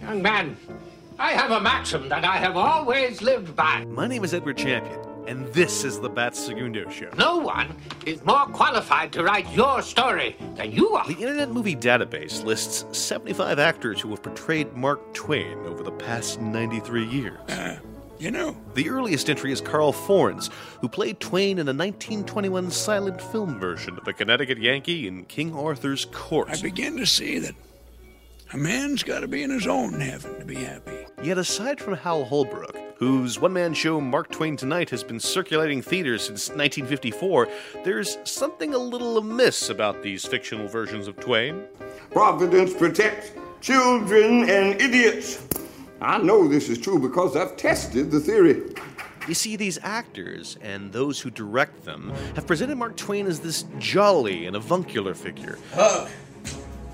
Young 0.00 0.20
man, 0.20 0.56
I 1.18 1.32
have 1.32 1.50
a 1.50 1.60
maxim 1.60 2.08
that 2.08 2.24
I 2.24 2.36
have 2.36 2.56
always 2.56 3.22
lived 3.22 3.56
by. 3.56 3.84
My 3.86 4.06
name 4.06 4.24
is 4.24 4.34
Edward 4.34 4.58
Champion, 4.58 5.00
and 5.26 5.46
this 5.54 5.84
is 5.84 6.00
the 6.00 6.08
Bat 6.08 6.36
Segundo 6.36 6.90
Show. 6.90 7.08
No 7.16 7.38
one 7.38 7.74
is 8.04 8.22
more 8.24 8.46
qualified 8.46 9.12
to 9.12 9.22
write 9.22 9.50
your 9.52 9.80
story 9.80 10.36
than 10.56 10.72
you 10.72 10.90
are. 10.90 11.06
The 11.06 11.14
Internet 11.14 11.50
Movie 11.50 11.76
Database 11.76 12.44
lists 12.44 12.84
75 12.98 13.58
actors 13.58 14.00
who 14.00 14.10
have 14.10 14.22
portrayed 14.22 14.72
Mark 14.74 15.14
Twain 15.14 15.58
over 15.60 15.82
the 15.82 15.92
past 15.92 16.40
93 16.40 17.04
years. 17.06 17.38
Uh, 17.48 17.78
you 18.18 18.30
know. 18.30 18.56
The 18.74 18.88
earliest 18.88 19.28
entry 19.30 19.52
is 19.52 19.60
Carl 19.60 19.92
Fornes, 19.92 20.50
who 20.80 20.88
played 20.88 21.18
Twain 21.18 21.58
in 21.58 21.66
a 21.66 21.72
1921 21.72 22.70
silent 22.70 23.20
film 23.20 23.58
version 23.58 23.98
of 23.98 24.06
a 24.06 24.12
Connecticut 24.12 24.58
Yankee 24.58 25.06
in 25.08 25.24
King 25.24 25.54
Arthur's 25.54 26.04
court. 26.04 26.48
I 26.50 26.60
begin 26.60 26.96
to 26.98 27.06
see 27.06 27.38
that 27.40 27.54
a 28.52 28.56
man's 28.58 29.02
got 29.02 29.20
to 29.20 29.28
be 29.28 29.42
in 29.42 29.50
his 29.50 29.66
own 29.66 29.98
heaven 29.98 30.38
to 30.38 30.44
be 30.44 30.56
happy. 30.56 31.06
Yet 31.22 31.38
aside 31.38 31.80
from 31.80 31.94
Hal 31.94 32.24
Holbrook, 32.24 32.76
whose 32.96 33.40
one 33.40 33.52
man 33.54 33.72
show 33.72 34.00
Mark 34.00 34.30
Twain 34.30 34.56
Tonight 34.56 34.90
has 34.90 35.02
been 35.02 35.18
circulating 35.18 35.80
theaters 35.80 36.22
since 36.22 36.48
1954, 36.48 37.48
there's 37.84 38.18
something 38.24 38.74
a 38.74 38.78
little 38.78 39.16
amiss 39.16 39.70
about 39.70 40.02
these 40.02 40.26
fictional 40.26 40.68
versions 40.68 41.08
of 41.08 41.16
Twain. 41.16 41.64
Providence 42.10 42.74
protects 42.74 43.30
children 43.62 44.50
and 44.50 44.80
idiots. 44.80 45.46
I 46.02 46.18
know 46.18 46.46
this 46.46 46.68
is 46.68 46.78
true 46.78 46.98
because 46.98 47.36
I've 47.36 47.56
tested 47.56 48.10
the 48.10 48.20
theory. 48.20 48.60
You 49.28 49.34
see, 49.34 49.56
these 49.56 49.78
actors 49.82 50.58
and 50.60 50.92
those 50.92 51.20
who 51.20 51.30
direct 51.30 51.84
them 51.84 52.12
have 52.34 52.46
presented 52.46 52.76
Mark 52.76 52.96
Twain 52.96 53.26
as 53.26 53.40
this 53.40 53.64
jolly 53.78 54.46
and 54.46 54.56
avuncular 54.56 55.14
figure. 55.14 55.58
Huck. 55.72 56.10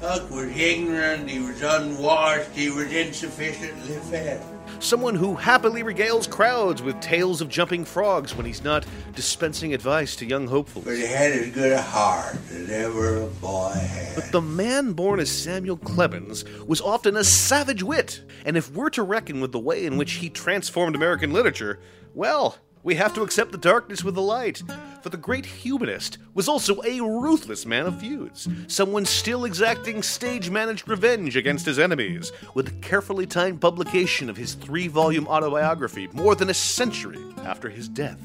Huck 0.01 0.31
was 0.31 0.57
ignorant, 0.57 1.29
he 1.29 1.41
was 1.41 1.61
unwashed, 1.61 2.51
he 2.53 2.71
was 2.71 2.93
insufficiently 2.93 3.97
fed. 4.11 4.41
Someone 4.79 5.17
who 5.17 5.35
happily 5.35 5.83
regales 5.83 6.31
crowds 6.31 6.83
with 6.83 7.01
tales 7.01 7.41
of 7.41 7.49
jumping 7.49 7.85
frogs 7.85 8.37
when 8.37 8.47
he's 8.47 8.63
not 8.63 8.87
dispensing 9.17 9.75
advice 9.75 10.15
to 10.17 10.25
young 10.25 10.47
hopefuls. 10.47 10.85
But 10.85 10.99
he 10.99 11.07
had 11.07 11.33
as 11.33 11.51
good 11.51 11.73
a 11.73 11.83
heart 11.83 12.37
as 12.53 12.71
ever 12.71 13.23
a 13.23 13.27
boy 13.27 13.71
had. 13.71 14.15
But 14.15 14.31
the 14.31 14.41
man 14.41 14.93
born 14.93 15.19
as 15.19 15.31
Samuel 15.31 15.79
Clemens 15.79 16.45
was 16.65 16.81
often 16.81 17.17
a 17.17 17.25
savage 17.25 17.83
wit, 17.83 18.23
and 18.45 18.57
if 18.57 18.71
we're 18.73 18.91
to 18.91 19.03
reckon 19.03 19.41
with 19.41 19.51
the 19.51 19.59
way 19.59 19.85
in 19.85 19.97
which 19.97 20.13
he 20.13 20.31
transformed 20.31 20.95
American 20.95 21.33
literature, 21.33 21.81
well, 22.15 22.57
we 22.89 22.95
have 22.95 23.13
to 23.13 23.21
accept 23.21 23.53
the 23.53 23.59
darkness 23.59 24.03
with 24.03 24.15
the 24.15 24.23
light. 24.23 24.63
For 25.03 25.11
the 25.11 25.19
great 25.19 25.45
humanist 25.45 26.17
was 26.33 26.49
also 26.49 26.81
a 26.85 27.03
ruthless 27.03 27.67
man 27.67 27.85
of 27.85 28.01
feuds, 28.01 28.49
someone 28.67 29.05
still 29.05 29.45
exacting 29.45 30.03
stage 30.03 30.49
managed 30.49 30.89
revenge 30.89 31.37
against 31.37 31.67
his 31.67 31.79
enemies, 31.79 32.33
with 32.55 32.65
the 32.65 32.89
carefully 32.89 33.27
timed 33.27 33.61
publication 33.61 34.31
of 34.31 34.39
his 34.39 34.55
three 34.55 34.89
volume 34.89 35.29
autobiography 35.29 36.09
more 36.15 36.35
than 36.35 36.49
a 36.49 36.55
century 36.55 37.23
after 37.45 37.69
his 37.69 37.91
death. 37.91 38.23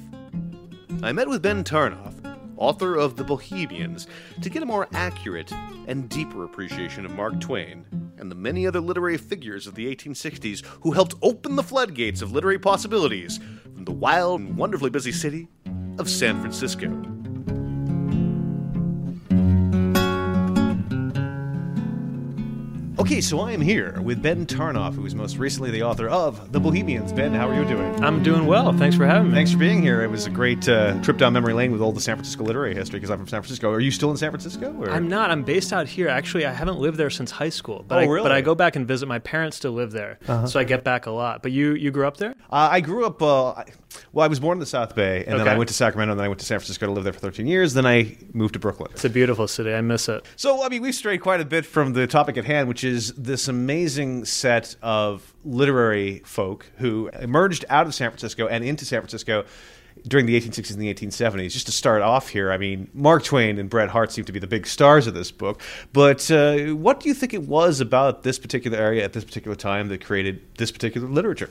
I 1.02 1.12
met 1.12 1.28
with 1.28 1.42
Ben 1.42 1.66
Tarnoff, 1.66 2.14
author 2.56 2.96
of 2.96 3.18
The 3.18 3.26
Bohemians, 3.26 4.08
to 4.42 4.50
get 4.50 4.64
a 4.64 4.66
more 4.66 4.88
accurate 4.94 5.52
and 5.88 6.08
deeper 6.08 6.46
appreciation 6.46 7.06
of 7.06 7.12
Mark 7.12 7.42
Twain 7.42 7.86
and 8.18 8.32
the 8.32 8.36
many 8.36 8.66
other 8.66 8.80
literary 8.80 9.18
figures 9.18 9.68
of 9.68 9.76
the 9.76 9.94
1860s 9.94 10.64
who 10.80 10.92
helped 10.92 11.16
open 11.22 11.58
the 11.58 11.64
floodgates 11.64 12.22
of 12.22 12.32
literary 12.32 12.58
possibilities 12.58 13.42
the 13.86 13.92
wild 13.92 14.42
and 14.42 14.58
wonderfully 14.58 14.90
busy 14.90 15.12
city 15.12 15.48
of 16.00 16.10
San 16.10 16.40
Francisco. 16.40 17.13
Okay, 23.14 23.22
so 23.22 23.42
I 23.42 23.52
am 23.52 23.62
here 23.62 24.02
with 24.02 24.24
Ben 24.24 24.48
Tarnoff, 24.48 24.96
who 24.96 25.06
is 25.06 25.14
most 25.14 25.38
recently 25.38 25.70
the 25.70 25.84
author 25.84 26.10
of 26.10 26.52
The 26.52 26.60
Bohemians. 26.60 27.14
Ben, 27.14 27.32
how 27.32 27.48
are 27.48 27.54
you 27.54 27.64
doing? 27.64 28.04
I'm 28.04 28.24
doing 28.24 28.48
well. 28.48 28.74
Thanks 28.76 28.96
for 28.96 29.06
having 29.06 29.30
me. 29.30 29.36
Thanks 29.36 29.52
for 29.52 29.60
being 29.60 29.84
here. 29.84 30.02
It 30.02 30.10
was 30.10 30.26
a 30.26 30.32
great 30.32 30.68
uh, 30.68 31.00
trip 31.04 31.18
down 31.20 31.32
memory 31.34 31.54
lane 31.54 31.72
with 31.72 31.80
all 31.80 31.92
the 31.92 32.02
San 32.02 32.16
Francisco 32.16 32.44
literary 32.44 32.74
history 32.74 32.98
because 33.00 33.12
I'm 33.12 33.20
from 33.20 33.28
San 33.28 33.40
Francisco. 33.44 33.70
Are 33.70 33.80
you 33.80 33.92
still 33.92 34.10
in 34.10 34.18
San 34.18 34.32
Francisco? 34.32 34.76
Or? 34.80 34.90
I'm 34.90 35.08
not. 35.10 35.30
I'm 35.30 35.44
based 35.44 35.72
out 35.72 35.88
here. 35.88 36.08
Actually, 36.08 36.48
I 36.48 36.54
haven't 36.54 36.80
lived 36.80 36.98
there 36.98 37.12
since 37.12 37.30
high 37.30 37.50
school. 37.50 37.86
But 37.88 37.98
Oh, 38.00 38.02
I, 38.02 38.06
really? 38.06 38.24
But 38.24 38.32
I 38.32 38.42
go 38.42 38.56
back 38.56 38.76
and 38.76 38.88
visit. 38.88 39.06
My 39.06 39.20
parents 39.20 39.58
still 39.58 39.74
live 39.74 39.92
there, 39.92 40.18
Uh-huh. 40.28 40.48
so 40.48 40.60
I 40.60 40.64
get 40.64 40.84
back 40.84 41.06
a 41.06 41.12
lot. 41.12 41.44
But 41.44 41.52
you, 41.52 41.76
you 41.76 41.92
grew 41.92 42.08
up 42.08 42.18
there? 42.18 42.32
Uh, 42.52 42.70
I 42.72 42.82
grew 42.82 43.06
up. 43.06 43.22
Uh, 43.22 43.64
well, 44.12 44.24
I 44.24 44.28
was 44.28 44.40
born 44.40 44.56
in 44.56 44.60
the 44.60 44.66
South 44.66 44.96
Bay, 44.96 45.24
and 45.26 45.40
then 45.40 45.48
I 45.48 45.58
went 45.58 45.68
to 45.70 45.74
Sacramento, 45.74 46.12
and 46.12 46.20
then 46.20 46.26
I 46.26 46.28
went 46.28 46.40
to 46.40 46.46
San 46.46 46.60
Francisco 46.60 46.86
to 46.86 46.92
live 46.92 47.04
there 47.04 47.14
for 47.14 47.20
13 47.20 47.48
years. 47.48 47.74
Then 47.74 47.86
I 47.86 48.18
moved 48.34 48.54
to 48.54 48.60
Brooklyn. 48.60 48.92
It's 48.94 49.06
a 49.06 49.10
beautiful 49.10 49.48
city. 49.48 49.74
I 49.74 49.82
miss 49.82 50.10
it. 50.10 50.26
So, 50.36 50.64
I 50.64 50.70
mean, 50.70 50.82
we've 50.82 50.96
strayed 50.96 51.22
quite 51.22 51.42
a 51.42 51.46
bit 51.46 51.66
from 51.66 51.94
the 51.94 52.08
topic 52.08 52.38
at 52.38 52.46
hand, 52.46 52.68
which 52.68 52.84
is 52.84 53.14
this 53.14 53.48
amazing 53.48 54.26
set 54.26 54.76
of 54.82 55.34
literary 55.46 56.20
folk 56.26 56.70
who 56.78 57.10
emerged 57.20 57.66
out 57.70 57.86
of 57.86 57.94
San 57.94 58.10
Francisco 58.10 58.48
and 58.48 58.64
into 58.64 58.86
San 58.86 59.02
Francisco 59.02 59.46
during 60.08 60.26
the 60.26 60.40
1860s 60.40 60.74
and 60.74 60.82
the 60.82 60.94
1870s. 60.94 61.52
Just 61.52 61.66
to 61.68 61.72
start 61.72 62.02
off 62.02 62.30
here, 62.30 62.52
I 62.52 62.58
mean, 62.58 62.90
Mark 62.94 63.24
Twain 63.24 63.60
and 63.60 63.70
Bret 63.70 63.90
Harte 63.90 64.12
seem 64.12 64.26
to 64.26 64.32
be 64.32 64.40
the 64.40 64.48
big 64.48 64.68
stars 64.68 65.08
of 65.08 65.14
this 65.14 65.32
book. 65.32 65.62
But 65.92 66.30
uh, 66.32 66.76
what 66.76 67.00
do 67.00 67.10
you 67.10 67.16
think 67.16 67.34
it 67.34 67.44
was 67.44 67.80
about 67.80 68.24
this 68.24 68.40
particular 68.40 68.78
area 68.78 69.04
at 69.04 69.14
this 69.14 69.24
particular 69.24 69.56
time 69.56 69.88
that 69.90 70.04
created 70.04 70.42
this 70.58 70.72
particular 70.72 71.08
literature? 71.08 71.50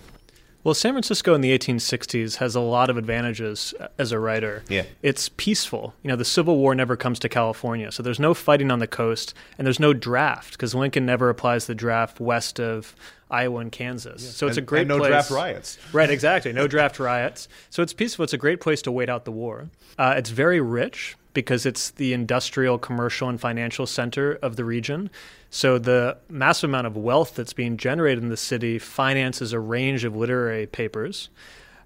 Well, 0.64 0.74
San 0.74 0.92
Francisco 0.92 1.34
in 1.34 1.40
the 1.40 1.56
1860s 1.58 2.36
has 2.36 2.54
a 2.54 2.60
lot 2.60 2.88
of 2.88 2.96
advantages 2.96 3.74
uh, 3.80 3.88
as 3.98 4.12
a 4.12 4.18
writer. 4.20 4.62
Yeah. 4.68 4.84
It's 5.02 5.28
peaceful. 5.28 5.94
You 6.04 6.08
know, 6.08 6.16
the 6.16 6.24
Civil 6.24 6.56
War 6.56 6.74
never 6.74 6.96
comes 6.96 7.18
to 7.20 7.28
California, 7.28 7.90
so 7.90 8.02
there's 8.02 8.20
no 8.20 8.32
fighting 8.32 8.70
on 8.70 8.78
the 8.78 8.86
coast, 8.86 9.34
and 9.58 9.66
there's 9.66 9.80
no 9.80 9.92
draft 9.92 10.52
because 10.52 10.72
Lincoln 10.72 11.04
never 11.04 11.28
applies 11.28 11.66
the 11.66 11.74
draft 11.74 12.20
west 12.20 12.60
of 12.60 12.94
Iowa 13.28 13.58
and 13.60 13.72
Kansas. 13.72 14.36
So 14.36 14.46
it's 14.46 14.56
And- 14.56 14.64
a 14.64 14.66
great 14.66 14.86
no 14.86 14.98
place. 14.98 15.08
draft 15.10 15.30
riots. 15.32 15.78
Right, 15.92 16.10
exactly. 16.10 16.52
No 16.52 16.68
draft 16.68 17.00
riots. 17.00 17.48
So 17.70 17.82
it's 17.82 17.92
peaceful. 17.92 18.22
It's 18.22 18.32
a 18.34 18.38
great 18.38 18.60
place 18.60 18.82
to 18.82 18.92
wait 18.92 19.08
out 19.08 19.24
the 19.24 19.32
war. 19.32 19.68
Uh, 19.98 20.14
it's 20.16 20.30
very 20.30 20.60
rich 20.60 21.16
because 21.34 21.66
it's 21.66 21.90
the 21.90 22.12
industrial, 22.12 22.78
commercial, 22.78 23.28
and 23.28 23.40
financial 23.40 23.86
center 23.86 24.34
of 24.42 24.56
the 24.56 24.64
region. 24.64 25.10
So 25.50 25.78
the 25.78 26.18
massive 26.28 26.70
amount 26.70 26.86
of 26.86 26.96
wealth 26.96 27.34
that's 27.34 27.52
being 27.52 27.76
generated 27.76 28.22
in 28.22 28.30
the 28.30 28.36
city 28.36 28.78
finances 28.78 29.52
a 29.52 29.60
range 29.60 30.04
of 30.04 30.16
literary 30.16 30.66
papers. 30.66 31.28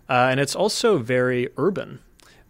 Uh, 0.08 0.28
and 0.30 0.40
it's 0.40 0.54
also 0.54 0.98
very 0.98 1.48
urban. 1.56 2.00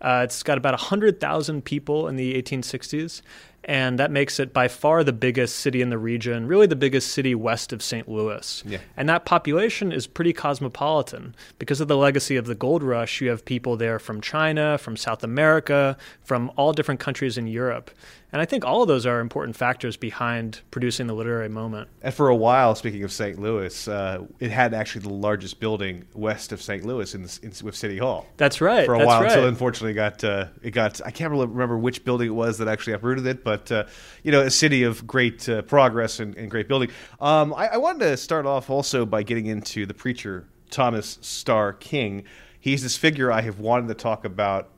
Uh, 0.01 0.23
it's 0.25 0.43
got 0.43 0.59
about 0.59 0.75
100,000 0.75 1.65
people 1.65 2.06
in 2.06 2.17
the 2.17 2.41
1860s, 2.41 3.23
and 3.66 3.99
that 3.99 4.12
makes 4.12 4.38
it 4.38 4.53
by 4.53 4.69
far 4.69 5.03
the 5.03 5.12
biggest 5.12 5.56
city 5.56 5.82
in 5.82 5.91
the 5.91 5.99
region, 5.99 6.47
really 6.47 6.69
the 6.69 6.77
biggest 6.77 7.10
city 7.10 7.34
west 7.34 7.72
of 7.72 7.82
St. 7.82 8.09
Louis. 8.09 8.62
Yeah. 8.65 8.78
And 8.97 9.09
that 9.09 9.25
population 9.25 9.91
is 9.91 10.06
pretty 10.06 10.32
cosmopolitan. 10.32 11.34
Because 11.59 11.81
of 11.81 11.88
the 11.88 11.97
legacy 11.97 12.37
of 12.37 12.47
the 12.47 12.55
gold 12.55 12.84
rush, 12.84 13.21
you 13.21 13.28
have 13.28 13.44
people 13.44 13.76
there 13.76 13.99
from 13.99 14.21
China, 14.21 14.78
from 14.78 14.97
South 14.97 15.25
America, 15.25 15.97
from 16.22 16.53
all 16.56 16.72
different 16.72 17.00
countries 17.00 17.37
in 17.37 17.49
Europe. 17.49 17.91
And 18.32 18.42
I 18.42 18.44
think 18.44 18.64
all 18.64 18.82
of 18.82 18.88
those 18.88 19.06
are 19.06 19.20
important 19.20 19.56
factors 19.56 19.97
behind 19.97 20.60
producing 20.70 21.06
the 21.06 21.14
literary 21.14 21.48
moment. 21.48 21.88
And 22.03 22.12
for 22.12 22.28
a 22.28 22.37
while, 22.37 22.75
speaking 22.75 23.04
of 23.04 23.12
St. 23.12 23.38
Louis, 23.38 23.88
uh, 23.88 24.25
it 24.41 24.50
had 24.50 24.75
actually 24.75 25.03
the 25.03 25.14
largest 25.14 25.60
building 25.60 26.04
west 26.12 26.53
of 26.53 26.60
St. 26.60 26.84
Louis 26.84 27.14
in, 27.14 27.28
in, 27.42 27.53
with 27.62 27.76
City 27.76 27.98
Hall. 27.98 28.26
That's 28.37 28.60
right. 28.60 28.84
For 28.84 28.94
a 28.94 29.06
while, 29.06 29.22
right. 29.22 29.31
until 29.31 29.47
unfortunately 29.47 29.92
it 29.92 29.94
got 29.94 30.25
uh, 30.25 30.47
it 30.62 30.72
got. 30.72 31.00
I 31.06 31.10
can't 31.10 31.31
really 31.31 31.47
remember 31.47 31.78
which 31.78 32.04
building 32.04 32.28
it 32.28 32.34
was 32.34 32.59
that 32.59 32.69
actually 32.69 32.94
uprooted 32.94 33.26
it, 33.26 33.44
but 33.44 33.70
uh, 33.70 33.84
you 34.22 34.32
know, 34.32 34.43
a 34.43 34.50
city 34.50 34.82
of 34.82 35.06
great 35.06 35.48
uh, 35.48 35.62
progress 35.62 36.20
and, 36.20 36.37
and 36.37 36.50
great 36.50 36.69
building. 36.69 36.91
Um, 37.20 37.54
I, 37.54 37.69
I 37.69 37.76
wanted 37.76 38.00
to 38.00 38.16
start 38.16 38.44
off 38.44 38.70
also 38.70 39.06
by 39.06 39.22
getting 39.22 39.47
into 39.47 39.87
the 39.87 39.94
preacher 39.94 40.47
Thomas 40.70 41.19
Starr 41.22 41.72
King. 41.75 42.25
He's 42.58 42.82
this 42.82 42.97
figure 42.97 43.31
I 43.31 43.43
have 43.43 43.60
wanted 43.60 43.88
to 43.88 43.94
talk 43.94 44.25
about 44.25 44.70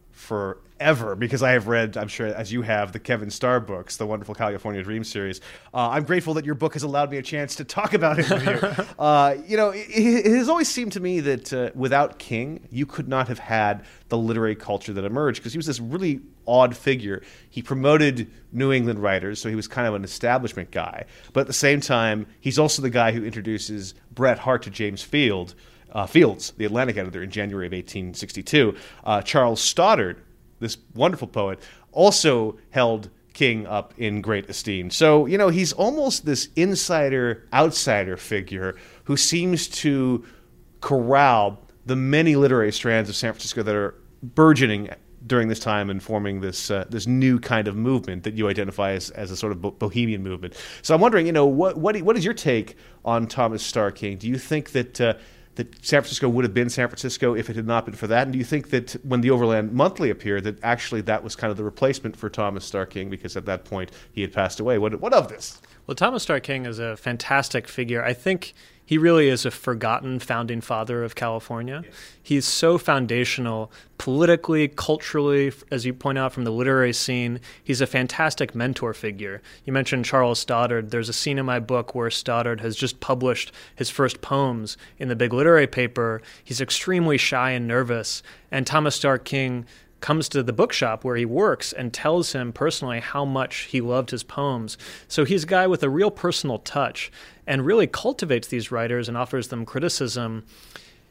forever 0.79 1.17
because 1.17 1.43
I 1.43 1.53
have 1.53 1.67
read, 1.67 1.97
I'm 1.97 2.09
sure 2.09 2.27
as 2.27 2.53
you 2.53 2.63
have, 2.63 2.93
the 2.93 2.99
Kevin 2.99 3.31
Starr 3.31 3.61
books, 3.61 3.97
the 3.97 4.07
wonderful 4.07 4.35
California 4.35 4.83
Dream 4.83 5.05
series. 5.05 5.41
Uh, 5.75 5.89
I'm 5.91 6.05
grateful 6.05 6.35
that 6.35 6.45
your 6.45 6.55
book 6.55 6.75
has 6.75 6.83
allowed 6.83 7.11
me 7.11 7.19
a 7.19 7.23
chance 7.23 7.57
to 7.57 7.65
talk 7.65 7.95
about 7.95 8.19
it 8.19 8.31
with 8.31 8.47
you. 8.47 8.85
uh, 8.99 9.37
you 9.47 9.57
know, 9.57 9.71
it, 9.71 9.89
it 9.89 10.37
has 10.37 10.49
always 10.49 10.69
seemed 10.69 10.93
to 10.93 11.01
me 11.01 11.21
that 11.21 11.53
uh, 11.53 11.71
without 11.75 12.19
King, 12.19 12.67
you 12.71 12.87
could 12.87 13.09
not 13.09 13.29
have 13.29 13.39
had 13.39 13.85
the 14.09 14.19
literary 14.19 14.57
culture 14.57 14.93
that 14.93 15.05
emerged 15.05 15.41
because 15.41 15.53
he 15.53 15.59
was 15.59 15.67
this 15.67 15.81
really 15.81 16.21
odd 16.47 16.77
figure. 16.77 17.23
He 17.51 17.63
promoted 17.63 18.31
New 18.53 18.73
England 18.73 19.01
writers, 19.01 19.41
so 19.41 19.49
he 19.49 19.55
was 19.55 19.69
kind 19.69 19.87
of 19.87 19.95
an 19.95 20.05
establishment 20.05 20.71
guy. 20.71 21.05
But 21.33 21.41
at 21.41 21.47
the 21.47 21.53
same 21.53 21.81
time, 21.81 22.27
he's 22.41 22.59
also 22.59 22.83
the 22.83 22.91
guy 22.91 23.13
who 23.13 23.25
introduces 23.25 23.95
Bret 24.13 24.39
Harte 24.39 24.63
to 24.63 24.71
James 24.71 25.03
Field 25.03 25.55
uh, 25.93 26.07
Fields, 26.07 26.53
the 26.57 26.65
Atlantic 26.65 26.97
editor, 26.97 27.23
in 27.23 27.31
January 27.31 27.67
of 27.67 27.73
1862. 27.73 28.77
Uh, 29.05 29.23
Charles 29.23 29.61
Stoddard, 29.61 30.23
this 30.61 30.77
wonderful 30.95 31.29
poet, 31.29 31.61
also 31.93 32.59
held 32.71 33.11
King 33.33 33.67
up 33.67 33.95
in 33.97 34.21
great 34.21 34.51
esteem. 34.51 34.91
So, 34.91 35.27
you 35.27 35.39
know, 35.39 35.49
he's 35.49 35.73
almost 35.73 36.27
this 36.27 36.49
insider 36.57 37.47
outsider 37.53 38.17
figure 38.17 38.75
who 39.05 39.17
seems 39.17 39.69
to 39.69 40.25
corral 40.81 41.63
the 41.87 41.97
many 41.97 42.37
literary 42.37 42.73
strands 42.73 43.09
of 43.09 43.17
San 43.17 43.33
Francisco 43.33 43.63
that 43.63 43.75
are 43.75 43.95
burgeoning 44.23 44.91
during 45.27 45.49
this 45.49 45.59
time 45.59 45.91
and 45.91 46.03
forming 46.03 46.41
this 46.41 46.71
uh, 46.71 46.85
this 46.89 47.07
new 47.07 47.39
kind 47.39 47.69
of 47.69 47.77
movement 47.77 48.25
that 48.25 48.35
you 48.35 48.49
identify 48.49 48.93
as, 48.93 49.11
as 49.11 49.31
a 49.31 49.37
sort 49.37 49.53
of 49.53 49.61
bo- 49.61 49.71
bohemian 49.71 50.23
movement. 50.23 50.55
So 50.83 50.95
I'm 50.95 51.01
wondering, 51.01 51.27
you 51.27 51.33
know, 51.33 51.47
what 51.47 51.77
what 51.77 52.01
what 52.03 52.17
is 52.17 52.25
your 52.25 52.35
take 52.35 52.77
on 53.05 53.27
Thomas 53.27 53.63
Starr 53.63 53.91
King? 53.91 54.17
Do 54.19 54.29
you 54.29 54.39
think 54.39 54.73
that 54.73 55.01
uh, 55.01 55.15
that 55.59 55.85
San 55.85 56.01
Francisco 56.01 56.29
would 56.29 56.45
have 56.45 56.55
been 56.55 56.71
San 56.71 56.89
Francisco 56.89 57.35
if 57.35 57.51
it 57.51 57.57
had 57.57 57.67
not 57.67 57.85
been 57.85 57.95
for 57.95 58.07
that? 58.07 58.23
And 58.23 58.33
do 58.33 58.39
you 58.39 58.45
think 58.45 58.71
that 58.71 58.93
when 59.05 59.21
the 59.21 59.31
Overland 59.31 59.73
Monthly 59.73 60.09
appeared, 60.09 60.45
that 60.45 60.63
actually 60.63 61.01
that 61.03 61.25
was 61.25 61.35
kind 61.35 61.51
of 61.51 61.57
the 61.57 61.65
replacement 61.65 62.17
for 62.17 62.31
Thomas 62.31 62.65
Starr 62.65 62.87
King 62.87 63.11
because 63.11 63.37
at 63.37 63.45
that 63.47 63.65
point 63.65 63.91
he 64.13 64.23
had 64.23 64.33
passed 64.33 64.61
away? 64.61 64.79
What 64.79 65.01
what 65.01 65.13
of 65.13 65.29
this? 65.29 65.61
Well, 65.89 65.95
Thomas 65.95 66.25
Starr 66.25 66.41
King 66.41 66.67
is 66.67 66.79
a 66.79 66.99
fantastic 66.99 67.67
figure. 67.67 68.05
I 68.05 68.13
think 68.13 68.53
he 68.85 68.99
really 68.99 69.31
is 69.31 69.47
a 69.47 69.51
forgotten 69.51 70.19
founding 70.19 70.61
father 70.61 71.03
of 71.03 71.15
California. 71.15 71.83
He's 72.23 72.45
so 72.45 72.77
foundational 72.77 73.73
politically, 73.97 74.69
culturally, 74.69 75.51
as 75.71 75.87
you 75.87 75.95
point 75.95 76.19
out 76.19 76.35
from 76.35 76.45
the 76.45 76.51
literary 76.51 76.93
scene. 76.93 77.41
He's 77.65 77.81
a 77.81 77.87
fantastic 77.87 78.55
mentor 78.55 78.93
figure. 78.93 79.41
You 79.65 79.73
mentioned 79.73 80.05
Charles 80.05 80.39
Stoddard. 80.39 80.91
There's 80.91 81.09
a 81.09 81.15
scene 81.15 81.39
in 81.39 81.47
my 81.47 81.59
book 81.59 81.95
where 81.95 82.11
Stoddard 82.11 82.61
has 82.61 82.77
just 82.77 83.01
published 83.01 83.51
his 83.75 83.89
first 83.89 84.21
poems 84.21 84.77
in 84.99 85.09
the 85.09 85.17
big 85.17 85.33
literary 85.33 85.67
paper. 85.67 86.21
He's 86.45 86.61
extremely 86.61 87.17
shy 87.17 87.53
and 87.53 87.67
nervous, 87.67 88.23
and 88.51 88.67
Thomas 88.67 88.97
Starr 88.97 89.17
King 89.17 89.65
comes 90.01 90.29
to 90.29 90.43
the 90.43 90.53
bookshop 90.53 91.05
where 91.05 91.17
he 91.17 91.25
works 91.25 91.73
and 91.73 91.93
tells 91.93 92.33
him 92.33 92.53
personally 92.53 93.01
how 93.01 93.25
much 93.25 93.63
he 93.63 93.81
loved 93.81 94.11
his 94.11 94.23
poems. 94.23 94.79
So 95.09 95.25
he's 95.25 95.45
a 95.45 95.49
guy 95.49 95.67
with 95.67 95.83
a 95.83 95.91
real 95.91 96.11
personal 96.11 96.59
touch 96.59 97.11
and 97.47 97.67
really 97.67 97.87
cultivates 97.87 98.49
these 98.49 98.71
writers 98.71 99.09
and 99.09 99.17
offers 99.17 99.49
them 99.49 99.65
criticism. 99.65 100.45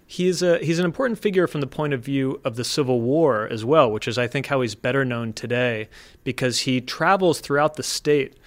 He's 0.06 0.42
a 0.42 0.60
he's 0.60 0.80
an 0.80 0.86
important 0.86 1.20
figure 1.20 1.48
from 1.48 1.60
the 1.60 1.68
point 1.68 1.94
of 1.94 2.02
view 2.02 2.40
of 2.46 2.56
the 2.56 2.64
Civil 2.64 3.02
War 3.02 3.46
as 3.52 3.66
well, 3.66 3.92
which 3.92 4.08
is 4.08 4.18
I 4.18 4.28
think 4.28 4.46
how 4.46 4.62
he's 4.62 4.76
better 4.76 5.04
known 5.04 5.34
today 5.34 5.90
because 6.24 6.62
he 6.62 6.80
travels 6.80 7.42
throughout 7.42 7.76
the 7.76 7.84
state 7.84 8.38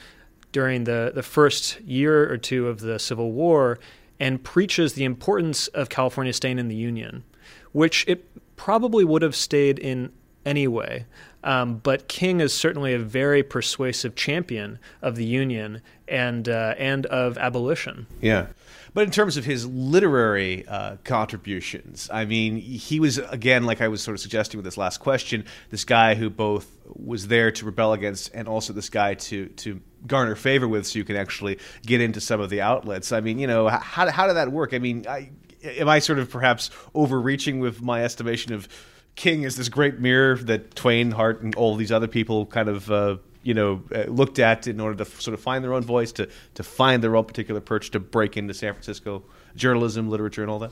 during 0.53 0.85
the, 0.85 1.13
the 1.15 1.23
first 1.23 1.81
year 1.83 2.31
or 2.33 2.37
two 2.37 2.67
of 2.67 2.81
the 2.81 2.99
Civil 2.99 3.33
War 3.33 3.79
and 4.19 4.43
preaches 4.43 4.95
the 4.95 5.05
importance 5.05 5.69
of 5.69 5.89
California 5.89 6.33
staying 6.33 6.59
in 6.59 6.69
the 6.69 6.75
Union, 6.75 7.25
which 7.73 8.05
it 8.09 8.27
probably 8.57 9.05
would 9.05 9.23
have 9.23 9.37
stayed 9.37 9.79
in 9.79 10.13
anyway. 10.45 11.07
Um, 11.43 11.77
but 11.77 12.09
King 12.09 12.41
is 12.41 12.53
certainly 12.53 12.93
a 12.93 12.99
very 12.99 13.43
persuasive 13.43 14.15
champion 14.15 14.79
of 15.01 15.17
the 15.17 15.25
Union 15.25 15.81
and 16.07 16.49
uh, 16.49 16.75
and 16.77 17.07
of 17.07 17.39
abolition. 17.39 18.07
Yeah. 18.21 18.49
But 18.93 19.05
in 19.05 19.11
terms 19.11 19.37
of 19.37 19.45
his 19.45 19.67
literary 19.67 20.67
uh, 20.67 20.97
contributions, 21.05 22.11
I 22.13 22.25
mean, 22.25 22.57
he 22.57 22.99
was, 22.99 23.19
again, 23.19 23.65
like 23.65 23.81
I 23.81 23.89
was 23.89 24.03
sort 24.03 24.17
of 24.17 24.21
suggesting 24.21 24.59
with 24.59 24.65
this 24.65 24.77
last 24.77 24.99
question, 24.99 25.45
this 25.71 25.85
guy 25.85 26.17
who 26.17 26.29
both 26.29 26.69
was 26.87 27.29
there 27.29 27.53
to 27.53 27.65
rebel 27.65 27.93
against 27.93 28.35
and 28.35 28.49
also 28.49 28.73
this 28.73 28.89
guy 28.89 29.15
to, 29.15 29.47
to 29.47 29.81
garner 30.07 30.35
favor 30.35 30.67
with 30.67 30.89
so 30.89 30.99
you 30.99 31.05
can 31.05 31.17
actually 31.17 31.59
get 31.87 32.01
into 32.01 32.21
some 32.21 32.41
of 32.41 32.51
the 32.51 32.61
outlets. 32.61 33.13
I 33.13 33.21
mean, 33.21 33.39
you 33.39 33.47
know, 33.47 33.69
how, 33.69 34.11
how 34.11 34.27
did 34.27 34.35
that 34.35 34.51
work? 34.51 34.75
I 34.75 34.79
mean, 34.79 35.07
I, 35.09 35.31
am 35.63 35.89
I 35.89 36.01
sort 36.01 36.19
of 36.19 36.29
perhaps 36.29 36.71
overreaching 36.93 37.61
with 37.61 37.81
my 37.81 38.03
estimation 38.03 38.53
of 38.53 38.69
King 39.17 39.43
is 39.43 39.57
this 39.57 39.69
great 39.69 39.99
mirror 39.99 40.37
that 40.37 40.75
Twain, 40.75 41.11
Harte, 41.11 41.43
and 41.43 41.55
all 41.55 41.77
these 41.77 41.93
other 41.93 42.09
people 42.09 42.47
kind 42.47 42.69
of 42.69 42.91
uh, 42.91 43.17
you 43.43 43.55
know 43.55 43.83
uh, 43.95 44.05
looked 44.05 44.39
at 44.39 44.67
in 44.67 44.81
order 44.81 44.97
to 44.97 45.11
f- 45.11 45.21
sort 45.21 45.35
of 45.35 45.41
find 45.41 45.63
their 45.65 45.75
own 45.75 45.83
voice, 45.83 46.13
to 46.13 46.29
to 46.55 46.63
find 46.63 47.03
their 47.03 47.17
own 47.17 47.25
particular 47.25 47.61
perch, 47.61 47.91
to 47.91 48.01
break 48.01 48.37
into 48.37 48.55
San 48.55 48.73
Francisco 48.73 49.23
journalism, 49.57 50.09
literature, 50.09 50.43
and 50.43 50.51
all 50.51 50.59
that. 50.61 50.71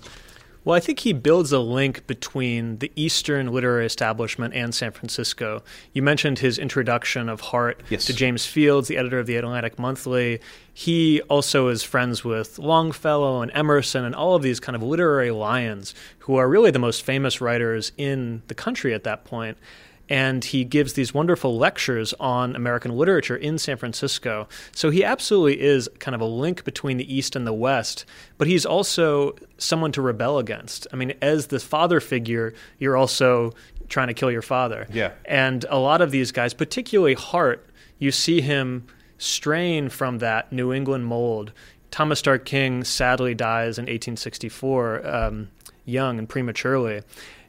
Well, 0.64 0.76
I 0.76 0.80
think 0.80 1.00
he 1.00 1.12
builds 1.12 1.52
a 1.52 1.60
link 1.60 2.06
between 2.06 2.78
the 2.78 2.92
Eastern 2.96 3.52
literary 3.52 3.86
establishment 3.86 4.54
and 4.54 4.74
San 4.74 4.90
Francisco. 4.92 5.62
You 5.92 6.02
mentioned 6.02 6.40
his 6.40 6.58
introduction 6.58 7.28
of 7.28 7.40
Harte 7.40 7.80
yes. 7.88 8.04
to 8.06 8.12
James 8.12 8.44
Fields, 8.44 8.88
the 8.88 8.96
editor 8.96 9.18
of 9.18 9.26
the 9.26 9.36
Atlantic 9.36 9.78
Monthly. 9.78 10.40
He 10.74 11.22
also 11.22 11.68
is 11.68 11.82
friends 11.82 12.24
with 12.24 12.58
Longfellow 12.58 13.40
and 13.40 13.50
Emerson 13.54 14.04
and 14.04 14.14
all 14.14 14.34
of 14.34 14.42
these 14.42 14.60
kind 14.60 14.76
of 14.76 14.82
literary 14.82 15.30
lions 15.30 15.94
who 16.20 16.36
are 16.36 16.48
really 16.48 16.70
the 16.70 16.78
most 16.78 17.02
famous 17.02 17.40
writers 17.40 17.92
in 17.96 18.42
the 18.48 18.54
country 18.54 18.92
at 18.92 19.04
that 19.04 19.24
point 19.24 19.56
and 20.08 20.44
he 20.44 20.64
gives 20.64 20.94
these 20.94 21.12
wonderful 21.12 21.56
lectures 21.56 22.14
on 22.18 22.56
American 22.56 22.96
literature 22.96 23.36
in 23.36 23.58
San 23.58 23.76
Francisco. 23.76 24.48
So 24.72 24.90
he 24.90 25.04
absolutely 25.04 25.60
is 25.60 25.88
kind 25.98 26.14
of 26.14 26.20
a 26.20 26.26
link 26.26 26.64
between 26.64 26.96
the 26.96 27.14
East 27.14 27.36
and 27.36 27.46
the 27.46 27.52
West, 27.52 28.04
but 28.38 28.48
he's 28.48 28.64
also 28.64 29.34
someone 29.58 29.92
to 29.92 30.02
rebel 30.02 30.38
against. 30.38 30.86
I 30.92 30.96
mean, 30.96 31.14
as 31.20 31.48
the 31.48 31.60
father 31.60 32.00
figure, 32.00 32.54
you're 32.78 32.96
also 32.96 33.52
trying 33.88 34.08
to 34.08 34.14
kill 34.14 34.30
your 34.30 34.42
father. 34.42 34.86
Yeah. 34.92 35.12
And 35.24 35.64
a 35.68 35.78
lot 35.78 36.00
of 36.00 36.10
these 36.10 36.32
guys, 36.32 36.54
particularly 36.54 37.14
Harte, 37.14 37.64
you 37.98 38.12
see 38.12 38.40
him 38.40 38.86
strain 39.18 39.88
from 39.88 40.18
that 40.18 40.52
New 40.52 40.72
England 40.72 41.06
mold. 41.06 41.52
Thomas 41.90 42.18
Starr 42.18 42.38
King 42.38 42.84
sadly 42.84 43.34
dies 43.34 43.78
in 43.78 43.84
1864, 43.84 45.06
um, 45.06 45.48
young 45.84 46.18
and 46.18 46.28
prematurely. 46.28 47.02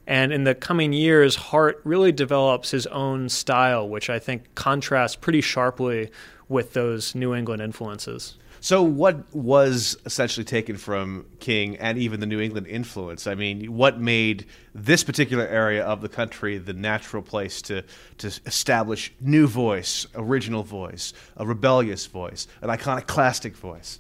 And 0.10 0.34
in 0.34 0.44
the 0.44 0.56
coming 0.56 0.92
years, 0.92 1.36
Harte 1.36 1.80
really 1.84 2.12
develops 2.12 2.72
his 2.72 2.88
own 2.88 3.30
style, 3.30 3.88
which 3.88 4.10
I 4.10 4.18
think 4.18 4.56
contrasts 4.56 5.16
pretty 5.16 5.40
sharply 5.40 6.10
with 6.48 6.74
those 6.74 7.14
New 7.14 7.36
England 7.36 7.62
influences. 7.62 8.34
So, 8.60 8.82
what 8.82 9.34
was 9.36 9.98
essentially 10.08 10.44
taken 10.44 10.78
from 10.78 11.28
King 11.40 11.78
and 11.78 12.00
even 12.00 12.22
the 12.22 12.26
New 12.26 12.40
England 12.40 12.66
influence? 12.66 13.28
I 13.28 13.36
mean, 13.36 13.72
what 13.78 14.00
made 14.00 14.48
this 14.74 15.04
particular 15.04 15.48
area 15.48 15.86
of 15.86 16.02
the 16.02 16.10
country 16.10 16.58
the 16.58 16.74
natural 16.74 17.22
place 17.22 17.62
to, 17.64 17.84
to 18.18 18.28
establish 18.48 19.14
new 19.22 19.46
voice, 19.46 20.08
original 20.16 20.64
voice, 20.64 21.14
a 21.38 21.46
rebellious 21.46 22.08
voice, 22.08 22.48
an 22.64 22.72
iconoclastic 22.72 23.56
voice? 23.56 24.00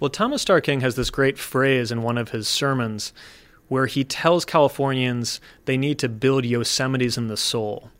Well, 0.00 0.10
Thomas 0.10 0.42
Starr 0.42 0.60
King 0.60 0.80
has 0.80 0.96
this 0.96 1.10
great 1.10 1.38
phrase 1.38 1.92
in 1.92 2.02
one 2.02 2.18
of 2.18 2.30
his 2.30 2.48
sermons 2.48 3.12
where 3.68 3.86
he 3.86 4.04
tells 4.04 4.44
Californians 4.44 5.40
they 5.64 5.76
need 5.76 5.98
to 5.98 6.08
build 6.08 6.44
Yosemites 6.44 7.16
in 7.16 7.28
the 7.28 7.36
soul. 7.36 7.90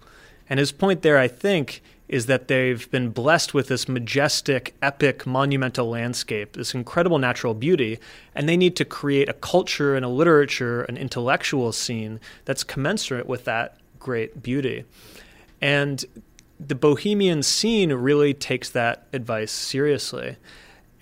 And 0.49 0.59
his 0.59 0.73
point 0.73 1.03
there, 1.03 1.19
I 1.19 1.29
think, 1.29 1.83
is 2.09 2.27
that 2.27 2.49
they've 2.49 2.91
been 2.91 3.09
blessed 3.09 3.55
with 3.55 3.69
this 3.69 3.89
majestic, 3.89 4.75
epic, 4.83 5.27
monumental 5.27 5.89
landscape, 5.89 6.53
this 6.53 6.75
incredible 6.75 7.19
natural 7.19 7.55
beauty, 7.55 7.99
and 8.35 8.49
they 8.49 8.57
need 8.57 8.77
to 8.77 8.85
create 8.85 9.29
a 9.29 9.33
culture 9.33 9.97
and 9.97 10.05
a 10.05 10.09
literature, 10.09 10.83
an 10.83 10.97
intellectual 10.97 11.73
scene 11.73 12.21
that's 12.45 12.63
commensurate 12.63 13.27
with 13.27 13.45
that 13.45 13.79
great 13.99 14.43
beauty. 14.43 14.85
And 15.63 16.05
the 16.61 16.75
bohemian 16.75 17.43
scene 17.43 17.93
really 17.93 18.35
takes 18.35 18.69
that 18.71 19.07
advice 19.13 19.51
seriously. 19.51 20.37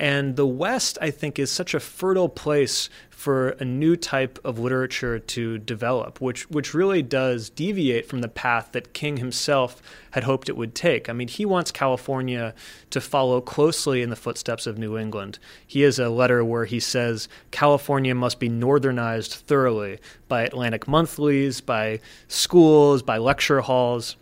And 0.03 0.35
the 0.35 0.49
West, 0.49 0.99
I 1.01 1.13
think, 1.13 1.39
is 1.39 1.49
such 1.49 1.75
a 1.75 1.81
fertile 1.81 2.29
place 2.29 2.91
for 3.09 3.51
a 3.51 3.65
new 3.65 3.95
type 3.95 4.41
of 4.45 4.59
literature 4.59 5.21
to 5.21 5.59
develop, 5.59 6.21
which 6.21 6.51
which 6.51 6.75
really 6.75 7.03
does 7.03 7.49
deviate 7.49 8.09
from 8.09 8.21
the 8.21 8.27
path 8.27 8.71
that 8.73 8.95
King 8.95 9.19
himself 9.19 9.81
had 10.11 10.25
hoped 10.25 10.49
it 10.49 10.57
would 10.57 10.75
take. 10.75 11.09
I 11.09 11.13
mean, 11.13 11.29
he 11.29 11.47
wants 11.47 11.71
California 11.71 12.53
to 12.91 13.01
follow 13.01 13.41
closely 13.41 14.03
in 14.03 14.11
the 14.11 14.17
footsteps 14.17 14.67
of 14.67 14.77
New 14.77 14.99
England. 14.99 15.39
He 15.65 15.83
has 15.83 16.01
a 16.01 16.09
letter 16.09 16.45
where 16.45 16.65
he 16.65 16.81
says 16.81 17.29
California 17.53 18.13
must 18.13 18.41
be 18.41 18.49
northernized 18.49 19.35
thoroughly 19.35 20.01
by 20.27 20.43
Atlantic 20.43 20.89
monthlies, 20.89 21.61
by 21.61 22.01
schools, 22.27 23.03
by 23.03 23.19
lecture 23.19 23.61
halls. 23.61 24.17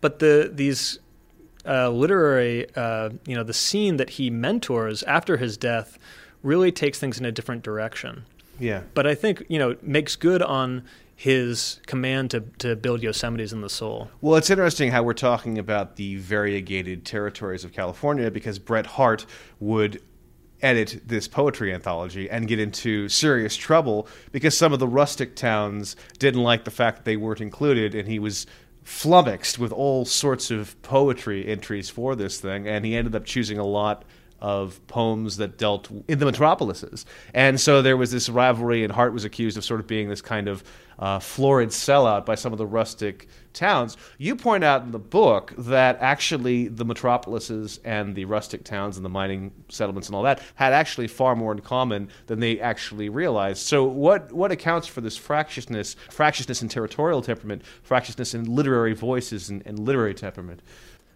But 0.00 0.18
the 0.18 0.50
these 0.50 0.98
uh, 1.66 1.90
literary, 1.90 2.66
uh, 2.74 3.10
you 3.26 3.34
know, 3.34 3.42
the 3.42 3.54
scene 3.54 3.96
that 3.96 4.10
he 4.10 4.30
mentors 4.30 5.02
after 5.04 5.36
his 5.36 5.56
death 5.56 5.98
really 6.42 6.72
takes 6.72 6.98
things 6.98 7.18
in 7.18 7.24
a 7.24 7.32
different 7.32 7.62
direction. 7.62 8.24
Yeah. 8.58 8.82
But 8.94 9.06
I 9.06 9.14
think, 9.14 9.44
you 9.48 9.58
know, 9.58 9.76
makes 9.82 10.16
good 10.16 10.42
on 10.42 10.84
his 11.14 11.80
command 11.86 12.32
to, 12.32 12.40
to 12.58 12.74
build 12.74 13.00
Yosemites 13.00 13.52
in 13.52 13.60
the 13.60 13.70
soul. 13.70 14.10
Well, 14.20 14.36
it's 14.36 14.50
interesting 14.50 14.90
how 14.90 15.04
we're 15.04 15.14
talking 15.14 15.58
about 15.58 15.96
the 15.96 16.16
variegated 16.16 17.04
territories 17.04 17.64
of 17.64 17.72
California 17.72 18.30
because 18.30 18.58
Bret 18.58 18.86
Harte 18.86 19.24
would 19.60 20.02
edit 20.62 21.00
this 21.06 21.28
poetry 21.28 21.72
anthology 21.74 22.30
and 22.30 22.48
get 22.48 22.58
into 22.58 23.08
serious 23.08 23.56
trouble 23.56 24.06
because 24.30 24.56
some 24.56 24.72
of 24.72 24.78
the 24.78 24.86
rustic 24.86 25.34
towns 25.34 25.96
didn't 26.18 26.42
like 26.42 26.64
the 26.64 26.70
fact 26.70 26.98
that 26.98 27.04
they 27.04 27.16
weren't 27.16 27.40
included 27.40 27.94
and 27.94 28.08
he 28.08 28.18
was 28.18 28.46
flummoxed 28.82 29.58
with 29.58 29.72
all 29.72 30.04
sorts 30.04 30.50
of 30.50 30.80
poetry 30.82 31.46
entries 31.46 31.88
for 31.88 32.16
this 32.16 32.40
thing 32.40 32.66
and 32.66 32.84
he 32.84 32.94
ended 32.96 33.14
up 33.14 33.24
choosing 33.24 33.58
a 33.58 33.64
lot 33.64 34.04
of 34.42 34.84
poems 34.88 35.36
that 35.36 35.56
dealt 35.56 35.88
in 36.08 36.18
the 36.18 36.26
metropolises. 36.26 37.06
And 37.32 37.60
so 37.60 37.80
there 37.80 37.96
was 37.96 38.10
this 38.10 38.28
rivalry, 38.28 38.82
and 38.82 38.92
Harte 38.92 39.12
was 39.12 39.24
accused 39.24 39.56
of 39.56 39.64
sort 39.64 39.78
of 39.78 39.86
being 39.86 40.08
this 40.08 40.20
kind 40.20 40.48
of 40.48 40.64
uh, 40.98 41.20
florid 41.20 41.68
sellout 41.68 42.26
by 42.26 42.34
some 42.34 42.52
of 42.52 42.58
the 42.58 42.66
rustic 42.66 43.28
towns. 43.52 43.96
You 44.18 44.34
point 44.34 44.64
out 44.64 44.82
in 44.82 44.90
the 44.90 44.98
book 44.98 45.54
that 45.56 45.96
actually 46.00 46.66
the 46.66 46.84
metropolises 46.84 47.78
and 47.84 48.16
the 48.16 48.24
rustic 48.24 48.64
towns 48.64 48.96
and 48.96 49.04
the 49.04 49.10
mining 49.10 49.52
settlements 49.68 50.08
and 50.08 50.16
all 50.16 50.24
that 50.24 50.42
had 50.56 50.72
actually 50.72 51.06
far 51.06 51.36
more 51.36 51.52
in 51.52 51.60
common 51.60 52.08
than 52.26 52.40
they 52.40 52.58
actually 52.58 53.08
realized. 53.08 53.58
So, 53.58 53.84
what 53.84 54.32
what 54.32 54.50
accounts 54.50 54.88
for 54.88 55.00
this 55.00 55.16
fractiousness, 55.16 55.94
fractiousness 56.10 56.62
in 56.62 56.68
territorial 56.68 57.22
temperament, 57.22 57.62
fractiousness 57.84 58.34
in 58.34 58.44
literary 58.44 58.94
voices 58.94 59.50
and, 59.50 59.62
and 59.66 59.78
literary 59.78 60.14
temperament? 60.14 60.62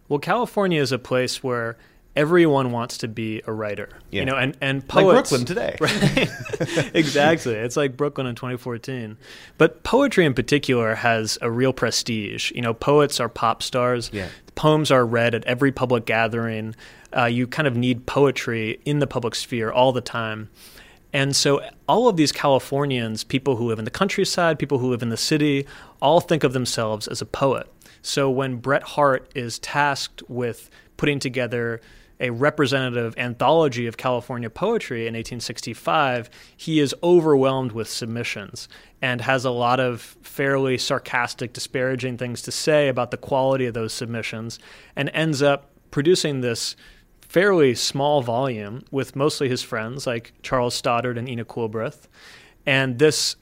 Well, 0.09 0.21
California 0.21 0.81
is 0.81 0.93
a 0.93 0.99
place 0.99 1.43
where 1.43 1.77
everyone 2.17 2.73
wants 2.73 2.99
to 2.99 3.09
be 3.09 3.43
a 3.47 3.53
writer. 3.53 3.91
Yeah. 4.11 4.21
You 4.21 4.27
know, 4.27 4.37
and 4.37 4.57
and 4.61 4.81
Like 4.81 4.89
poets 4.89 5.31
Brooklyn 5.31 5.47
today. 5.47 5.77
Right. 5.81 6.31
exactly. 6.95 7.55
It's 7.55 7.77
like 7.77 7.97
Brooklyn 7.97 8.27
in 8.27 8.35
2014. 8.35 9.17
But 9.59 9.83
poetry 9.83 10.25
in 10.25 10.35
particular 10.35 10.95
has 10.95 11.39
a 11.43 11.51
real 11.51 11.73
prestige. 11.73 12.51
You 12.53 12.63
know, 12.63 12.75
poets 12.75 13.21
are 13.21 13.29
pop 13.29 13.63
stars. 13.63 14.11
Yeah. 14.13 14.29
Poems 14.55 14.91
are 14.91 15.05
read 15.05 15.35
at 15.35 15.45
every 15.45 15.71
public 15.71 16.07
gathering. 16.07 16.75
Uh, 17.17 17.27
you 17.27 17.47
kind 17.47 17.69
of 17.69 17.77
need 17.77 18.07
poetry 18.07 18.81
in 18.85 18.99
the 18.99 19.07
public 19.07 19.35
sphere 19.35 19.71
all 19.71 19.93
the 19.93 20.01
time. 20.01 20.49
And 21.13 21.37
so 21.37 21.63
all 21.89 22.09
of 22.09 22.17
these 22.17 22.33
Californians, 22.33 23.23
people 23.25 23.57
who 23.57 23.69
live 23.69 23.79
in 23.79 23.85
the 23.85 23.91
countryside, 23.91 24.59
people 24.59 24.79
who 24.79 24.91
live 24.91 25.03
in 25.03 25.09
the 25.09 25.17
city, 25.17 25.67
all 26.03 26.21
think 26.21 26.43
of 26.43 26.53
themselves 26.53 27.07
as 27.07 27.23
a 27.23 27.27
poet. 27.27 27.71
So 28.03 28.31
when 28.31 28.57
Bret 28.57 28.83
Harte 28.83 29.31
is 29.35 29.59
tasked 29.59 30.23
with 30.29 30.69
putting 30.97 31.19
together 31.19 31.81
a 32.21 32.31
representative 32.31 33.15
anthology 33.19 33.87
of 33.87 33.97
California 33.97 34.49
poetry 34.49 35.03
in 35.03 35.15
1865, 35.15 36.31
he 36.57 36.81
is 36.81 36.95
overwhelmed 37.03 37.73
with 37.73 37.89
submissions 37.89 38.69
and 39.03 39.21
has 39.21 39.45
a 39.45 39.51
lot 39.51 39.81
of 39.81 40.01
fairly 40.23 40.79
sarcastic, 40.79 41.53
disparaging 41.53 42.17
things 42.17 42.43
to 42.43 42.51
say 42.51 42.89
about 42.89 43.11
the 43.11 43.17
quality 43.17 43.67
of 43.67 43.75
those 43.75 43.93
submissions 43.93 44.59
and 44.95 45.11
ends 45.13 45.43
up 45.43 45.71
producing 45.91 46.41
this 46.41 46.77
fairly 47.21 47.75
small 47.75 48.23
volume 48.23 48.83
with 48.91 49.17
mostly 49.17 49.49
his 49.49 49.63
friends 49.63 50.07
like 50.07 50.33
Charles 50.43 50.75
Stoddard 50.75 51.19
and 51.19 51.29
Ina 51.29 51.45
Coolbrith. 51.45 52.07
And 52.65 52.99
this 52.99 53.37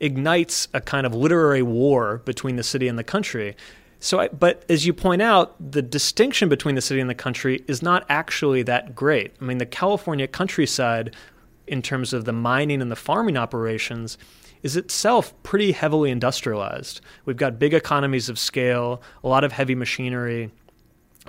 ignites 0.00 0.68
a 0.74 0.80
kind 0.80 1.06
of 1.06 1.14
literary 1.14 1.62
war 1.62 2.18
between 2.24 2.56
the 2.56 2.62
city 2.62 2.88
and 2.88 2.98
the 2.98 3.04
country. 3.04 3.56
So, 4.04 4.20
I, 4.20 4.28
but 4.28 4.66
as 4.68 4.84
you 4.84 4.92
point 4.92 5.22
out, 5.22 5.56
the 5.58 5.80
distinction 5.80 6.50
between 6.50 6.74
the 6.74 6.82
city 6.82 7.00
and 7.00 7.08
the 7.08 7.14
country 7.14 7.64
is 7.66 7.80
not 7.80 8.04
actually 8.10 8.62
that 8.64 8.94
great. 8.94 9.32
I 9.40 9.44
mean, 9.46 9.56
the 9.56 9.64
California 9.64 10.28
countryside, 10.28 11.16
in 11.66 11.80
terms 11.80 12.12
of 12.12 12.26
the 12.26 12.32
mining 12.32 12.82
and 12.82 12.90
the 12.90 12.96
farming 12.96 13.38
operations, 13.38 14.18
is 14.62 14.76
itself 14.76 15.32
pretty 15.42 15.72
heavily 15.72 16.10
industrialized. 16.10 17.00
We've 17.24 17.38
got 17.38 17.58
big 17.58 17.72
economies 17.72 18.28
of 18.28 18.38
scale, 18.38 19.00
a 19.22 19.28
lot 19.28 19.42
of 19.42 19.52
heavy 19.52 19.74
machinery. 19.74 20.50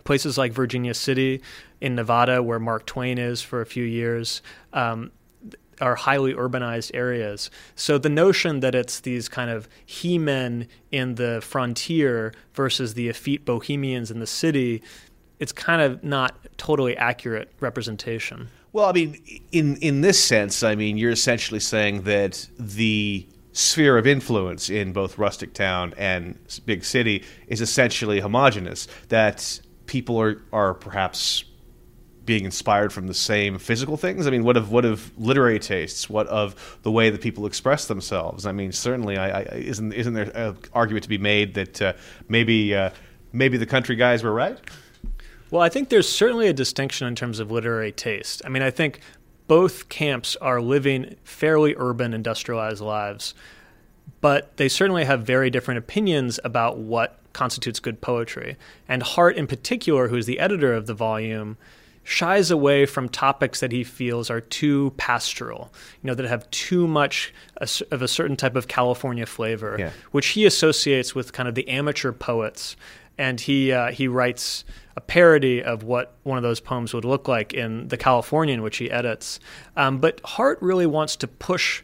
Places 0.04 0.38
like 0.38 0.52
Virginia 0.52 0.94
City 0.94 1.42
in 1.80 1.96
Nevada, 1.96 2.44
where 2.44 2.60
Mark 2.60 2.86
Twain 2.86 3.18
is 3.18 3.42
for 3.42 3.62
a 3.62 3.66
few 3.66 3.86
years, 3.86 4.42
um, 4.74 5.14
are 5.82 5.96
highly 5.96 6.34
urbanized 6.34 6.92
areas. 6.94 7.50
So 7.76 7.98
the 7.98 8.10
notion 8.10 8.60
that 8.62 8.76
it's 8.76 9.00
these 9.02 9.30
kind 9.30 9.50
of 9.50 9.68
he 9.86 10.18
men 10.18 10.68
in 10.92 11.16
the 11.16 11.42
frontier 11.42 12.34
versus 12.54 12.94
the 12.94 13.10
effete 13.10 13.46
bohemians 13.46 14.12
in 14.12 14.20
the 14.20 14.28
city, 14.28 14.82
it's 15.40 15.52
kind 15.52 15.82
of 15.82 16.04
not 16.04 16.36
totally 16.58 16.96
accurate 16.98 17.52
representation. 17.60 18.50
Well, 18.74 18.88
I 18.88 18.92
mean, 18.92 19.22
in 19.52 19.78
in 19.78 20.02
this 20.02 20.22
sense, 20.22 20.62
I 20.62 20.76
mean, 20.76 20.98
you're 20.98 21.12
essentially 21.12 21.62
saying 21.62 22.04
that 22.04 22.48
the 22.60 23.26
sphere 23.54 23.98
of 23.98 24.06
influence 24.06 24.70
in 24.70 24.92
both 24.92 25.18
rustic 25.18 25.54
town 25.54 25.94
and 25.98 26.38
big 26.66 26.84
city 26.84 27.24
is 27.48 27.62
essentially 27.62 28.20
homogenous. 28.20 28.88
That 29.08 29.62
people 29.86 30.20
are 30.20 30.42
are 30.52 30.74
perhaps 30.74 31.46
being 32.26 32.46
inspired 32.46 32.92
from 32.92 33.08
the 33.08 33.14
same 33.14 33.60
physical 33.60 33.98
things. 33.98 34.28
I 34.28 34.32
mean, 34.32 34.44
what 34.44 34.58
of 34.58 34.72
what 34.72 34.86
of 34.86 35.12
literary 35.18 35.60
tastes? 35.60 36.10
What 36.10 36.28
of 36.28 36.80
the 36.84 36.92
way 36.92 37.10
that 37.10 37.22
people 37.22 37.46
express 37.46 37.86
themselves? 37.86 38.46
I 38.46 38.52
mean, 38.52 38.72
certainly, 38.72 39.18
I, 39.18 39.42
I 39.42 39.42
isn't 39.56 39.94
isn't 39.94 40.14
there 40.14 40.32
an 40.36 40.58
argument 40.74 41.04
to 41.04 41.10
be 41.10 41.18
made 41.18 41.54
that 41.54 41.82
uh, 41.82 41.94
maybe 42.28 42.76
uh, 42.76 42.90
maybe 43.32 43.58
the 43.58 43.66
country 43.66 43.96
guys 43.96 44.24
were 44.24 44.34
right? 44.34 44.58
Well, 45.52 45.62
I 45.62 45.70
think 45.70 45.90
there's 45.90 46.10
certainly 46.10 46.48
a 46.48 46.54
distinction 46.54 47.08
in 47.08 47.16
terms 47.16 47.40
of 47.40 47.52
literary 47.52 47.92
taste. 47.92 48.42
I 48.46 48.50
mean, 48.50 48.64
I 48.64 48.72
think 48.72 49.00
both 49.48 49.90
camps 49.90 50.36
are 50.38 50.60
living 50.60 51.16
fairly 51.24 51.76
urban, 51.78 52.14
industrialized 52.14 52.82
lives, 52.82 53.36
but 54.22 54.58
they 54.58 54.68
certainly 54.68 55.06
have 55.06 55.22
very 55.24 55.52
different 55.52 55.78
opinions 55.78 56.40
about 56.44 56.80
what 56.80 57.20
constitutes 57.34 57.80
good 57.80 58.02
poetry. 58.02 58.58
And 58.88 59.04
Harte, 59.04 59.38
in 59.38 59.46
particular, 59.46 60.08
who's 60.08 60.26
the 60.26 60.40
editor 60.40 60.74
of 60.74 60.88
the 60.88 60.94
volume, 60.94 61.58
shies 62.08 62.52
away 62.52 62.86
from 62.86 63.10
topics 63.10 63.60
that 63.60 63.72
he 63.72 63.84
feels 63.84 64.30
are 64.30 64.40
too 64.40 64.94
pastoral, 64.96 65.74
you 66.02 66.08
know, 66.08 66.14
that 66.14 66.26
have 66.26 66.50
too 66.52 66.88
much 66.88 67.34
of 67.92 68.02
a 68.02 68.08
certain 68.08 68.38
type 68.38 68.56
of 68.56 68.68
California 68.68 69.26
flavor, 69.26 69.76
Yeah. 69.80 69.90
which 70.12 70.28
he 70.28 70.46
associates 70.46 71.14
with 71.16 71.34
kind 71.34 71.50
of 71.50 71.56
the 71.56 71.68
amateur 71.68 72.12
poets. 72.12 72.76
And 73.18 73.40
he 73.42 73.72
uh, 73.72 73.92
he 73.92 74.08
writes 74.08 74.66
a 74.96 75.02
parody 75.02 75.64
of 75.64 75.84
what 75.84 76.14
one 76.24 76.38
of 76.38 76.44
those 76.44 76.60
poems 76.60 76.94
would 76.94 77.06
look 77.06 77.28
like 77.28 77.54
in 77.54 77.88
the 77.88 77.98
Californian, 77.98 78.62
which 78.62 78.78
he 78.78 78.92
edits. 78.92 79.40
Um, 79.76 79.98
but 80.00 80.22
Harte 80.24 80.62
really 80.62 80.86
wants 80.86 81.16
to 81.18 81.28
push 81.28 81.82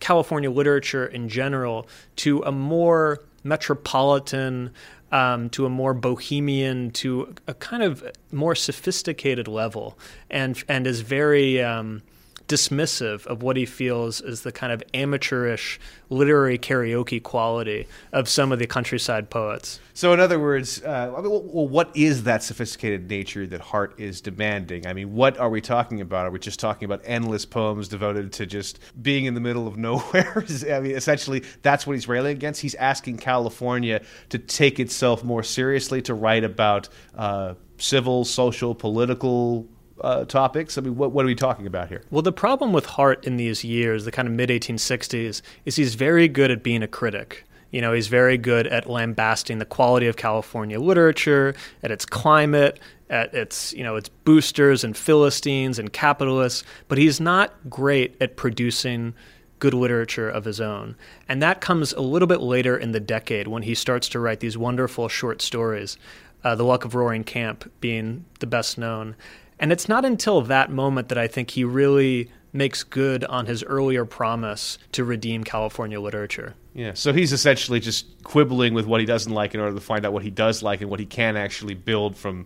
California 0.00 0.50
literature 0.50 1.06
in 1.06 1.28
general 1.28 1.88
to 2.16 2.40
a 2.40 2.52
more 2.52 3.20
metropolitan, 3.44 4.70
um, 5.12 5.50
to 5.50 5.66
a 5.66 5.70
more 5.70 5.94
bohemian, 5.94 6.90
to 6.90 7.34
a 7.46 7.54
kind 7.54 7.82
of 7.82 8.04
more 8.32 8.54
sophisticated 8.54 9.46
level, 9.46 9.98
and 10.30 10.62
and 10.68 10.86
is 10.86 11.02
very 11.02 11.62
um, 11.62 12.02
dismissive 12.48 13.26
of 13.26 13.42
what 13.42 13.56
he 13.56 13.66
feels 13.66 14.20
is 14.20 14.42
the 14.42 14.52
kind 14.52 14.72
of 14.72 14.82
amateurish 14.94 15.80
literary 16.10 16.58
karaoke 16.58 17.22
quality 17.22 17.86
of 18.12 18.28
some 18.28 18.52
of 18.52 18.58
the 18.58 18.66
countryside 18.66 19.30
poets. 19.30 19.80
So, 19.94 20.12
in 20.12 20.20
other 20.20 20.38
words, 20.38 20.82
uh, 20.82 21.12
I 21.16 21.20
mean, 21.20 21.30
well, 21.30 21.68
what 21.68 21.94
is 21.94 22.24
that 22.24 22.42
sophisticated 22.42 23.08
nature 23.10 23.46
that 23.46 23.60
Harte 23.60 23.98
is 24.00 24.20
demanding? 24.20 24.86
I 24.86 24.92
mean, 24.92 25.14
what 25.14 25.38
are 25.38 25.50
we 25.50 25.60
talking 25.60 26.00
about? 26.00 26.26
Are 26.26 26.30
we 26.30 26.38
just 26.38 26.58
talking 26.58 26.86
about 26.86 27.02
endless 27.04 27.44
poems 27.44 27.88
devoted 27.88 28.32
to 28.34 28.46
just 28.46 28.78
being 29.00 29.26
in 29.26 29.34
the 29.34 29.40
middle 29.40 29.66
of 29.66 29.76
nowhere? 29.78 30.44
I 30.70 30.80
mean, 30.80 30.92
essentially, 30.92 31.44
that's 31.62 31.86
what 31.86 31.94
he's 31.94 32.08
railing 32.08 32.32
against. 32.32 32.60
He's 32.60 32.74
asking 32.76 33.18
California 33.18 34.02
to 34.30 34.38
take 34.38 34.80
itself 34.80 35.24
more 35.24 35.42
seriously, 35.42 36.00
to 36.02 36.14
write 36.14 36.44
about 36.44 36.88
uh, 37.14 37.54
civil, 37.78 38.24
social, 38.24 38.74
political 38.74 39.68
uh, 40.02 40.24
topics. 40.24 40.76
I 40.76 40.82
mean, 40.82 40.96
what, 40.96 41.12
what 41.12 41.24
are 41.24 41.26
we 41.26 41.34
talking 41.34 41.66
about 41.66 41.88
here? 41.88 42.02
Well, 42.10 42.22
the 42.22 42.32
problem 42.32 42.72
with 42.72 42.86
Harte 42.86 43.24
in 43.24 43.36
these 43.36 43.64
years, 43.64 44.04
the 44.04 44.12
kind 44.12 44.28
of 44.28 44.34
mid 44.34 44.50
1860s, 44.50 45.42
is 45.64 45.76
he's 45.76 45.94
very 45.94 46.28
good 46.28 46.50
at 46.50 46.62
being 46.62 46.82
a 46.82 46.88
critic. 46.88 47.44
You 47.70 47.80
know, 47.80 47.94
he's 47.94 48.08
very 48.08 48.36
good 48.36 48.66
at 48.66 48.88
lambasting 48.88 49.58
the 49.58 49.64
quality 49.64 50.06
of 50.06 50.16
California 50.16 50.78
literature, 50.78 51.54
at 51.82 51.90
its 51.90 52.04
climate, 52.04 52.78
at 53.08 53.32
its, 53.32 53.72
you 53.72 53.82
know, 53.82 53.96
its 53.96 54.10
boosters 54.10 54.84
and 54.84 54.96
philistines 54.96 55.78
and 55.78 55.92
capitalists, 55.92 56.64
but 56.88 56.98
he's 56.98 57.18
not 57.18 57.54
great 57.70 58.14
at 58.20 58.36
producing 58.36 59.14
good 59.58 59.74
literature 59.74 60.28
of 60.28 60.44
his 60.44 60.60
own. 60.60 60.96
And 61.28 61.40
that 61.40 61.60
comes 61.60 61.92
a 61.92 62.00
little 62.00 62.26
bit 62.26 62.40
later 62.40 62.76
in 62.76 62.92
the 62.92 63.00
decade 63.00 63.46
when 63.46 63.62
he 63.62 63.74
starts 63.74 64.08
to 64.10 64.18
write 64.18 64.40
these 64.40 64.58
wonderful 64.58 65.08
short 65.08 65.40
stories, 65.40 65.96
uh, 66.42 66.54
The 66.56 66.64
Luck 66.64 66.84
of 66.84 66.94
Roaring 66.94 67.22
Camp 67.22 67.70
being 67.80 68.24
the 68.40 68.46
best 68.46 68.76
known. 68.76 69.14
And 69.62 69.72
it's 69.72 69.88
not 69.88 70.04
until 70.04 70.42
that 70.42 70.70
moment 70.70 71.08
that 71.08 71.16
I 71.16 71.26
think 71.28 71.50
he 71.52 71.64
really 71.64 72.30
makes 72.52 72.82
good 72.82 73.24
on 73.24 73.46
his 73.46 73.62
earlier 73.62 74.04
promise 74.04 74.76
to 74.92 75.04
redeem 75.04 75.44
California 75.44 75.98
literature. 76.00 76.54
Yeah, 76.74 76.92
so 76.94 77.12
he's 77.12 77.32
essentially 77.32 77.80
just 77.80 78.22
quibbling 78.24 78.74
with 78.74 78.84
what 78.86 79.00
he 79.00 79.06
doesn't 79.06 79.32
like 79.32 79.54
in 79.54 79.60
order 79.60 79.74
to 79.74 79.80
find 79.80 80.04
out 80.04 80.12
what 80.12 80.22
he 80.22 80.30
does 80.30 80.62
like 80.62 80.80
and 80.82 80.90
what 80.90 81.00
he 81.00 81.06
can 81.06 81.36
actually 81.36 81.74
build 81.74 82.16
from 82.16 82.44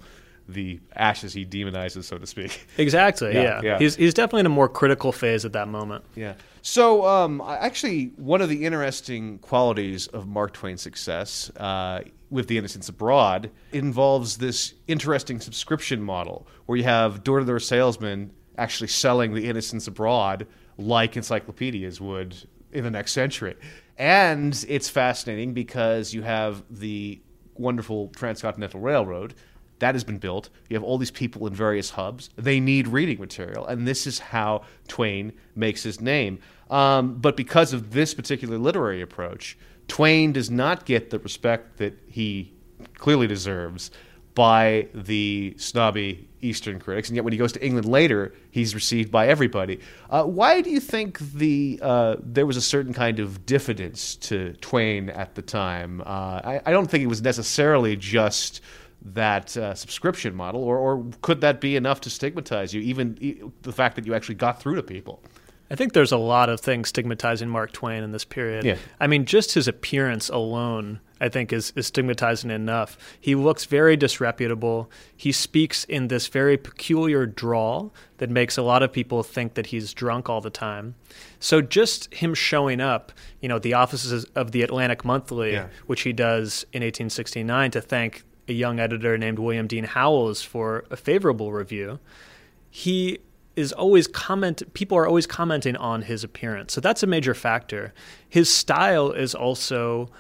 the 0.49 0.79
ashes 0.95 1.33
he 1.33 1.45
demonizes, 1.45 2.05
so 2.05 2.19
to 2.19 2.27
speak. 2.27 2.67
Exactly. 2.79 3.33
Yeah, 3.35 3.43
Yeah. 3.43 3.61
yeah. 3.65 3.79
He's 3.79 3.97
he's 3.97 4.15
definitely 4.15 4.41
in 4.41 4.47
a 4.47 4.51
more 4.51 4.69
critical 4.69 5.11
phase 5.11 5.45
at 5.45 5.55
that 5.55 5.67
moment. 5.69 6.05
Yeah. 6.15 6.35
So, 6.63 7.07
um, 7.07 7.41
actually, 7.47 8.13
one 8.17 8.41
of 8.43 8.49
the 8.49 8.65
interesting 8.65 9.39
qualities 9.39 10.07
of 10.09 10.27
Mark 10.29 10.53
Twain's 10.53 10.83
success 10.83 11.51
uh, 11.57 12.03
with 12.31 12.49
The 12.49 12.59
Innocents 12.59 12.89
Abroad 12.89 13.51
involves 13.73 14.39
this 14.39 14.75
interesting 14.87 15.41
subscription 15.41 16.03
model 16.03 16.47
where 16.67 16.77
you 16.77 16.85
have 16.85 17.23
door 17.23 17.39
to 17.41 17.47
door 17.47 17.61
salesmen 17.61 18.33
actually 18.59 18.89
selling 18.89 19.35
The 19.35 19.49
Innocents 19.49 19.87
Abroad 19.87 20.47
like 20.79 21.17
encyclopedias 21.17 22.01
would 22.01 22.37
in 22.73 22.85
the 22.85 22.91
next 22.91 23.13
century. 23.13 23.55
And 23.97 24.65
it's 24.69 24.89
fascinating 24.89 25.55
because 25.55 26.13
you 26.13 26.23
have 26.23 26.63
the 26.71 27.21
wonderful 27.55 28.09
Transcontinental 28.09 28.81
Railroad 28.81 29.35
That 29.79 29.95
has 29.95 30.05
been 30.05 30.19
built. 30.19 30.49
You 30.69 30.77
have 30.77 30.85
all 30.85 30.99
these 30.99 31.11
people 31.11 31.47
in 31.47 31.55
various 31.55 31.91
hubs. 31.91 32.31
They 32.37 32.61
need 32.61 32.89
reading 32.89 33.19
material, 33.21 33.67
and 33.67 33.87
this 33.87 34.07
is 34.07 34.19
how 34.19 34.63
Twain 34.89 35.33
makes 35.55 35.83
his 35.83 36.01
name. 36.01 36.39
Um, 36.71 37.17
but 37.17 37.37
because 37.37 37.73
of 37.73 37.93
this 37.93 38.15
particular 38.15 38.59
literary 38.59 39.03
approach, 39.03 39.59
Twain 39.89 40.33
does 40.33 40.51
not 40.51 40.85
get 40.85 41.11
the 41.11 41.19
respect 41.19 41.79
that 41.79 41.99
he 42.09 42.53
clearly 42.95 43.27
deserves 43.27 43.91
by 44.35 44.89
the 44.95 45.55
snobby 45.57 46.29
Eastern 46.43 46.79
critics, 46.79 47.09
and 47.09 47.17
yet 47.17 47.25
when 47.25 47.33
he 47.33 47.39
goes 47.39 47.53
to 47.53 47.65
England 47.65 47.89
later, 47.89 48.35
he's 48.51 48.75
received 48.75 49.11
by 49.11 49.29
everybody. 49.29 49.81
Uh, 50.11 50.25
why 50.25 50.61
do 50.61 50.71
you 50.71 50.79
think 50.79 51.19
the 51.19 51.81
uh, 51.83 52.17
there 52.21 52.45
was 52.45 52.57
a 52.57 52.63
certain 52.63 52.93
kind 52.93 53.19
of 53.19 53.47
diffidence 53.47 54.15
to 54.17 54.53
Twain 54.61 55.09
at 55.09 55.35
the 55.35 55.43
time? 55.43 56.03
Uh, 56.03 56.05
I, 56.45 56.61
I, 56.67 56.71
don't 56.71 56.89
think 56.89 57.03
it 57.03 57.07
was 57.07 57.23
necessarily 57.23 57.97
just 57.97 58.61
that 59.03 59.57
uh, 59.57 59.75
subscription 59.75 60.35
model, 60.35 60.63
or, 60.63 60.77
or 60.79 61.05
could 61.23 61.41
that 61.41 61.61
be 61.61 61.75
enough 61.75 62.03
to 62.03 62.11
stigmatize 62.11 62.75
you, 62.75 62.83
even 62.83 63.53
the 63.63 63.73
fact 63.73 63.97
that 63.97 64.07
you 64.07 64.15
actually 64.15 64.35
got 64.35 64.61
through 64.61 64.77
to 64.77 64.83
people? 64.83 65.23
I 65.71 65.75
think 65.75 65.93
there's 65.95 66.13
a 66.13 66.17
lot 66.17 66.49
of 66.49 66.61
things 66.61 66.89
stigmatizing 66.91 67.49
Mark 67.49 67.73
Twain 67.73 68.03
in 68.03 68.13
this 68.13 68.25
period. 68.25 68.65
Yeah. 68.65 68.77
I 69.01 69.07
mean, 69.09 69.25
just 69.25 69.55
his 69.55 69.67
appearance 69.67 70.29
alone, 70.29 71.01
I 71.21 71.29
think, 71.29 71.53
is, 71.53 71.73
is 71.75 71.89
stigmatizing 71.89 72.51
enough. 72.53 72.97
He 73.21 73.35
looks 73.35 73.65
very 73.65 73.97
disreputable. 73.97 74.89
He 75.17 75.33
speaks 75.33 75.83
in 75.85 76.07
this 76.07 76.29
very 76.29 76.57
peculiar 76.57 77.27
drawl 77.27 77.93
that 78.19 78.31
makes 78.31 78.57
a 78.57 78.63
lot 78.63 78.85
of 78.85 78.93
people 78.93 79.25
think 79.25 79.55
that 79.55 79.67
he's 79.67 79.93
drunk 79.93 80.29
all 80.29 80.41
the 80.41 80.51
time. 80.51 80.95
So 81.41 81.61
just 81.61 82.15
him 82.15 82.33
showing 82.35 82.81
up, 82.81 83.11
you 83.41 83.49
know, 83.49 83.59
the 83.59 83.75
offices 83.75 84.25
of 84.37 84.53
the 84.53 84.63
Atlantic 84.63 85.05
Monthly, 85.05 85.53
Yeah. 85.55 85.67
which 85.87 86.03
he 86.03 86.13
does 86.13 86.63
in 86.73 86.83
1869 86.83 87.73
to 87.73 87.81
thank 87.81 88.23
a 88.49 88.53
young 88.53 88.79
editor 88.79 89.19
named 89.19 89.41
William 89.41 89.67
Dean 89.67 89.83
Howells 89.85 90.43
for 90.43 90.85
a 90.93 90.97
favorable 90.97 91.53
review. 91.53 91.99
He 92.71 93.19
is 93.57 93.73
always 93.73 94.07
comment 94.07 94.63
people 94.75 94.97
are 94.99 95.07
always 95.07 95.27
commenting 95.27 95.77
on 95.77 96.03
his 96.03 96.23
appearance. 96.23 96.73
So 96.73 96.81
that's 96.81 97.03
a 97.03 97.07
major 97.07 97.35
factor. 97.35 97.93
His 98.29 98.53
style 98.53 99.11
is 99.11 99.35
also 99.35 100.11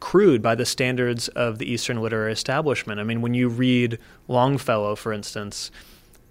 crude 0.00 0.42
by 0.42 0.54
the 0.54 0.66
standards 0.66 1.28
of 1.28 1.58
the 1.58 1.70
Eastern 1.70 2.02
literary 2.02 2.32
establishment. 2.32 3.00
I 3.00 3.04
mean, 3.04 3.22
when 3.22 3.34
you 3.34 3.48
read 3.48 3.98
Longfellow, 4.28 4.96
for 4.96 5.12
instance, 5.12 5.70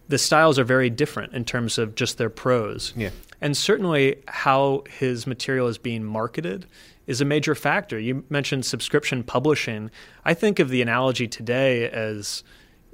the 0.08 0.18
styles 0.18 0.60
are 0.60 0.64
very 0.64 0.90
different 0.90 1.34
in 1.34 1.46
terms 1.46 1.78
of 1.78 1.96
just 1.96 2.18
their 2.18 2.30
prose. 2.30 2.94
Yeah. 2.96 3.10
And 3.42 3.58
certainly 3.58 4.18
how 4.28 4.84
his 4.90 5.26
material 5.26 5.68
is 5.68 5.78
being 5.78 6.04
marketed 6.04 6.68
is 7.08 7.22
a 7.22 7.26
major 7.26 7.56
factor. 7.56 8.00
You 8.00 8.24
mentioned 8.30 8.66
subscription 8.66 9.24
publishing. 9.24 9.92
I 10.24 10.34
think 10.34 10.60
of 10.60 10.70
the 10.70 10.82
analogy 10.82 11.28
today 11.28 11.90
as 11.90 12.44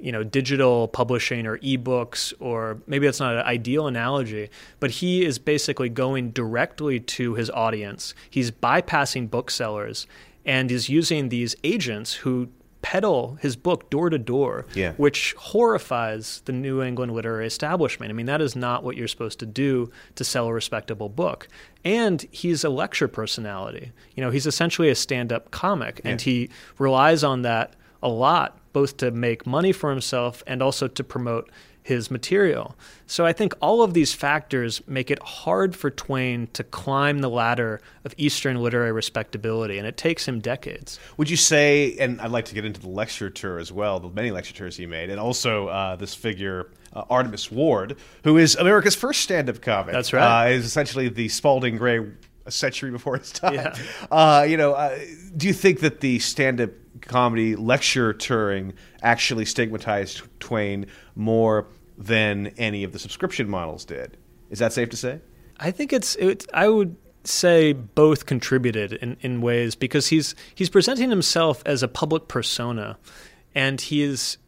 you 0.02 0.12
know 0.12 0.24
digital 0.24 0.88
publishing 0.88 1.46
or 1.46 1.58
ebooks 1.58 2.34
or 2.40 2.82
maybe 2.86 3.06
that's 3.06 3.20
not 3.20 3.34
an 3.36 3.42
ideal 3.42 3.86
analogy 3.86 4.50
but 4.80 4.90
he 4.90 5.24
is 5.24 5.38
basically 5.38 5.88
going 5.88 6.30
directly 6.30 6.98
to 6.98 7.34
his 7.34 7.48
audience 7.50 8.14
he's 8.28 8.50
bypassing 8.50 9.30
booksellers 9.30 10.06
and 10.44 10.70
is 10.72 10.88
using 10.88 11.28
these 11.28 11.54
agents 11.62 12.14
who 12.14 12.48
peddle 12.82 13.38
his 13.40 13.54
book 13.54 13.88
door 13.90 14.10
to 14.10 14.18
door 14.18 14.66
which 14.96 15.34
horrifies 15.38 16.42
the 16.46 16.52
New 16.52 16.82
England 16.82 17.14
literary 17.14 17.46
establishment. 17.46 18.10
I 18.10 18.12
mean, 18.12 18.26
that 18.26 18.40
is 18.40 18.56
not 18.56 18.82
what 18.82 18.96
you're 18.96 19.06
supposed 19.06 19.38
to 19.38 19.46
do 19.46 19.90
to 20.16 20.24
sell 20.24 20.48
a 20.48 20.52
respectable 20.52 21.08
book. 21.08 21.46
And 21.84 22.26
he's 22.32 22.64
a 22.64 22.68
lecture 22.68 23.06
personality. 23.06 23.92
You 24.16 24.24
know, 24.24 24.30
he's 24.30 24.46
essentially 24.46 24.90
a 24.90 24.96
stand 24.96 25.32
up 25.32 25.52
comic, 25.52 26.00
and 26.04 26.20
he 26.20 26.50
relies 26.78 27.22
on 27.22 27.42
that 27.42 27.74
a 28.02 28.08
lot, 28.08 28.58
both 28.72 28.96
to 28.98 29.10
make 29.10 29.46
money 29.46 29.72
for 29.72 29.90
himself 29.90 30.42
and 30.46 30.62
also 30.62 30.88
to 30.88 31.04
promote 31.04 31.50
his 31.82 32.10
material. 32.10 32.76
So 33.06 33.26
I 33.26 33.32
think 33.32 33.54
all 33.60 33.82
of 33.82 33.92
these 33.92 34.12
factors 34.12 34.80
make 34.86 35.10
it 35.10 35.20
hard 35.22 35.74
for 35.74 35.90
Twain 35.90 36.48
to 36.52 36.62
climb 36.62 37.18
the 37.18 37.28
ladder 37.28 37.80
of 38.04 38.14
Eastern 38.16 38.62
literary 38.62 38.92
respectability, 38.92 39.78
and 39.78 39.86
it 39.86 39.96
takes 39.96 40.26
him 40.26 40.38
decades. 40.38 41.00
Would 41.16 41.28
you 41.28 41.36
say, 41.36 41.96
and 41.98 42.20
I'd 42.20 42.30
like 42.30 42.44
to 42.46 42.54
get 42.54 42.64
into 42.64 42.80
the 42.80 42.88
lecture 42.88 43.30
tour 43.30 43.58
as 43.58 43.72
well, 43.72 43.98
the 43.98 44.08
many 44.08 44.30
lecture 44.30 44.54
tours 44.54 44.76
he 44.76 44.86
made, 44.86 45.10
and 45.10 45.18
also 45.18 45.66
uh, 45.68 45.96
this 45.96 46.14
figure, 46.14 46.70
uh, 46.92 47.04
Artemus 47.06 47.50
Ward, 47.50 47.96
who 48.22 48.38
is 48.38 48.54
America's 48.54 48.94
first 48.94 49.20
stand 49.20 49.50
up 49.50 49.60
comic. 49.60 49.92
That's 49.92 50.12
right. 50.12 50.46
Uh, 50.46 50.50
is 50.50 50.64
essentially 50.64 51.08
the 51.08 51.28
Spalding 51.28 51.76
Gray 51.76 52.06
a 52.46 52.50
century 52.50 52.90
before 52.90 53.16
his 53.18 53.32
time. 53.32 53.54
Yeah. 53.54 53.76
Uh, 54.10 54.46
you 54.48 54.56
know, 54.56 54.72
uh, 54.72 54.98
do 55.36 55.46
you 55.46 55.52
think 55.52 55.80
that 55.80 56.00
the 56.00 56.18
stand 56.18 56.60
up 56.60 56.70
comedy 57.06 57.56
lecture 57.56 58.12
touring 58.12 58.74
actually 59.02 59.44
stigmatized 59.44 60.22
Twain 60.40 60.86
more 61.14 61.66
than 61.98 62.48
any 62.58 62.84
of 62.84 62.92
the 62.92 62.98
subscription 62.98 63.48
models 63.48 63.84
did? 63.84 64.16
Is 64.50 64.58
that 64.58 64.72
safe 64.72 64.90
to 64.90 64.96
say? 64.96 65.20
I 65.58 65.70
think 65.70 65.92
it's 65.92 66.16
it, 66.16 66.46
I 66.52 66.68
would 66.68 66.96
say 67.24 67.72
both 67.72 68.26
contributed 68.26 68.94
in, 68.94 69.16
in 69.20 69.40
ways 69.40 69.74
because 69.74 70.08
he's 70.08 70.34
he's 70.54 70.68
presenting 70.68 71.10
himself 71.10 71.62
as 71.64 71.82
a 71.82 71.88
public 71.88 72.28
persona 72.28 72.98
and 73.54 73.80
he 73.80 74.02
is 74.02 74.38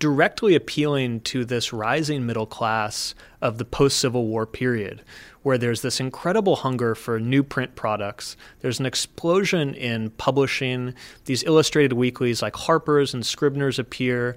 directly 0.00 0.54
appealing 0.54 1.20
to 1.20 1.44
this 1.44 1.72
rising 1.72 2.26
middle 2.26 2.46
class 2.46 3.14
of 3.40 3.58
the 3.58 3.64
post 3.64 3.98
Civil 3.98 4.26
War 4.26 4.46
period, 4.46 5.04
where 5.42 5.58
there's 5.58 5.82
this 5.82 6.00
incredible 6.00 6.56
hunger 6.56 6.94
for 6.94 7.20
new 7.20 7.42
print 7.42 7.76
products. 7.76 8.36
There's 8.60 8.80
an 8.80 8.86
explosion 8.86 9.74
in 9.74 10.10
publishing. 10.10 10.94
These 11.26 11.44
illustrated 11.44 11.92
weeklies 11.92 12.42
like 12.42 12.56
Harper's 12.56 13.14
and 13.14 13.24
Scribner's 13.24 13.78
appear, 13.78 14.36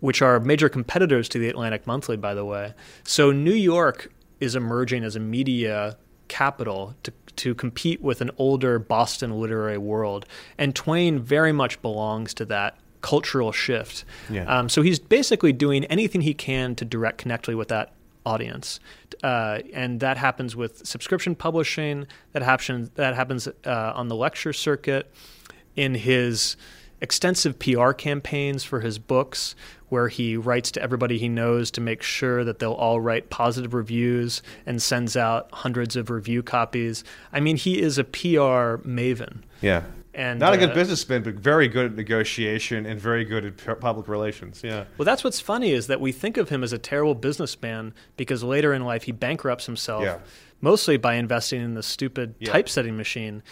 which 0.00 0.22
are 0.22 0.38
major 0.38 0.68
competitors 0.68 1.28
to 1.30 1.38
the 1.38 1.48
Atlantic 1.48 1.86
Monthly, 1.86 2.18
by 2.18 2.34
the 2.34 2.44
way. 2.44 2.74
So 3.02 3.32
New 3.32 3.54
York 3.54 4.12
is 4.38 4.54
emerging 4.54 5.02
as 5.02 5.16
a 5.16 5.20
media 5.20 5.96
capital 6.28 6.94
to 7.02 7.12
to 7.36 7.54
compete 7.54 8.02
with 8.02 8.20
an 8.20 8.30
older 8.36 8.78
Boston 8.78 9.40
literary 9.40 9.78
world, 9.78 10.26
and 10.58 10.74
Twain 10.74 11.20
very 11.20 11.52
much 11.52 11.80
belongs 11.80 12.34
to 12.34 12.44
that 12.46 12.76
cultural 13.00 13.52
shift. 13.52 14.04
Yeah. 14.28 14.44
Um, 14.44 14.68
so 14.68 14.82
he's 14.82 14.98
basically 14.98 15.52
doing 15.52 15.84
anything 15.86 16.20
he 16.20 16.34
can 16.34 16.74
to 16.76 16.84
direct 16.84 17.18
connectly 17.18 17.54
with 17.54 17.68
that 17.68 17.92
audience, 18.26 18.80
uh, 19.22 19.60
and 19.72 20.00
that 20.00 20.16
happens 20.16 20.54
with 20.54 20.86
subscription 20.86 21.34
publishing. 21.34 22.06
That 22.32 22.42
happens. 22.42 22.90
That 22.90 23.14
happens 23.14 23.48
uh, 23.48 23.92
on 23.94 24.08
the 24.08 24.16
lecture 24.16 24.52
circuit, 24.52 25.12
in 25.76 25.94
his 25.94 26.56
extensive 27.00 27.58
PR 27.58 27.92
campaigns 27.92 28.62
for 28.62 28.80
his 28.80 28.98
books, 28.98 29.54
where 29.88 30.08
he 30.08 30.36
writes 30.36 30.70
to 30.72 30.82
everybody 30.82 31.18
he 31.18 31.28
knows 31.28 31.70
to 31.72 31.80
make 31.80 32.02
sure 32.02 32.44
that 32.44 32.58
they'll 32.58 32.72
all 32.72 33.00
write 33.00 33.30
positive 33.30 33.74
reviews 33.74 34.42
and 34.66 34.82
sends 34.82 35.16
out 35.16 35.48
hundreds 35.52 35.96
of 35.96 36.10
review 36.10 36.42
copies. 36.42 37.02
I 37.32 37.40
mean, 37.40 37.56
he 37.56 37.80
is 37.80 37.98
a 37.98 38.04
PR 38.04 38.78
maven. 38.86 39.38
Yeah. 39.60 39.82
And, 40.20 40.38
Not 40.38 40.52
a 40.52 40.58
good 40.58 40.72
uh, 40.72 40.74
businessman, 40.74 41.22
but 41.22 41.34
very 41.36 41.66
good 41.66 41.86
at 41.86 41.94
negotiation 41.96 42.84
and 42.84 43.00
very 43.00 43.24
good 43.24 43.46
at 43.46 43.80
public 43.80 44.06
relations. 44.06 44.60
Yeah. 44.62 44.84
Well, 44.98 45.06
that's 45.06 45.24
what's 45.24 45.40
funny 45.40 45.70
is 45.72 45.86
that 45.86 45.98
we 45.98 46.12
think 46.12 46.36
of 46.36 46.50
him 46.50 46.62
as 46.62 46.74
a 46.74 46.78
terrible 46.78 47.14
businessman 47.14 47.94
because 48.18 48.42
later 48.44 48.74
in 48.74 48.84
life 48.84 49.04
he 49.04 49.12
bankrupts 49.12 49.64
himself, 49.64 50.02
Yeah. 50.02 50.18
mostly 50.60 50.98
by 50.98 51.14
investing 51.14 51.62
in 51.62 51.72
the 51.72 51.82
stupid 51.82 52.34
Yeah. 52.38 52.52
typesetting 52.52 52.98
machine. 52.98 53.42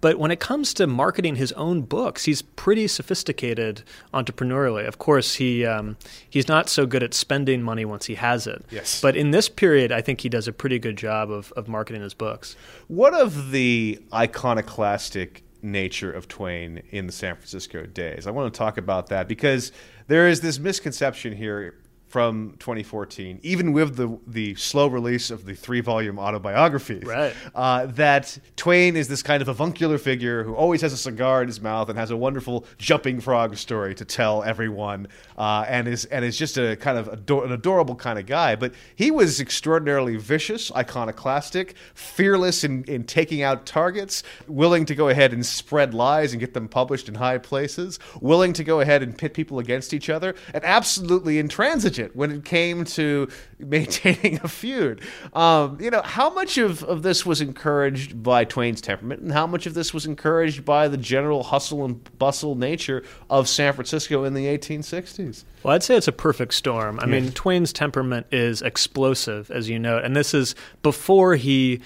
But 0.00 0.18
when 0.18 0.30
it 0.30 0.40
comes 0.40 0.72
to 0.74 0.86
marketing 0.86 1.36
his 1.36 1.52
own 1.52 1.82
books, 1.82 2.24
he's 2.24 2.40
pretty 2.40 2.88
sophisticated 2.88 3.82
entrepreneurially. 4.14 4.86
Of 4.86 4.96
course, 4.98 5.34
he 5.34 5.66
um, 5.66 5.96
he's 6.28 6.48
not 6.48 6.70
so 6.70 6.86
good 6.86 7.02
at 7.02 7.12
spending 7.12 7.62
money 7.62 7.84
once 7.84 8.06
he 8.06 8.14
has 8.14 8.46
it. 8.46 8.64
Yes. 8.70 9.00
But 9.02 9.14
in 9.14 9.30
this 9.30 9.48
period, 9.50 9.92
I 9.92 10.00
think 10.00 10.20
he 10.22 10.28
does 10.30 10.48
a 10.48 10.52
pretty 10.52 10.78
good 10.78 10.96
job 10.96 11.30
of, 11.30 11.52
of 11.52 11.68
marketing 11.68 12.00
his 12.02 12.14
books. 12.14 12.56
What 12.88 13.12
of 13.14 13.50
the 13.50 13.98
iconoclastic 14.12 15.42
nature 15.64 16.12
of 16.12 16.28
Twain 16.28 16.82
in 16.90 17.06
the 17.06 17.12
San 17.12 17.34
Francisco 17.34 17.86
days? 17.86 18.26
I 18.26 18.30
want 18.30 18.52
to 18.52 18.56
talk 18.56 18.78
about 18.78 19.08
that 19.08 19.26
because 19.26 19.72
there 20.06 20.28
is 20.28 20.40
this 20.40 20.58
misconception 20.58 21.34
here 21.34 21.74
from 22.18 22.54
2014, 22.60 23.40
even 23.42 23.72
with 23.72 23.96
the 23.96 24.16
the 24.28 24.54
slow 24.54 24.86
release 24.86 25.32
of 25.32 25.44
the 25.46 25.52
three 25.52 25.80
volume 25.80 26.16
autobiography, 26.16 27.00
Right. 27.04 27.34
uh, 27.56 27.86
that 27.86 28.38
Twain 28.54 28.94
is 28.94 29.08
this 29.08 29.20
kind 29.20 29.42
of 29.42 29.48
avuncular 29.48 29.98
figure 29.98 30.44
who 30.44 30.54
always 30.54 30.80
has 30.82 30.92
a 30.92 30.96
cigar 30.96 31.42
in 31.42 31.48
his 31.48 31.60
mouth 31.60 31.88
and 31.88 31.98
has 31.98 32.12
a 32.12 32.16
wonderful 32.16 32.66
jumping 32.78 33.18
frog 33.20 33.56
story 33.56 33.96
to 33.96 34.04
tell 34.04 34.44
everyone, 34.44 35.08
uh, 35.36 35.64
and 35.68 35.88
is 35.88 36.04
and 36.04 36.24
is 36.24 36.38
just 36.38 36.56
a 36.56 36.76
kind 36.76 36.98
of 36.98 37.08
ador- 37.08 37.46
an 37.46 37.50
adorable 37.50 37.96
kind 37.96 38.16
of 38.16 38.26
guy. 38.26 38.54
But 38.54 38.74
he 38.94 39.10
was 39.10 39.40
extraordinarily 39.40 40.14
vicious, 40.16 40.70
iconoclastic, 40.70 41.74
fearless 41.94 42.62
in, 42.62 42.84
in 42.84 43.02
taking 43.02 43.42
out 43.42 43.66
targets, 43.66 44.22
willing 44.46 44.86
to 44.86 44.94
go 44.94 45.08
ahead 45.08 45.32
and 45.32 45.44
spread 45.44 45.92
lies 45.94 46.32
and 46.32 46.38
get 46.38 46.54
them 46.54 46.68
published 46.68 47.08
in 47.08 47.16
high 47.16 47.38
places, 47.38 47.98
willing 48.20 48.52
to 48.52 48.62
go 48.62 48.78
ahead 48.78 49.02
and 49.02 49.18
pit 49.18 49.34
people 49.34 49.58
against 49.58 49.92
each 49.92 50.08
other, 50.08 50.36
and 50.54 50.62
absolutely 50.62 51.40
intransigent 51.40 52.03
when 52.14 52.30
it 52.30 52.44
came 52.44 52.84
to 52.84 53.28
maintaining 53.58 54.40
a 54.42 54.48
feud. 54.48 55.00
Um, 55.32 55.78
you 55.80 55.90
know, 55.90 56.02
how 56.02 56.30
much 56.32 56.58
of, 56.58 56.82
of 56.84 57.02
this 57.02 57.24
was 57.24 57.40
encouraged 57.40 58.22
by 58.22 58.44
Twain's 58.44 58.80
temperament, 58.80 59.22
and 59.22 59.32
how 59.32 59.46
much 59.46 59.66
of 59.66 59.74
this 59.74 59.94
was 59.94 60.06
encouraged 60.06 60.64
by 60.64 60.88
the 60.88 60.96
general 60.96 61.44
hustle 61.44 61.84
and 61.84 62.18
bustle 62.18 62.54
nature 62.54 63.02
of 63.30 63.48
San 63.48 63.72
Francisco 63.72 64.24
in 64.24 64.34
the 64.34 64.46
1860s? 64.46 65.44
Well, 65.62 65.74
I'd 65.74 65.82
say 65.82 65.96
it's 65.96 66.08
a 66.08 66.12
perfect 66.12 66.54
storm. 66.54 66.98
I 67.00 67.06
mean, 67.06 67.30
Twain's 67.32 67.72
temperament 67.72 68.26
is 68.30 68.60
explosive, 68.62 69.50
as 69.50 69.68
you 69.68 69.78
note, 69.78 70.04
and 70.04 70.14
this 70.14 70.34
is 70.34 70.54
before 70.82 71.36
he 71.36 71.80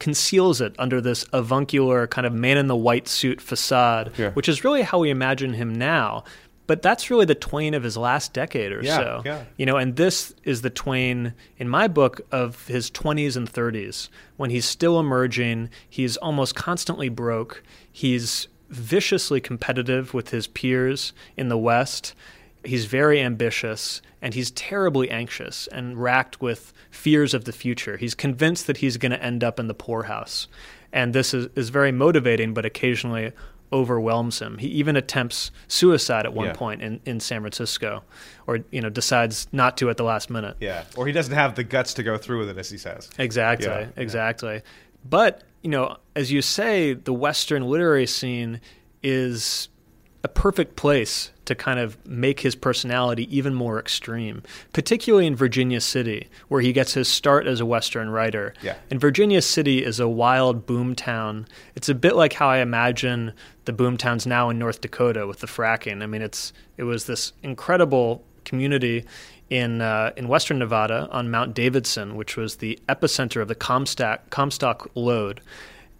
conceals 0.00 0.62
it 0.62 0.74
under 0.78 0.98
this 1.00 1.24
avuncular 1.32 2.06
kind 2.06 2.26
of 2.26 2.32
man 2.32 2.56
in 2.56 2.66
the 2.68 2.76
white 2.76 3.06
suit 3.06 3.38
facade, 3.40 4.10
Yeah. 4.16 4.30
which 4.30 4.48
is 4.48 4.64
really 4.64 4.80
how 4.82 4.98
we 5.00 5.10
imagine 5.10 5.52
him 5.52 5.74
now. 5.74 6.24
But 6.70 6.82
that's 6.82 7.10
really 7.10 7.24
the 7.24 7.34
Twain 7.34 7.74
of 7.74 7.82
his 7.82 7.96
last 7.96 8.32
decade 8.32 8.70
or 8.70 8.80
Yeah, 8.80 8.96
so. 8.96 9.22
yeah. 9.24 9.42
You 9.56 9.66
know, 9.66 9.76
and 9.76 9.96
this 9.96 10.32
is 10.44 10.62
the 10.62 10.70
Twain 10.70 11.34
in 11.58 11.68
my 11.68 11.88
book 11.88 12.20
of 12.30 12.68
his 12.68 12.92
20s 12.92 13.36
and 13.36 13.52
30s 13.52 14.08
when 14.36 14.50
he's 14.50 14.66
still 14.66 15.00
emerging, 15.00 15.70
he's 15.88 16.16
almost 16.18 16.54
constantly 16.54 17.08
broke, 17.08 17.64
he's 17.90 18.46
viciously 18.68 19.40
competitive 19.40 20.14
with 20.14 20.30
his 20.30 20.46
peers 20.46 21.12
in 21.36 21.48
the 21.48 21.58
West. 21.58 22.14
He's 22.62 22.84
very 22.84 23.20
ambitious 23.20 24.00
and 24.22 24.32
he's 24.32 24.52
terribly 24.52 25.10
anxious 25.10 25.66
and 25.72 26.00
racked 26.00 26.40
with 26.40 26.72
fears 26.88 27.34
of 27.34 27.46
the 27.46 27.52
future. 27.52 27.96
He's 27.96 28.14
convinced 28.14 28.68
that 28.68 28.76
he's 28.76 28.96
going 28.96 29.10
to 29.10 29.20
end 29.20 29.42
up 29.42 29.58
in 29.58 29.66
the 29.66 29.74
poorhouse. 29.74 30.46
And 30.92 31.12
this 31.12 31.34
is, 31.34 31.48
is 31.56 31.70
very 31.70 31.90
motivating, 31.90 32.54
but 32.54 32.64
occasionally 32.64 33.32
overwhelms 33.72 34.40
him. 34.40 34.58
He 34.58 34.66
even 34.68 34.96
attempts 34.96 35.50
suicide 35.68 36.26
at 36.26 36.32
one 36.34 36.46
Yeah. 36.48 36.52
point 36.54 36.82
in, 36.82 37.00
in 37.06 37.20
San 37.20 37.40
Francisco, 37.40 38.02
or 38.46 38.60
you 38.70 38.80
know 38.80 38.90
decides 38.90 39.46
not 39.52 39.76
to 39.78 39.88
at 39.90 39.96
the 39.96 40.04
last 40.04 40.28
minute. 40.30 40.56
Yeah. 40.60 40.84
Or 40.96 41.06
he 41.06 41.12
doesn't 41.12 41.34
have 41.34 41.54
the 41.54 41.64
guts 41.64 41.94
to 41.94 42.02
go 42.02 42.18
through 42.18 42.40
with 42.40 42.50
it, 42.50 42.58
as 42.58 42.68
he 42.70 42.78
says. 42.78 43.08
Exactly, 43.18 43.66
Yeah, 43.68 43.80
yeah. 43.80 43.86
exactly. 43.96 44.62
But 45.08 45.42
you 45.62 45.70
know, 45.70 45.96
as 46.14 46.30
you 46.30 46.42
say, 46.42 46.92
the 46.94 47.12
Western 47.14 47.62
literary 47.64 48.06
scene 48.06 48.60
is 49.02 49.69
a 50.22 50.28
perfect 50.28 50.76
place 50.76 51.30
to 51.46 51.54
kind 51.54 51.80
of 51.80 51.96
make 52.06 52.40
his 52.40 52.54
personality 52.54 53.26
even 53.36 53.54
more 53.54 53.78
extreme, 53.78 54.42
particularly 54.72 55.26
in 55.26 55.34
Virginia 55.34 55.80
City, 55.80 56.28
where 56.48 56.60
he 56.60 56.72
gets 56.72 56.94
his 56.94 57.08
start 57.08 57.46
as 57.46 57.58
a 57.58 57.66
Western 57.66 58.10
writer. 58.10 58.54
Yeah. 58.62 58.76
And 58.90 59.00
Virginia 59.00 59.42
City 59.42 59.84
is 59.84 59.98
a 59.98 60.08
wild 60.08 60.66
boom 60.66 60.94
town. 60.94 61.48
It's 61.74 61.88
a 61.88 61.94
bit 61.94 62.14
like 62.14 62.34
how 62.34 62.48
I 62.48 62.58
imagine 62.58 63.32
the 63.64 63.72
boom 63.72 63.96
towns 63.96 64.26
now 64.26 64.50
in 64.50 64.58
North 64.58 64.80
Dakota 64.80 65.26
with 65.26 65.40
the 65.40 65.46
fracking. 65.46 66.02
I 66.02 66.06
mean, 66.06 66.22
it's 66.22 66.52
it 66.76 66.84
was 66.84 67.06
this 67.06 67.32
incredible 67.42 68.22
community 68.44 69.04
in 69.48 69.80
uh, 69.80 70.12
in 70.16 70.28
western 70.28 70.58
Nevada 70.58 71.08
on 71.10 71.30
Mount 71.30 71.54
Davidson, 71.54 72.14
which 72.14 72.36
was 72.36 72.56
the 72.56 72.78
epicenter 72.88 73.42
of 73.42 73.48
the 73.48 73.54
Comstock 73.54 74.30
Comstock 74.30 74.90
lode. 74.94 75.40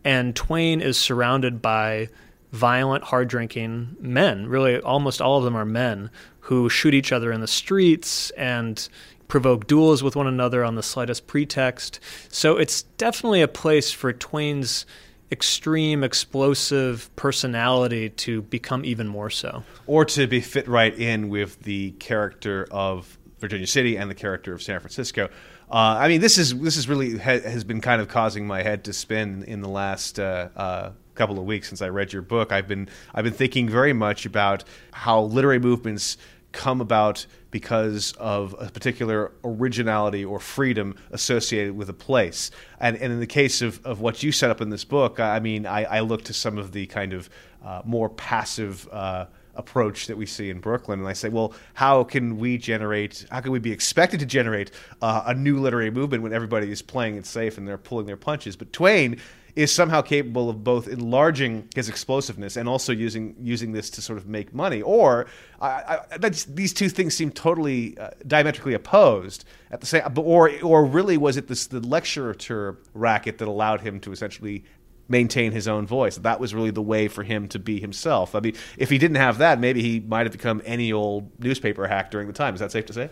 And 0.04 0.36
Twain 0.36 0.80
is 0.80 0.96
surrounded 0.96 1.60
by 1.60 2.08
violent, 2.52 3.04
hard 3.04 3.28
drinking 3.28 3.96
men. 4.00 4.46
Really, 4.46 4.80
almost 4.80 5.20
all 5.20 5.38
of 5.38 5.44
them 5.44 5.56
are 5.56 5.64
men 5.64 6.10
who 6.40 6.68
shoot 6.68 6.94
each 6.94 7.12
other 7.12 7.32
in 7.32 7.40
the 7.40 7.46
streets 7.46 8.30
and 8.30 8.88
provoke 9.28 9.66
duels 9.66 10.02
with 10.02 10.16
one 10.16 10.26
another 10.26 10.64
on 10.64 10.74
the 10.74 10.82
slightest 10.82 11.26
pretext. 11.26 12.00
So 12.28 12.56
it's 12.56 12.82
definitely 12.82 13.42
a 13.42 13.48
place 13.48 13.92
for 13.92 14.12
Twain's 14.12 14.86
extreme, 15.30 16.02
explosive 16.02 17.08
personality 17.14 18.10
to 18.10 18.42
become 18.42 18.84
even 18.84 19.06
more 19.06 19.30
so. 19.30 19.62
or 19.86 20.04
to 20.04 20.26
be 20.26 20.40
fit 20.40 20.66
right 20.66 20.98
in 20.98 21.28
with 21.28 21.62
the 21.62 21.92
character 21.92 22.66
of 22.72 23.16
Virginia 23.38 23.66
City 23.66 23.96
and 23.96 24.10
the 24.10 24.14
character 24.14 24.52
of 24.52 24.60
San 24.60 24.80
Francisco. 24.80 25.28
Uh, 25.70 25.98
I 26.00 26.08
mean, 26.08 26.20
this 26.20 26.36
is 26.36 26.58
this 26.58 26.76
is 26.76 26.88
really 26.88 27.16
ha- 27.16 27.40
has 27.40 27.62
been 27.62 27.80
kind 27.80 28.02
of 28.02 28.08
causing 28.08 28.44
my 28.46 28.62
head 28.62 28.84
to 28.84 28.92
spin 28.92 29.44
in 29.44 29.60
the 29.60 29.68
last 29.68 30.18
uh, 30.18 30.48
uh, 30.56 30.90
couple 31.20 31.38
of 31.38 31.44
weeks 31.44 31.68
since 31.68 31.82
I 31.82 31.88
read 31.90 32.14
your 32.14 32.22
book. 32.22 32.50
I've 32.50 32.66
been 32.66 32.88
I've 33.14 33.24
been 33.24 33.34
thinking 33.34 33.68
very 33.68 33.92
much 33.92 34.24
about 34.24 34.64
how 34.90 35.20
literary 35.20 35.58
movements 35.58 36.16
come 36.52 36.80
about 36.80 37.26
because 37.50 38.12
of 38.12 38.56
a 38.58 38.70
particular 38.70 39.30
originality 39.44 40.24
or 40.24 40.40
freedom 40.40 40.96
associated 41.10 41.76
with 41.76 41.90
a 41.90 41.92
place. 41.92 42.50
And, 42.80 42.96
and 42.96 43.12
in 43.12 43.20
the 43.20 43.26
case 43.26 43.60
of, 43.60 43.84
of 43.84 44.00
what 44.00 44.22
you 44.22 44.32
set 44.32 44.50
up 44.50 44.62
in 44.62 44.70
this 44.70 44.82
book, 44.82 45.20
I 45.20 45.40
mean, 45.40 45.66
I, 45.66 45.84
I 45.84 46.00
look 46.00 46.24
to 46.24 46.32
some 46.32 46.56
of 46.56 46.72
the 46.72 46.86
kind 46.86 47.12
of 47.12 47.28
uh, 47.62 47.82
more 47.84 48.08
passive 48.08 48.88
uh, 48.90 49.26
approach 49.54 50.06
that 50.06 50.16
we 50.16 50.24
see 50.26 50.48
in 50.48 50.58
Brooklyn, 50.58 51.00
and 51.00 51.08
I 51.08 51.12
say, 51.12 51.28
well, 51.28 51.52
how 51.74 52.02
can 52.04 52.38
we 52.38 52.56
generate? 52.56 53.26
How 53.30 53.40
can 53.40 53.52
we 53.52 53.58
be 53.58 53.72
expected 53.72 54.20
to 54.20 54.26
generate 54.26 54.70
uh, 55.02 55.24
a 55.26 55.34
new 55.34 55.60
literary 55.60 55.90
movement 55.90 56.22
when 56.22 56.32
everybody 56.32 56.70
is 56.70 56.80
playing 56.82 57.16
it 57.16 57.26
safe 57.26 57.58
and 57.58 57.68
they're 57.68 57.78
pulling 57.78 58.06
their 58.06 58.16
punches? 58.16 58.56
But 58.56 58.72
Twain 58.72 59.20
is 59.56 59.72
somehow 59.72 60.02
capable 60.02 60.48
of 60.48 60.62
both 60.64 60.88
enlarging 60.88 61.68
his 61.74 61.88
explosiveness 61.88 62.56
and 62.56 62.68
also 62.68 62.92
using 62.92 63.34
using 63.40 63.72
this 63.72 63.90
to 63.90 64.02
sort 64.02 64.18
of 64.18 64.26
make 64.26 64.54
money. 64.54 64.82
Or 64.82 65.26
I, 65.60 66.00
I, 66.10 66.28
these 66.28 66.72
two 66.72 66.88
things 66.88 67.16
seem 67.16 67.30
totally 67.30 67.98
uh, 67.98 68.10
diametrically 68.26 68.74
opposed 68.74 69.44
at 69.70 69.80
the 69.80 69.86
same. 69.86 70.02
Or 70.16 70.50
or 70.62 70.84
really 70.84 71.16
was 71.16 71.36
it 71.36 71.48
this 71.48 71.66
the 71.66 71.80
lecturer 71.80 72.78
racket 72.94 73.38
that 73.38 73.48
allowed 73.48 73.80
him 73.80 74.00
to 74.00 74.12
essentially 74.12 74.64
maintain 75.08 75.52
his 75.52 75.66
own 75.66 75.86
voice? 75.86 76.16
That 76.18 76.40
was 76.40 76.54
really 76.54 76.70
the 76.70 76.82
way 76.82 77.08
for 77.08 77.22
him 77.22 77.48
to 77.48 77.58
be 77.58 77.80
himself. 77.80 78.34
I 78.34 78.40
mean, 78.40 78.54
if 78.76 78.90
he 78.90 78.98
didn't 78.98 79.16
have 79.16 79.38
that, 79.38 79.58
maybe 79.60 79.82
he 79.82 80.00
might 80.00 80.26
have 80.26 80.32
become 80.32 80.62
any 80.64 80.92
old 80.92 81.30
newspaper 81.40 81.86
hack 81.86 82.10
during 82.10 82.26
the 82.26 82.32
time. 82.32 82.54
Is 82.54 82.60
that 82.60 82.72
safe 82.72 82.86
to 82.86 82.92
say? 82.92 83.10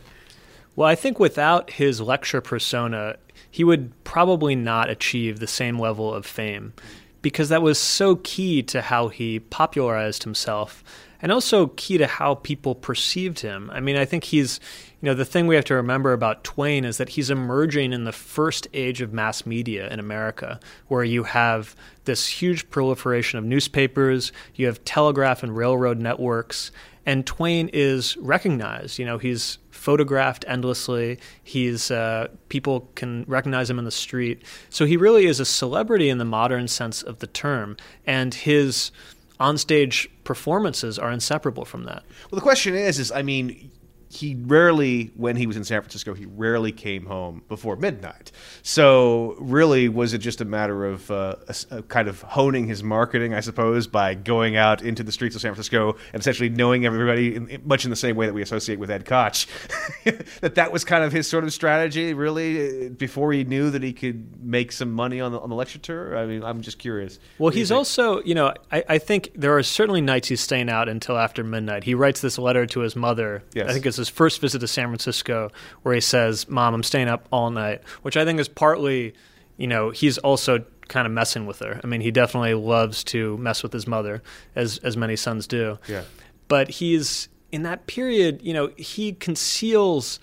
Well, 0.78 0.86
I 0.86 0.94
think 0.94 1.18
without 1.18 1.70
his 1.70 2.00
lecture 2.00 2.40
persona, 2.40 3.16
he 3.50 3.64
would 3.64 4.04
probably 4.04 4.54
not 4.54 4.88
achieve 4.88 5.40
the 5.40 5.48
same 5.48 5.76
level 5.76 6.14
of 6.14 6.24
fame 6.24 6.72
because 7.20 7.48
that 7.48 7.62
was 7.62 7.80
so 7.80 8.14
key 8.22 8.62
to 8.62 8.82
how 8.82 9.08
he 9.08 9.40
popularized 9.40 10.22
himself 10.22 10.84
and 11.20 11.32
also 11.32 11.66
key 11.74 11.98
to 11.98 12.06
how 12.06 12.36
people 12.36 12.76
perceived 12.76 13.40
him. 13.40 13.72
I 13.72 13.80
mean, 13.80 13.96
I 13.96 14.04
think 14.04 14.22
he's, 14.22 14.60
you 15.02 15.06
know, 15.06 15.14
the 15.14 15.24
thing 15.24 15.48
we 15.48 15.56
have 15.56 15.64
to 15.64 15.74
remember 15.74 16.12
about 16.12 16.44
Twain 16.44 16.84
is 16.84 16.98
that 16.98 17.08
he's 17.08 17.28
emerging 17.28 17.92
in 17.92 18.04
the 18.04 18.12
first 18.12 18.68
age 18.72 19.00
of 19.00 19.12
mass 19.12 19.44
media 19.44 19.88
in 19.88 19.98
America, 19.98 20.60
where 20.86 21.02
you 21.02 21.24
have 21.24 21.74
this 22.04 22.28
huge 22.28 22.70
proliferation 22.70 23.36
of 23.36 23.44
newspapers, 23.44 24.30
you 24.54 24.66
have 24.66 24.84
telegraph 24.84 25.42
and 25.42 25.56
railroad 25.56 25.98
networks, 25.98 26.70
and 27.04 27.26
Twain 27.26 27.68
is 27.72 28.16
recognized. 28.18 29.00
You 29.00 29.06
know, 29.06 29.18
he's 29.18 29.58
photographed 29.88 30.44
endlessly. 30.46 31.18
He's 31.42 31.90
uh, 31.90 32.28
people 32.50 32.90
can 32.94 33.24
recognize 33.26 33.70
him 33.70 33.78
in 33.78 33.86
the 33.86 33.90
street. 33.90 34.42
So 34.68 34.84
he 34.84 34.98
really 34.98 35.24
is 35.24 35.40
a 35.40 35.46
celebrity 35.46 36.10
in 36.10 36.18
the 36.18 36.26
modern 36.26 36.68
sense 36.68 37.02
of 37.02 37.20
the 37.20 37.26
term, 37.26 37.74
and 38.06 38.34
his 38.34 38.92
onstage 39.40 40.06
performances 40.24 40.98
are 40.98 41.10
inseparable 41.10 41.64
from 41.64 41.84
that. 41.84 42.02
Well, 42.30 42.36
the 42.36 42.42
question 42.42 42.74
is, 42.74 42.98
is 42.98 43.10
I 43.10 43.22
mean, 43.22 43.70
he 44.10 44.34
rarely, 44.34 45.12
when 45.16 45.36
he 45.36 45.46
was 45.46 45.56
in 45.56 45.64
San 45.64 45.82
Francisco, 45.82 46.14
he 46.14 46.24
rarely 46.24 46.72
came 46.72 47.06
home 47.06 47.42
before 47.48 47.76
midnight. 47.76 48.32
So, 48.62 49.36
really, 49.38 49.88
was 49.88 50.14
it 50.14 50.18
just 50.18 50.40
a 50.40 50.44
matter 50.44 50.86
of 50.86 51.10
uh, 51.10 51.36
a 51.46 51.54
a 51.70 51.82
kind 51.82 52.08
of 52.08 52.22
honing 52.22 52.66
his 52.66 52.82
marketing, 52.82 53.34
I 53.34 53.40
suppose, 53.40 53.86
by 53.86 54.14
going 54.14 54.56
out 54.56 54.82
into 54.82 55.02
the 55.02 55.12
streets 55.12 55.34
of 55.34 55.42
San 55.42 55.52
Francisco 55.52 55.96
and 56.12 56.20
essentially 56.20 56.48
knowing 56.48 56.86
everybody, 56.86 57.36
in, 57.36 57.62
much 57.64 57.84
in 57.84 57.90
the 57.90 57.96
same 57.96 58.16
way 58.16 58.26
that 58.26 58.32
we 58.32 58.42
associate 58.42 58.78
with 58.78 58.90
Ed 58.90 59.04
Koch, 59.04 59.46
that 60.40 60.54
that 60.54 60.72
was 60.72 60.84
kind 60.84 61.04
of 61.04 61.12
his 61.12 61.28
sort 61.28 61.44
of 61.44 61.52
strategy, 61.52 62.14
really, 62.14 62.86
uh, 62.86 62.88
before 62.90 63.32
he 63.32 63.44
knew 63.44 63.70
that 63.70 63.82
he 63.82 63.92
could 63.92 64.42
make 64.42 64.72
some 64.72 64.92
money 64.92 65.20
on 65.20 65.32
the, 65.32 65.40
on 65.40 65.50
the 65.50 65.56
lecture 65.56 65.78
tour? 65.78 66.16
I 66.16 66.26
mean, 66.26 66.42
I'm 66.42 66.62
just 66.62 66.78
curious. 66.78 67.18
Well, 67.38 67.50
do 67.50 67.56
you 67.56 67.62
he's 67.62 67.72
also, 67.72 68.22
you 68.22 68.34
know, 68.34 68.54
I, 68.72 68.84
I 68.88 68.98
think 68.98 69.32
there 69.34 69.56
are 69.56 69.62
certainly 69.62 70.00
nights 70.00 70.28
he's 70.28 70.40
staying 70.40 70.70
out 70.70 70.88
until 70.88 71.18
after 71.18 71.44
midnight. 71.44 71.84
He 71.84 71.94
writes 71.94 72.20
this 72.20 72.38
letter 72.38 72.64
to 72.66 72.80
his 72.80 72.96
mother. 72.96 73.42
Yes. 73.54 73.68
I 73.68 73.72
think 73.72 73.84
it's 73.84 73.97
his 73.98 74.08
first 74.08 74.40
visit 74.40 74.60
to 74.60 74.66
San 74.66 74.86
Francisco, 74.86 75.50
where 75.82 75.94
he 75.94 76.00
says, 76.00 76.48
"Mom, 76.48 76.72
I'm 76.74 76.82
staying 76.82 77.08
up 77.08 77.28
all 77.30 77.50
night," 77.50 77.82
which 78.02 78.16
I 78.16 78.24
think 78.24 78.40
is 78.40 78.48
partly, 78.48 79.12
you 79.58 79.66
know, 79.66 79.90
he's 79.90 80.16
also 80.18 80.64
kind 80.88 81.06
of 81.06 81.12
messing 81.12 81.44
with 81.44 81.58
her. 81.58 81.80
I 81.84 81.86
mean, 81.86 82.00
he 82.00 82.10
definitely 82.10 82.54
loves 82.54 83.04
to 83.04 83.36
mess 83.36 83.62
with 83.62 83.74
his 83.74 83.86
mother, 83.86 84.22
as 84.56 84.78
as 84.78 84.96
many 84.96 85.16
sons 85.16 85.46
do. 85.46 85.78
Yeah. 85.86 86.04
But 86.48 86.70
he's 86.70 87.28
in 87.52 87.62
that 87.64 87.86
period, 87.86 88.40
you 88.42 88.54
know, 88.54 88.70
he 88.76 89.12
conceals 89.12 90.18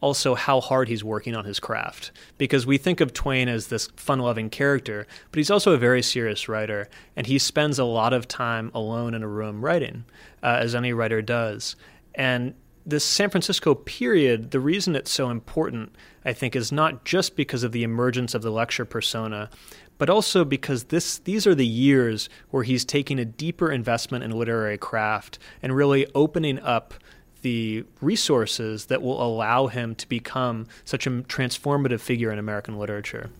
also 0.00 0.34
how 0.34 0.60
hard 0.60 0.88
he's 0.88 1.02
working 1.02 1.34
on 1.34 1.44
his 1.44 1.58
craft 1.58 2.12
because 2.38 2.66
we 2.66 2.76
think 2.76 3.00
of 3.00 3.12
Twain 3.12 3.48
as 3.48 3.68
this 3.68 3.88
fun-loving 3.96 4.50
character, 4.50 5.06
but 5.30 5.38
he's 5.38 5.50
also 5.50 5.72
a 5.72 5.78
very 5.78 6.02
serious 6.02 6.48
writer, 6.48 6.88
and 7.16 7.26
he 7.26 7.38
spends 7.38 7.78
a 7.78 7.84
lot 7.84 8.12
of 8.12 8.28
time 8.28 8.70
alone 8.74 9.14
in 9.14 9.22
a 9.22 9.28
room 9.28 9.64
writing, 9.64 10.04
uh, 10.42 10.58
as 10.60 10.74
any 10.74 10.92
writer 10.92 11.22
does. 11.22 11.76
And 12.14 12.54
this 12.86 13.04
San 13.04 13.30
Francisco 13.30 13.74
period, 13.74 14.52
the 14.52 14.60
reason 14.60 14.94
it's 14.94 15.10
so 15.10 15.28
important, 15.28 15.92
I 16.24 16.32
think, 16.32 16.54
is 16.54 16.70
not 16.70 17.04
just 17.04 17.34
because 17.36 17.64
of 17.64 17.72
the 17.72 17.82
emergence 17.82 18.32
of 18.34 18.42
the 18.42 18.50
lecture 18.50 18.84
persona, 18.84 19.50
but 19.98 20.08
also 20.08 20.44
because 20.44 20.84
this 20.84 21.18
these 21.18 21.46
are 21.46 21.54
the 21.54 21.66
years 21.66 22.28
where 22.50 22.62
he's 22.62 22.84
taking 22.84 23.18
a 23.18 23.24
deeper 23.24 23.72
investment 23.72 24.22
in 24.24 24.30
literary 24.30 24.78
craft 24.78 25.38
and 25.62 25.74
really 25.74 26.06
opening 26.14 26.58
up 26.60 26.94
the 27.42 27.84
resources 28.00 28.86
that 28.86 29.00
will 29.02 29.22
allow 29.22 29.68
him 29.68 29.94
to 29.94 30.08
become 30.08 30.66
such 30.84 31.06
a 31.06 31.10
transformative 31.10 32.00
figure 32.00 32.32
in 32.32 32.38
American 32.40 32.76
literature. 32.78 33.30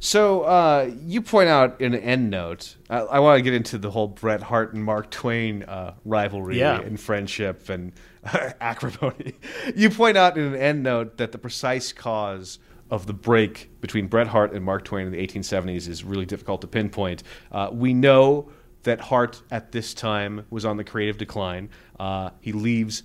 So 0.00 0.42
uh, 0.42 0.90
you 1.04 1.20
point 1.20 1.48
out 1.48 1.80
in 1.80 1.94
an 1.94 2.00
end 2.00 2.30
note. 2.30 2.76
I, 2.88 2.98
I 2.98 3.18
want 3.20 3.38
to 3.38 3.42
get 3.42 3.54
into 3.54 3.78
the 3.78 3.90
whole 3.90 4.08
Bret 4.08 4.42
Harte 4.42 4.74
and 4.74 4.84
Mark 4.84 5.10
Twain 5.10 5.62
uh, 5.64 5.94
rivalry 6.04 6.58
Yeah. 6.58 6.80
and 6.80 7.00
friendship 7.00 7.68
and 7.70 7.92
acrimony. 8.60 9.34
You 9.74 9.90
point 9.90 10.16
out 10.16 10.36
in 10.36 10.54
an 10.54 10.84
endnote 10.84 11.16
that 11.18 11.32
the 11.32 11.38
precise 11.38 11.92
cause 11.92 12.58
of 12.90 13.06
the 13.06 13.12
break 13.12 13.70
between 13.80 14.06
Bret 14.06 14.28
Harte 14.28 14.54
and 14.54 14.64
Mark 14.64 14.84
Twain 14.84 15.06
in 15.06 15.12
the 15.12 15.26
1870s 15.26 15.88
is 15.88 16.04
really 16.04 16.26
difficult 16.26 16.60
to 16.60 16.66
pinpoint. 16.66 17.22
Uh, 17.50 17.70
we 17.72 17.94
know 17.94 18.50
that 18.82 19.00
Harte 19.00 19.42
at 19.50 19.72
this 19.72 19.94
time 19.94 20.46
was 20.50 20.64
on 20.64 20.76
the 20.76 20.84
creative 20.84 21.16
decline. 21.16 21.70
Uh, 21.98 22.30
he 22.40 22.52
leaves 22.52 23.02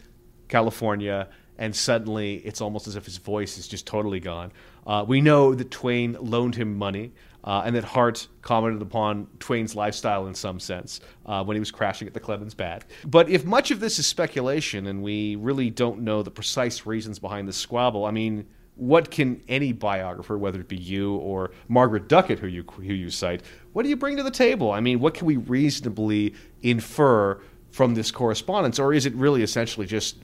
California, 0.48 1.30
and 1.58 1.76
suddenly 1.76 2.36
it's 2.38 2.62
almost 2.62 2.88
as 2.88 2.96
if 2.96 3.06
his 3.06 3.18
voice 3.18 3.58
is 3.58 3.68
just 3.68 3.88
totally 3.88 4.20
gone. 4.20 4.52
Uh, 4.86 5.06
we 5.08 5.22
know 5.22 5.56
that 5.56 5.72
Twain 5.72 6.18
loaned 6.20 6.56
him 6.56 6.78
money, 6.78 7.14
uh, 7.50 7.64
and 7.66 7.76
that 7.76 7.84
Harte 7.84 8.28
commented 8.44 8.80
upon 8.84 9.26
Twain's 9.40 9.76
lifestyle 9.76 10.28
in 10.28 10.36
some 10.36 10.60
sense 10.60 11.02
uh, 11.26 11.44
when 11.44 11.56
he 11.56 11.60
was 11.60 11.72
crashing 11.72 12.08
at 12.08 12.14
the 12.14 12.20
Clemens 12.20 12.54
Bad. 12.54 12.86
But 13.08 13.28
if 13.28 13.44
much 13.44 13.72
of 13.72 13.80
this 13.80 13.98
is 13.98 14.06
speculation, 14.06 14.86
and 14.86 15.02
we 15.02 15.36
really 15.36 15.72
don't 15.72 16.02
know 16.02 16.22
the 16.22 16.30
precise 16.30 16.86
reasons 16.86 17.18
behind 17.18 17.48
the 17.48 17.54
squabble, 17.54 18.06
I 18.06 18.12
mean, 18.12 18.46
what 18.76 19.10
can 19.10 19.42
any 19.48 19.74
biographer, 19.74 20.38
whether 20.38 20.60
it 20.60 20.68
be 20.68 20.78
you 20.78 21.16
or 21.16 21.50
Margaret 21.68 22.08
Duckett, 22.08 22.38
who 22.38 22.46
you 22.46 22.64
who 22.76 22.84
you 22.84 23.10
cite, 23.10 23.42
what 23.74 23.82
do 23.82 23.90
you 23.90 23.98
bring 23.98 24.16
to 24.18 24.24
the 24.24 24.30
table? 24.30 24.72
I 24.72 24.80
mean, 24.80 25.00
what 25.00 25.16
can 25.16 25.26
we 25.26 25.38
reasonably 25.38 26.36
infer 26.62 27.42
from 27.72 27.96
this 27.96 28.12
correspondence, 28.12 28.78
or 28.78 28.94
is 28.94 29.08
it 29.08 29.16
really 29.16 29.42
essentially 29.42 29.88
just 29.88 30.18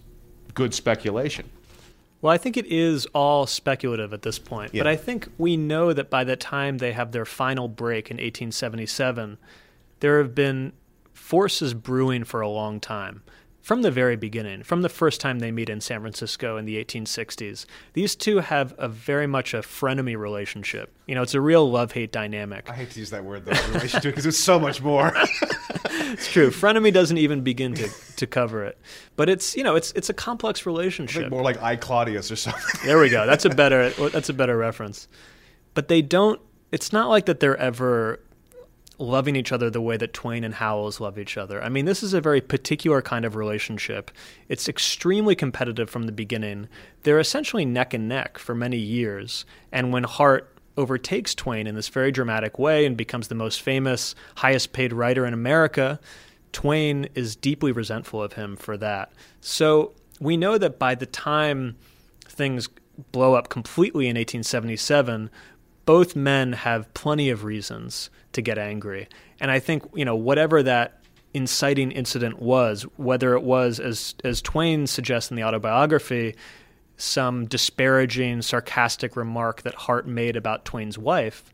good 0.53 0.75
speculation? 0.75 1.49
Well, 2.21 2.33
I 2.33 2.37
think 2.37 2.57
it 2.57 2.65
is 2.65 3.05
all 3.07 3.45
speculative 3.45 4.13
at 4.13 4.23
this 4.23 4.39
point, 4.39 4.71
but 4.73 4.87
I 4.87 4.95
think 4.95 5.27
we 5.37 5.57
know 5.57 5.93
that 5.93 6.09
by 6.09 6.23
the 6.23 6.35
time 6.35 6.79
they 6.79 6.91
have 6.93 7.11
their 7.11 7.25
final 7.25 7.67
break 7.67 8.09
in 8.09 8.15
1877, 8.17 9.37
there 9.99 10.17
have 10.19 10.33
been 10.33 10.73
forces 11.13 11.73
brewing 11.73 12.23
for 12.23 12.41
a 12.41 12.49
long 12.49 12.79
time. 12.79 13.21
From 13.65 13.81
the 13.81 13.89
very 13.89 14.15
beginning, 14.15 14.61
from 14.61 14.83
the 14.83 14.89
first 14.89 15.19
time 15.19 15.39
they 15.39 15.49
meet 15.49 15.71
in 15.71 15.81
San 15.81 15.99
Francisco 16.01 16.55
in 16.55 16.65
the 16.65 16.75
1860s, 16.85 17.65
these 17.93 18.15
two 18.15 18.37
have 18.37 18.75
a 18.77 18.87
very 18.87 19.25
much 19.25 19.55
a 19.55 19.61
frenemy 19.61 20.15
relationship. 20.15 20.93
You 21.07 21.15
know, 21.15 21.23
it's 21.23 21.33
a 21.33 21.41
real 21.41 21.67
love 21.71 21.91
hate 21.91 22.11
dynamic. 22.11 22.69
I 22.69 22.75
hate 22.75 22.91
to 22.91 22.99
use 22.99 23.09
that 23.09 23.25
word 23.25 23.43
though, 23.43 23.59
relation 23.69 24.01
to 24.01 24.09
it, 24.09 24.11
because 24.11 24.27
it's 24.27 24.37
so 24.37 24.59
much 24.59 24.83
more. 24.83 25.11
It's 25.89 26.31
true. 26.31 26.49
Frenemy 26.49 26.93
doesn't 26.93 27.17
even 27.17 27.41
begin 27.41 27.73
to, 27.75 27.89
to 28.17 28.27
cover 28.27 28.63
it, 28.63 28.77
but 29.15 29.27
it's 29.27 29.55
you 29.57 29.63
know 29.63 29.75
it's 29.75 29.91
it's 29.93 30.09
a 30.09 30.13
complex 30.13 30.65
relationship. 30.65 31.29
more 31.29 31.41
like 31.41 31.61
I 31.61 31.75
Claudius 31.75 32.31
or 32.31 32.35
something. 32.35 32.61
There 32.85 32.99
we 32.99 33.09
go. 33.09 33.25
That's 33.25 33.43
a 33.43 33.49
better 33.49 33.89
that's 34.09 34.29
a 34.29 34.33
better 34.33 34.55
reference. 34.57 35.07
But 35.73 35.87
they 35.87 36.01
don't 36.01 36.39
it's 36.71 36.93
not 36.93 37.09
like 37.09 37.25
that 37.25 37.39
they're 37.39 37.57
ever 37.57 38.19
loving 38.97 39.35
each 39.35 39.51
other 39.51 39.69
the 39.69 39.81
way 39.81 39.97
that 39.97 40.13
Twain 40.13 40.43
and 40.43 40.53
Howells 40.53 40.99
love 40.99 41.17
each 41.19 41.37
other. 41.37 41.61
I 41.61 41.69
mean, 41.69 41.85
this 41.85 42.03
is 42.03 42.13
a 42.13 42.21
very 42.21 42.41
particular 42.41 43.01
kind 43.01 43.25
of 43.25 43.35
relationship. 43.35 44.11
It's 44.47 44.69
extremely 44.69 45.35
competitive 45.35 45.89
from 45.89 46.03
the 46.03 46.11
beginning. 46.11 46.67
They're 47.03 47.19
essentially 47.19 47.65
neck 47.65 47.93
and 47.93 48.07
neck 48.07 48.37
for 48.37 48.55
many 48.55 48.77
years. 48.77 49.45
And 49.71 49.91
when 49.91 50.03
Harte 50.03 50.49
overtakes 50.77 51.33
Twain 51.35 51.67
in 51.67 51.75
this 51.75 51.89
very 51.89 52.11
dramatic 52.11 52.59
way 52.59 52.85
and 52.85 52.97
becomes 52.97 53.27
the 53.27 53.35
most 53.35 53.61
famous, 53.61 54.15
highest 54.35 54.73
paid 54.73 54.93
writer 54.93 55.25
in 55.25 55.33
America, 55.33 55.99
Twain 56.51 57.09
is 57.15 57.35
deeply 57.35 57.71
resentful 57.71 58.21
of 58.21 58.33
him 58.33 58.55
for 58.55 58.77
that. 58.77 59.11
So 59.41 59.93
we 60.19 60.37
know 60.37 60.57
that 60.57 60.79
by 60.79 60.95
the 60.95 61.05
time 61.05 61.75
things 62.27 62.69
blow 63.11 63.33
up 63.33 63.49
completely 63.49 64.05
in 64.05 64.15
1877, 64.15 65.29
both 65.85 66.15
men 66.15 66.53
have 66.53 66.93
plenty 66.93 67.29
of 67.29 67.43
reasons 67.43 68.09
to 68.33 68.41
get 68.41 68.57
angry. 68.57 69.07
And 69.39 69.51
I 69.51 69.59
think, 69.59 69.83
you 69.93 70.05
know, 70.05 70.15
whatever 70.15 70.63
that 70.63 70.99
inciting 71.33 71.91
incident 71.91 72.41
was, 72.41 72.83
whether 72.97 73.33
it 73.33 73.43
was, 73.43 73.79
as, 73.79 74.15
as 74.23 74.41
Twain 74.41 74.87
suggests 74.87 75.29
in 75.29 75.37
the 75.37 75.43
autobiography, 75.43 76.35
some 76.97 77.45
disparaging, 77.45 78.41
sarcastic 78.41 79.15
remark 79.15 79.61
that 79.63 79.75
Harte 79.75 80.07
made 80.07 80.35
about 80.35 80.63
Twain's 80.65 80.97
wife, 80.97 81.51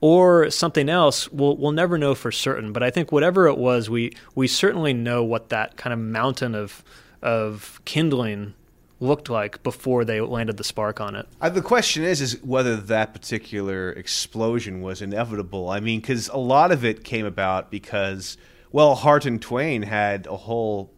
or 0.00 0.48
something 0.50 0.88
else, 0.88 1.30
we'll, 1.30 1.56
we'll 1.56 1.72
never 1.72 1.98
know 1.98 2.14
for 2.14 2.30
certain. 2.32 2.72
But 2.72 2.82
I 2.82 2.90
think 2.90 3.12
whatever 3.12 3.48
it 3.48 3.58
was, 3.58 3.90
we, 3.90 4.12
we 4.34 4.46
certainly 4.46 4.94
know 4.94 5.24
what 5.24 5.50
that 5.50 5.76
kind 5.76 5.92
of 5.92 5.98
mountain 5.98 6.54
of, 6.54 6.82
of 7.20 7.80
kindling 7.84 8.54
looked 9.00 9.30
like 9.30 9.62
before 9.62 10.04
they 10.04 10.20
landed 10.20 10.56
the 10.56 10.64
spark 10.64 11.00
on 11.00 11.14
it. 11.14 11.26
Uh, 11.40 11.48
the 11.48 11.62
question 11.62 12.02
is, 12.02 12.20
is 12.20 12.42
whether 12.42 12.76
that 12.76 13.12
particular 13.12 13.92
explosion 13.92 14.80
was 14.80 15.00
inevitable. 15.00 15.70
I 15.70 15.80
mean, 15.80 16.00
because 16.00 16.28
a 16.28 16.38
lot 16.38 16.72
of 16.72 16.84
it 16.84 17.04
came 17.04 17.24
about 17.24 17.70
because, 17.70 18.36
well, 18.72 18.94
Harte 18.96 19.26
and 19.26 19.40
Twain 19.40 19.82
had 19.82 20.26
a 20.26 20.36
whole 20.36 20.92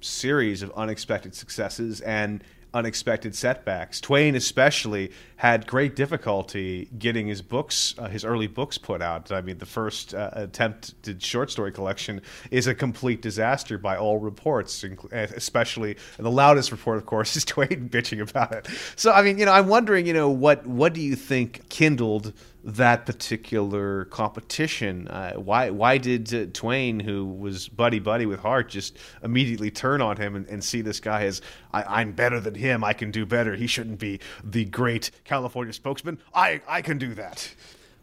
series 0.00 0.62
of 0.62 0.70
unexpected 0.72 1.34
successes 1.34 2.00
and 2.00 2.42
unexpected 2.74 3.34
setbacks. 3.34 4.00
Twain, 4.00 4.34
especially, 4.34 5.10
had 5.36 5.66
great 5.66 5.96
difficulty 5.96 6.88
getting 6.98 7.26
his 7.26 7.42
books, 7.42 7.94
uh, 7.98 8.08
his 8.08 8.24
early 8.24 8.46
books, 8.46 8.78
put 8.78 9.00
out. 9.02 9.32
I 9.32 9.40
mean, 9.40 9.58
the 9.58 9.66
first 9.66 10.14
uh, 10.14 10.30
attempted 10.32 11.22
short 11.22 11.50
story 11.50 11.72
collection 11.72 12.20
is 12.50 12.66
a 12.66 12.74
complete 12.74 13.22
disaster 13.22 13.78
by 13.78 13.96
all 13.96 14.18
reports, 14.18 14.84
uh, 14.84 14.88
especially 15.12 15.96
the 16.18 16.30
loudest 16.30 16.70
report, 16.72 16.98
of 16.98 17.06
course, 17.06 17.36
is 17.36 17.44
Twain 17.44 17.88
bitching 17.88 18.20
about 18.28 18.52
it. 18.52 18.68
So, 18.96 19.12
I 19.12 19.22
mean, 19.22 19.38
you 19.38 19.46
know, 19.46 19.52
I'm 19.52 19.68
wondering, 19.68 20.06
you 20.06 20.12
know, 20.12 20.28
what 20.28 20.66
what 20.66 20.92
do 20.92 21.00
you 21.00 21.16
think 21.16 21.68
kindled 21.68 22.32
that 22.62 23.06
particular 23.06 24.04
competition? 24.06 25.08
Uh, 25.08 25.34
why 25.34 25.70
why 25.70 25.98
did 25.98 26.34
uh, 26.34 26.46
Twain, 26.52 27.00
who 27.00 27.24
was 27.24 27.68
buddy 27.68 27.98
buddy 27.98 28.26
with 28.26 28.40
Harte, 28.40 28.68
just 28.68 28.98
immediately 29.22 29.70
turn 29.70 30.00
on 30.02 30.16
him 30.16 30.36
and, 30.36 30.46
and 30.46 30.62
see 30.62 30.82
this 30.82 31.00
guy 31.00 31.24
as 31.24 31.40
I, 31.72 31.82
I'm 32.00 32.12
better 32.12 32.40
than 32.40 32.54
him. 32.54 32.84
I 32.84 32.92
can 32.92 33.10
do 33.10 33.24
better. 33.24 33.56
He 33.56 33.66
shouldn't 33.66 33.98
be 33.98 34.20
the 34.44 34.64
great 34.64 35.10
California 35.24 35.72
spokesman. 35.72 36.18
I 36.34 36.60
I 36.68 36.82
can 36.82 36.98
do 36.98 37.14
that. 37.14 37.54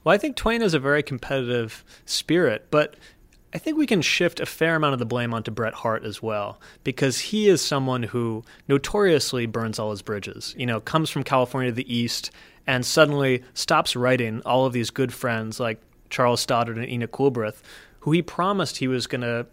Well, 0.04 0.16
I 0.16 0.18
think 0.18 0.36
Twain 0.36 0.62
has 0.62 0.74
a 0.74 0.80
very 0.80 1.04
competitive 1.04 1.84
spirit, 2.06 2.68
but 2.72 2.96
I 3.54 3.60
think 3.60 3.78
we 3.78 3.88
can 3.88 4.02
shift 4.02 4.40
a 4.40 4.46
fair 4.46 4.76
amount 4.76 4.94
of 4.94 5.00
the 5.00 5.06
blame 5.06 5.34
onto 5.34 5.52
Bret 5.52 5.74
Harte 5.74 6.04
as 6.04 6.22
well, 6.22 6.60
because 6.84 7.20
he 7.20 7.48
is 7.48 7.62
someone 7.62 8.04
who 8.04 8.44
notoriously 8.68 9.46
burns 9.46 9.80
all 9.80 9.92
his 9.92 10.02
bridges. 10.02 10.54
You 10.58 10.66
know, 10.66 10.80
comes 10.80 11.10
from 11.10 11.24
California 11.24 11.72
to 11.72 11.76
the 11.76 11.94
East 11.94 12.32
and 12.68 12.86
suddenly 12.86 13.44
stops 13.54 13.96
writing 13.96 14.42
all 14.46 14.66
of 14.66 14.74
these 14.74 14.90
good 14.90 15.14
friends 15.14 15.60
like 15.60 15.82
Charles 16.10 16.42
Stoddard 16.42 16.78
and 16.78 16.88
Ina 16.88 17.08
Coolbrith, 17.08 17.62
who 18.02 18.12
he 18.12 18.22
promised 18.22 18.78
he 18.78 18.88
was 18.88 19.08
going 19.08 19.22
to 19.22 19.48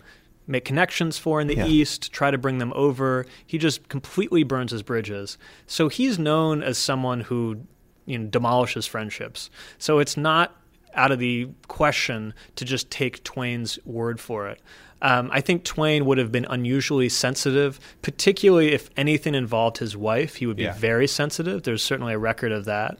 make 0.46 0.64
connections 0.64 1.16
for 1.16 1.40
in 1.40 1.46
the 1.46 1.56
Yeah. 1.56 1.66
East, 1.66 2.12
try 2.12 2.30
to 2.30 2.36
bring 2.36 2.58
them 2.58 2.72
over. 2.76 3.24
He 3.46 3.56
just 3.56 3.88
completely 3.88 4.42
burns 4.42 4.72
his 4.72 4.82
bridges. 4.82 5.38
So 5.66 5.88
he's 5.88 6.18
known 6.18 6.62
as 6.62 6.76
someone 6.76 7.20
who 7.22 7.60
you 8.06 8.18
know 8.18 8.26
demolishes 8.26 8.86
friendships. 8.86 9.48
So 9.78 9.98
it's 10.00 10.16
not 10.16 10.54
out 10.94 11.10
of 11.10 11.18
the 11.18 11.48
question 11.66 12.34
to 12.56 12.64
just 12.64 12.90
take 12.90 13.24
Twain's 13.24 13.78
word 13.84 14.20
for 14.20 14.48
it. 14.48 14.60
Um, 15.04 15.28
I 15.32 15.42
think 15.42 15.64
Twain 15.64 16.06
would 16.06 16.16
have 16.16 16.32
been 16.32 16.46
unusually 16.48 17.10
sensitive, 17.10 17.78
particularly 18.00 18.72
if 18.72 18.88
anything 18.96 19.34
involved 19.34 19.76
his 19.78 19.94
wife. 19.96 20.36
He 20.36 20.46
would 20.46 20.56
be 20.56 20.62
Yeah. 20.64 20.72
very 20.72 21.06
sensitive. 21.06 21.62
There's 21.62 21.82
certainly 21.82 22.14
a 22.14 22.18
record 22.18 22.52
of 22.52 22.64
that. 22.64 22.98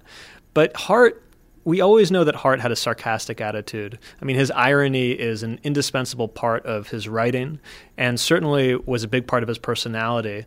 But 0.53 0.77
Harte, 0.77 1.21
we 1.65 1.81
always 1.81 2.11
know 2.11 2.23
that 2.25 2.35
Harte 2.37 2.61
had 2.61 2.71
a 2.71 2.77
sarcastic 2.77 3.41
attitude. 3.41 3.99
I 4.21 4.27
mean, 4.27 4.37
his 4.37 4.51
irony 4.51 5.13
is 5.13 5.43
an 5.43 5.59
indispensable 5.65 6.29
part 6.29 6.67
of 6.67 6.89
his 6.91 7.09
writing 7.09 7.59
and 7.97 8.21
certainly 8.21 8.75
was 8.77 9.03
a 9.03 9.09
big 9.09 9.27
part 9.27 9.43
of 9.43 9.49
his 9.49 9.57
personality. 9.57 10.45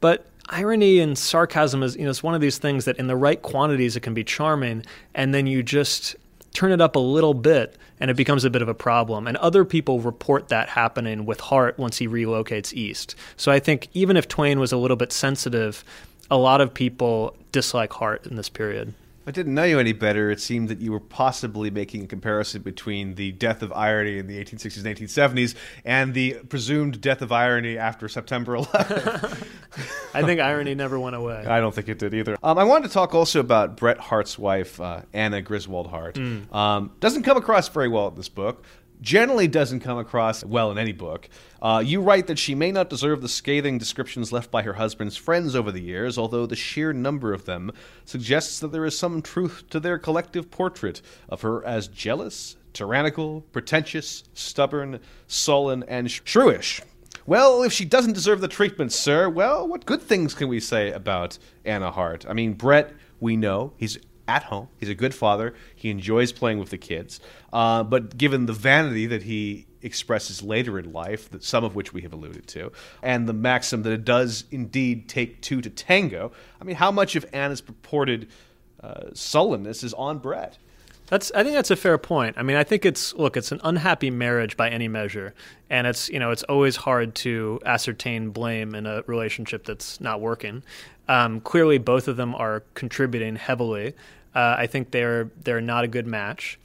But 0.00 0.26
irony 0.48 1.00
and 1.00 1.18
sarcasm 1.18 1.82
is, 1.82 1.96
you 1.96 2.04
know, 2.04 2.10
it's 2.10 2.22
one 2.22 2.36
of 2.36 2.40
these 2.40 2.58
things 2.58 2.84
that 2.84 2.96
in 2.98 3.08
the 3.08 3.16
right 3.16 3.42
quantities 3.42 3.96
it 3.96 4.00
can 4.00 4.14
be 4.14 4.22
charming, 4.22 4.84
and 5.12 5.34
then 5.34 5.48
you 5.48 5.64
just 5.64 6.14
turn 6.52 6.72
it 6.72 6.80
up 6.80 6.96
a 6.96 7.00
little 7.00 7.34
bit 7.34 7.76
and 8.00 8.10
it 8.10 8.16
becomes 8.16 8.44
a 8.44 8.50
bit 8.50 8.62
of 8.62 8.68
a 8.68 8.74
problem. 8.74 9.26
And 9.26 9.36
other 9.38 9.64
people 9.64 10.00
report 10.00 10.48
that 10.48 10.70
happening 10.70 11.26
with 11.26 11.40
Harte 11.40 11.78
once 11.78 11.98
he 11.98 12.08
relocates 12.08 12.72
east. 12.72 13.14
So 13.36 13.52
I 13.52 13.60
think 13.60 13.88
even 13.92 14.16
if 14.16 14.26
Twain 14.26 14.58
was 14.58 14.72
a 14.72 14.76
little 14.76 14.96
bit 14.96 15.12
sensitive, 15.12 15.84
a 16.30 16.36
lot 16.36 16.60
of 16.60 16.72
people 16.72 17.36
dislike 17.52 17.92
Harte 17.92 18.26
in 18.26 18.36
this 18.36 18.48
period. 18.48 18.94
I 19.26 19.32
didn't 19.32 19.54
know 19.54 19.64
you 19.64 19.78
any 19.78 19.92
better. 19.92 20.30
It 20.30 20.40
seemed 20.40 20.70
that 20.70 20.80
you 20.80 20.92
were 20.92 21.00
possibly 21.00 21.70
making 21.70 22.04
a 22.04 22.06
comparison 22.06 22.62
between 22.62 23.16
the 23.16 23.32
death 23.32 23.62
of 23.62 23.70
irony 23.72 24.18
in 24.18 24.26
the 24.26 24.42
1860s 24.42 24.84
and 24.84 24.96
1870s 24.96 25.54
and 25.84 26.14
the 26.14 26.34
presumed 26.48 27.00
death 27.00 27.20
of 27.20 27.30
irony 27.30 27.76
after 27.76 28.08
September 28.08 28.56
11th. 28.58 29.46
I 30.14 30.22
think 30.22 30.40
irony 30.40 30.74
never 30.74 30.98
went 30.98 31.16
away. 31.16 31.44
I 31.46 31.60
don't 31.60 31.74
think 31.74 31.88
it 31.88 31.98
did 31.98 32.14
either. 32.14 32.36
Um, 32.42 32.58
I 32.58 32.64
wanted 32.64 32.88
to 32.88 32.94
talk 32.94 33.14
also 33.14 33.40
about 33.40 33.76
Bret 33.76 33.98
Harte's 33.98 34.38
wife, 34.38 34.80
uh, 34.80 35.02
Anna 35.12 35.42
Griswold 35.42 35.88
Harte. 35.88 36.18
Um, 36.52 36.92
doesn't 37.00 37.22
come 37.22 37.36
across 37.36 37.68
very 37.68 37.88
well 37.88 38.08
in 38.08 38.14
this 38.14 38.30
book. 38.30 38.64
Generally 39.00 39.48
doesn't 39.48 39.80
come 39.80 39.98
across 39.98 40.44
well 40.44 40.70
in 40.70 40.78
any 40.78 40.92
book. 40.92 41.28
Uh, 41.62 41.82
you 41.84 42.02
write 42.02 42.26
that 42.26 42.38
she 42.38 42.54
may 42.54 42.70
not 42.70 42.90
deserve 42.90 43.22
the 43.22 43.28
scathing 43.28 43.78
descriptions 43.78 44.30
left 44.30 44.50
by 44.50 44.62
her 44.62 44.74
husband's 44.74 45.16
friends 45.16 45.56
over 45.56 45.72
the 45.72 45.80
years, 45.80 46.18
although 46.18 46.44
the 46.44 46.56
sheer 46.56 46.92
number 46.92 47.32
of 47.32 47.46
them 47.46 47.72
suggests 48.04 48.58
that 48.60 48.72
there 48.72 48.84
is 48.84 48.98
some 48.98 49.22
truth 49.22 49.64
to 49.70 49.80
their 49.80 49.98
collective 49.98 50.50
portrait 50.50 51.00
of 51.28 51.40
her 51.40 51.64
as 51.64 51.88
jealous, 51.88 52.56
tyrannical, 52.74 53.40
pretentious, 53.52 54.24
stubborn, 54.34 55.00
sullen, 55.26 55.82
and 55.84 56.08
shrewish. 56.08 56.82
Well, 57.26 57.62
if 57.62 57.72
she 57.72 57.84
doesn't 57.84 58.14
deserve 58.14 58.40
the 58.40 58.48
treatment, 58.48 58.92
sir, 58.92 59.28
well, 59.28 59.66
what 59.66 59.86
good 59.86 60.02
things 60.02 60.34
can 60.34 60.48
we 60.48 60.60
say 60.60 60.90
about 60.92 61.38
Anna 61.64 61.90
Harte? 61.90 62.26
I 62.28 62.32
mean, 62.32 62.54
Bret, 62.54 62.92
we 63.20 63.36
know 63.36 63.72
he's 63.76 63.98
at 64.30 64.44
home. 64.44 64.68
He's 64.78 64.88
a 64.88 64.94
good 64.94 65.14
father. 65.14 65.54
He 65.74 65.90
enjoys 65.90 66.30
playing 66.30 66.60
with 66.60 66.70
the 66.70 66.78
kids. 66.78 67.18
Uh, 67.52 67.82
but 67.82 68.16
given 68.16 68.46
the 68.46 68.52
vanity 68.52 69.06
that 69.06 69.24
he 69.24 69.66
expresses 69.82 70.40
later 70.40 70.78
in 70.78 70.92
life, 70.92 71.28
that 71.30 71.42
some 71.42 71.64
of 71.64 71.74
which 71.74 71.92
we 71.92 72.02
have 72.02 72.12
alluded 72.12 72.46
to, 72.46 72.70
and 73.02 73.28
the 73.28 73.32
maxim 73.32 73.82
that 73.82 73.92
it 73.92 74.04
does 74.04 74.44
indeed 74.52 75.08
take 75.08 75.42
two 75.42 75.60
to 75.60 75.68
tango, 75.68 76.30
I 76.60 76.64
mean, 76.64 76.76
how 76.76 76.92
much 76.92 77.16
of 77.16 77.26
Anna's 77.32 77.60
purported 77.60 78.28
uh, 78.80 79.10
sullenness 79.14 79.82
is 79.82 79.92
on 79.94 80.18
Bret? 80.18 80.58
That's 81.08 81.32
I 81.32 81.42
think 81.42 81.56
that's 81.56 81.72
a 81.72 81.76
fair 81.76 81.98
point. 81.98 82.38
I 82.38 82.44
mean, 82.44 82.56
I 82.56 82.62
think 82.62 82.84
it's 82.86 83.12
look, 83.14 83.36
it's 83.36 83.50
an 83.50 83.60
unhappy 83.64 84.10
marriage 84.10 84.56
by 84.56 84.68
any 84.70 84.86
measure, 84.86 85.34
and 85.68 85.88
it's 85.88 86.08
you 86.08 86.20
know 86.20 86.30
it's 86.30 86.44
always 86.44 86.76
hard 86.76 87.16
to 87.16 87.58
ascertain 87.66 88.30
blame 88.30 88.76
in 88.76 88.86
a 88.86 89.02
relationship 89.08 89.64
that's 89.64 90.00
not 90.00 90.20
working. 90.20 90.62
Um, 91.08 91.40
clearly, 91.40 91.78
both 91.78 92.06
of 92.06 92.16
them 92.16 92.36
are 92.36 92.62
contributing 92.74 93.34
heavily. 93.34 93.94
Uh, 94.34 94.56
I 94.58 94.66
think 94.66 94.90
they're 94.90 95.30
they're 95.42 95.60
not 95.60 95.84
a 95.84 95.88
good 95.88 96.06
match. 96.06 96.58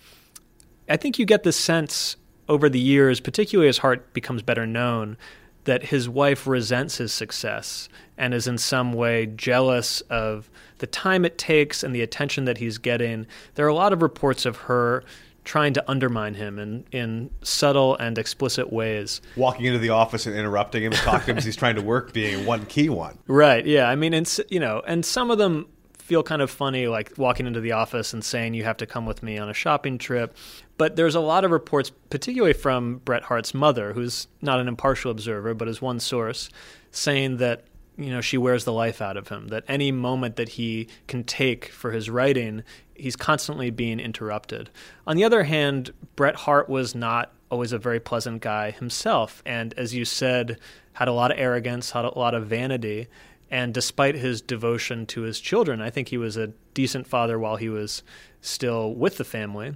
I 0.87 0.97
think 0.97 1.17
you 1.17 1.25
get 1.25 1.43
the 1.43 1.51
sense 1.51 2.15
over 2.47 2.69
the 2.69 2.79
years, 2.79 3.19
particularly 3.19 3.69
as 3.69 3.79
Harte 3.79 4.13
becomes 4.13 4.43
better 4.43 4.67
known, 4.67 5.17
that 5.63 5.85
his 5.85 6.07
wife 6.07 6.45
resents 6.45 6.97
his 6.97 7.11
success 7.11 7.89
and 8.17 8.33
is 8.33 8.47
in 8.47 8.57
some 8.57 8.93
way 8.93 9.25
jealous 9.25 10.01
of 10.01 10.49
the 10.77 10.87
time 10.87 11.25
it 11.25 11.37
takes 11.37 11.83
and 11.83 11.93
the 11.93 12.01
attention 12.01 12.45
that 12.45 12.59
he's 12.59 12.77
getting. 12.77 13.25
There 13.55 13.65
are 13.65 13.69
a 13.69 13.73
lot 13.73 13.93
of 13.93 14.01
reports 14.01 14.45
of 14.45 14.57
her 14.57 15.03
trying 15.43 15.73
to 15.73 15.89
undermine 15.89 16.33
him 16.33 16.57
in, 16.57 16.85
in 16.91 17.29
subtle 17.41 17.95
and 17.97 18.17
explicit 18.17 18.71
ways. 18.71 19.21
Walking 19.35 19.65
into 19.65 19.79
the 19.79 19.89
office 19.89 20.25
and 20.25 20.35
interrupting 20.35 20.83
him 20.83 20.91
talking 20.91 21.25
to 21.25 21.31
him 21.31 21.37
as 21.37 21.45
he's 21.45 21.55
trying 21.55 21.75
to 21.75 21.81
work 21.81 22.13
being 22.13 22.45
one 22.45 22.65
key 22.65 22.89
one. 22.89 23.17
Right, 23.27 23.65
yeah. 23.65 23.87
I 23.89 23.95
mean, 23.95 24.13
and, 24.13 24.39
you 24.49 24.59
know, 24.59 24.81
and 24.87 25.05
some 25.05 25.29
of 25.31 25.37
them 25.37 25.67
feel 26.05 26.21
kind 26.21 26.43
of 26.43 26.51
funny, 26.51 26.87
like 26.87 27.13
walking 27.17 27.47
into 27.47 27.59
the 27.59 27.71
office 27.71 28.13
and 28.13 28.23
saying, 28.23 28.53
You 28.53 28.63
have 28.63 28.77
to 28.77 28.85
come 28.85 29.07
with 29.07 29.23
me 29.23 29.39
on 29.39 29.49
a 29.49 29.55
shopping 29.55 29.97
trip. 29.97 30.37
But 30.77 30.95
there's 30.95 31.15
a 31.15 31.19
lot 31.19 31.43
of 31.43 31.49
reports, 31.49 31.91
particularly 32.11 32.53
from 32.53 32.97
Bret 32.99 33.23
Harte's 33.23 33.55
mother, 33.55 33.93
who's 33.93 34.27
not 34.39 34.59
an 34.59 34.67
impartial 34.67 35.09
observer, 35.09 35.55
but 35.55 35.67
is 35.67 35.81
one 35.81 35.99
source, 35.99 36.49
saying 36.91 37.37
that 37.37 37.63
you 37.97 38.11
know 38.11 38.21
she 38.21 38.37
wears 38.37 38.65
the 38.65 38.73
life 38.73 39.01
out 39.01 39.17
of 39.17 39.29
him 39.29 39.47
that 39.47 39.63
any 39.67 39.91
moment 39.91 40.35
that 40.35 40.49
he 40.49 40.87
can 41.07 41.23
take 41.23 41.69
for 41.69 41.91
his 41.91 42.09
writing 42.09 42.61
he's 42.93 43.15
constantly 43.15 43.69
being 43.69 44.01
interrupted 44.01 44.69
on 45.07 45.15
the 45.15 45.23
other 45.23 45.45
hand 45.45 45.91
bret 46.17 46.35
harte 46.35 46.67
was 46.67 46.93
not 46.93 47.31
always 47.49 47.71
a 47.71 47.77
very 47.77 48.01
pleasant 48.01 48.41
guy 48.41 48.69
himself 48.69 49.41
and 49.45 49.73
as 49.77 49.95
you 49.95 50.03
said 50.03 50.59
had 50.91 51.07
a 51.07 51.13
lot 51.13 51.31
of 51.31 51.39
arrogance 51.39 51.91
had 51.91 52.03
a 52.03 52.19
lot 52.19 52.35
of 52.35 52.47
vanity 52.47 53.07
and 53.55 53.73
despite 53.73 54.15
his 54.15 54.41
devotion 54.41 55.05
to 55.05 55.21
his 55.21 55.39
children 55.39 55.81
i 55.81 55.89
think 55.89 56.09
he 56.09 56.17
was 56.17 56.35
a 56.35 56.47
decent 56.73 57.07
father 57.07 57.39
while 57.39 57.55
he 57.55 57.69
was 57.69 58.03
still 58.41 58.93
with 58.93 59.17
the 59.17 59.23
family 59.23 59.75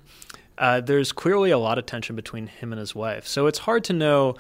uh, 0.58 0.82
there's 0.82 1.13
clearly 1.13 1.52
a 1.52 1.58
lot 1.58 1.78
of 1.78 1.86
tension 1.86 2.18
between 2.18 2.48
him 2.48 2.74
and 2.74 2.80
his 2.80 2.94
wife 2.94 3.26
so 3.26 3.48
it's 3.48 3.60
hard 3.60 3.84
to 3.84 3.94
know 3.94 4.36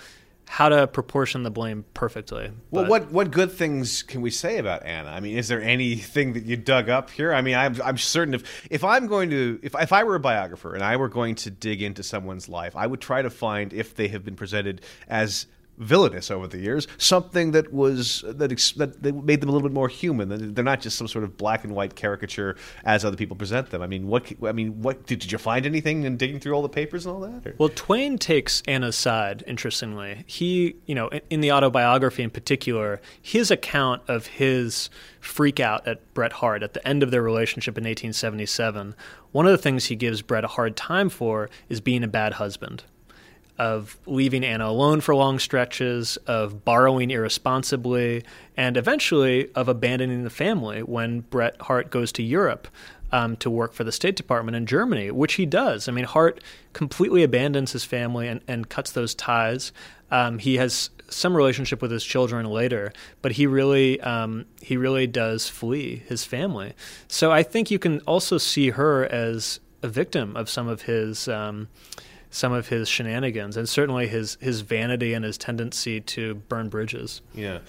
how 0.49 0.67
to 0.67 0.87
proportion 0.87 1.43
the 1.43 1.51
blame 1.51 1.85
perfectly. 1.93 2.51
Well, 2.71 2.87
what 2.87 3.11
what 3.11 3.29
good 3.29 3.51
things 3.51 4.01
can 4.01 4.21
we 4.21 4.31
say 4.31 4.57
about 4.57 4.83
Anna? 4.83 5.09
I 5.09 5.19
mean, 5.19 5.37
is 5.37 5.47
there 5.47 5.61
anything 5.61 6.33
that 6.33 6.43
you 6.43 6.57
dug 6.57 6.89
up 6.89 7.11
here? 7.11 7.31
I 7.31 7.41
mean, 7.43 7.53
I'm 7.53 7.79
I'm 7.83 7.99
certain 7.99 8.33
if 8.33 8.67
if 8.71 8.83
I'm 8.83 9.05
going 9.05 9.29
to 9.29 9.59
if 9.61 9.75
if 9.79 9.93
I 9.93 10.03
were 10.03 10.15
a 10.15 10.19
biographer 10.19 10.73
and 10.73 10.83
I 10.83 10.97
were 10.97 11.07
going 11.07 11.35
to 11.35 11.51
dig 11.51 11.83
into 11.83 12.01
someone's 12.01 12.49
life, 12.49 12.75
I 12.75 12.87
would 12.87 12.99
try 12.99 13.21
to 13.21 13.29
find 13.29 13.71
if 13.73 13.93
they 13.93 14.07
have 14.07 14.25
been 14.25 14.35
presented 14.35 14.81
as 15.07 15.45
villainous 15.79 16.29
over 16.29 16.45
the 16.47 16.59
years, 16.59 16.87
something 16.97 17.51
that 17.51 17.73
was 17.73 18.23
that, 18.27 18.49
that, 18.49 19.01
that 19.01 19.15
made 19.23 19.41
them 19.41 19.49
a 19.49 19.51
little 19.51 19.67
bit 19.67 19.73
more 19.73 19.87
human. 19.87 20.53
They're 20.53 20.63
not 20.63 20.81
just 20.81 20.97
some 20.97 21.07
sort 21.07 21.23
of 21.23 21.37
black 21.37 21.63
and 21.63 21.73
white 21.73 21.95
caricature 21.95 22.55
as 22.83 23.03
other 23.05 23.17
people 23.17 23.35
present 23.35 23.69
them. 23.69 23.81
I 23.81 23.87
mean, 23.87 24.07
what 24.07 24.31
I 24.43 24.51
mean, 24.51 24.81
what 24.81 25.05
did, 25.05 25.29
you 25.31 25.37
find 25.37 25.65
anything 25.65 26.03
in 26.03 26.17
digging 26.17 26.39
through 26.39 26.53
all 26.53 26.61
the 26.61 26.69
papers 26.69 27.05
and 27.05 27.15
all 27.15 27.21
that? 27.21 27.47
Or? 27.47 27.55
Well, 27.57 27.69
Twain 27.69 28.17
takes 28.17 28.61
Anna's 28.67 28.95
side. 28.95 29.43
Interestingly, 29.47 30.23
he 30.27 30.75
you 30.85 30.95
know 30.95 31.09
in 31.29 31.41
the 31.41 31.51
autobiography 31.51 32.23
in 32.23 32.29
particular, 32.29 33.01
his 33.21 33.49
account 33.49 34.01
of 34.07 34.27
his 34.27 34.89
freak 35.19 35.59
out 35.59 35.87
at 35.87 36.13
Bret 36.13 36.33
Harte 36.33 36.63
at 36.63 36.73
the 36.73 36.87
end 36.87 37.03
of 37.03 37.11
their 37.11 37.21
relationship 37.21 37.77
in 37.77 37.83
1877. 37.83 38.95
One 39.31 39.45
of 39.45 39.51
the 39.51 39.57
things 39.57 39.85
he 39.85 39.95
gives 39.95 40.21
Bret 40.21 40.43
a 40.43 40.47
hard 40.47 40.75
time 40.75 41.09
for 41.09 41.49
is 41.67 41.81
being 41.81 42.03
a 42.03 42.07
bad 42.07 42.33
husband 42.33 42.83
of 43.59 43.97
leaving 44.05 44.45
Anna 44.45 44.67
alone 44.67 45.01
for 45.01 45.13
long 45.13 45.37
stretches, 45.37 46.17
of 46.25 46.63
borrowing 46.63 47.11
irresponsibly, 47.11 48.23
and 48.55 48.77
eventually 48.77 49.51
of 49.53 49.67
abandoning 49.67 50.23
the 50.23 50.29
family 50.29 50.81
when 50.81 51.19
Bret 51.19 51.61
Harte 51.61 51.91
goes 51.91 52.11
to 52.13 52.23
Europe 52.23 52.69
um, 53.11 53.35
to 53.37 53.49
work 53.49 53.73
for 53.73 53.83
the 53.83 53.91
State 53.91 54.15
Department 54.15 54.55
in 54.55 54.65
Germany, 54.65 55.11
which 55.11 55.33
he 55.33 55.45
does. 55.45 55.89
I 55.89 55.91
mean, 55.91 56.05
Harte 56.05 56.41
completely 56.73 57.21
abandons 57.21 57.73
his 57.73 57.83
family 57.83 58.27
and, 58.27 58.41
and 58.47 58.69
cuts 58.69 58.91
those 58.91 59.13
ties. 59.13 59.73
Um, 60.09 60.39
he 60.39 60.55
has 60.55 60.89
some 61.09 61.35
relationship 61.35 61.81
with 61.81 61.91
his 61.91 62.03
children 62.03 62.45
later, 62.45 62.93
but 63.21 63.33
he 63.33 63.45
really 63.45 63.99
um, 64.01 64.45
he 64.61 64.77
really 64.77 65.07
does 65.07 65.49
flee 65.49 66.03
his 66.07 66.23
family. 66.23 66.73
So 67.07 67.31
I 67.31 67.43
think 67.43 67.71
you 67.71 67.79
can 67.79 67.99
also 68.01 68.37
see 68.37 68.69
her 68.69 69.05
as 69.05 69.59
a 69.81 69.87
victim 69.87 70.35
of 70.35 70.49
some 70.49 70.67
of 70.67 70.83
his 70.83 71.27
um, 71.27 71.67
some 72.29 72.51
of 72.51 72.67
his 72.67 72.87
shenanigans 72.87 73.57
and 73.57 73.67
certainly 73.67 74.07
his 74.07 74.37
his 74.39 74.61
vanity 74.61 75.13
and 75.13 75.25
his 75.25 75.37
tendency 75.37 75.99
to 76.01 76.35
burn 76.35 76.69
bridges. 76.69 77.21
Yeah. 77.33 77.59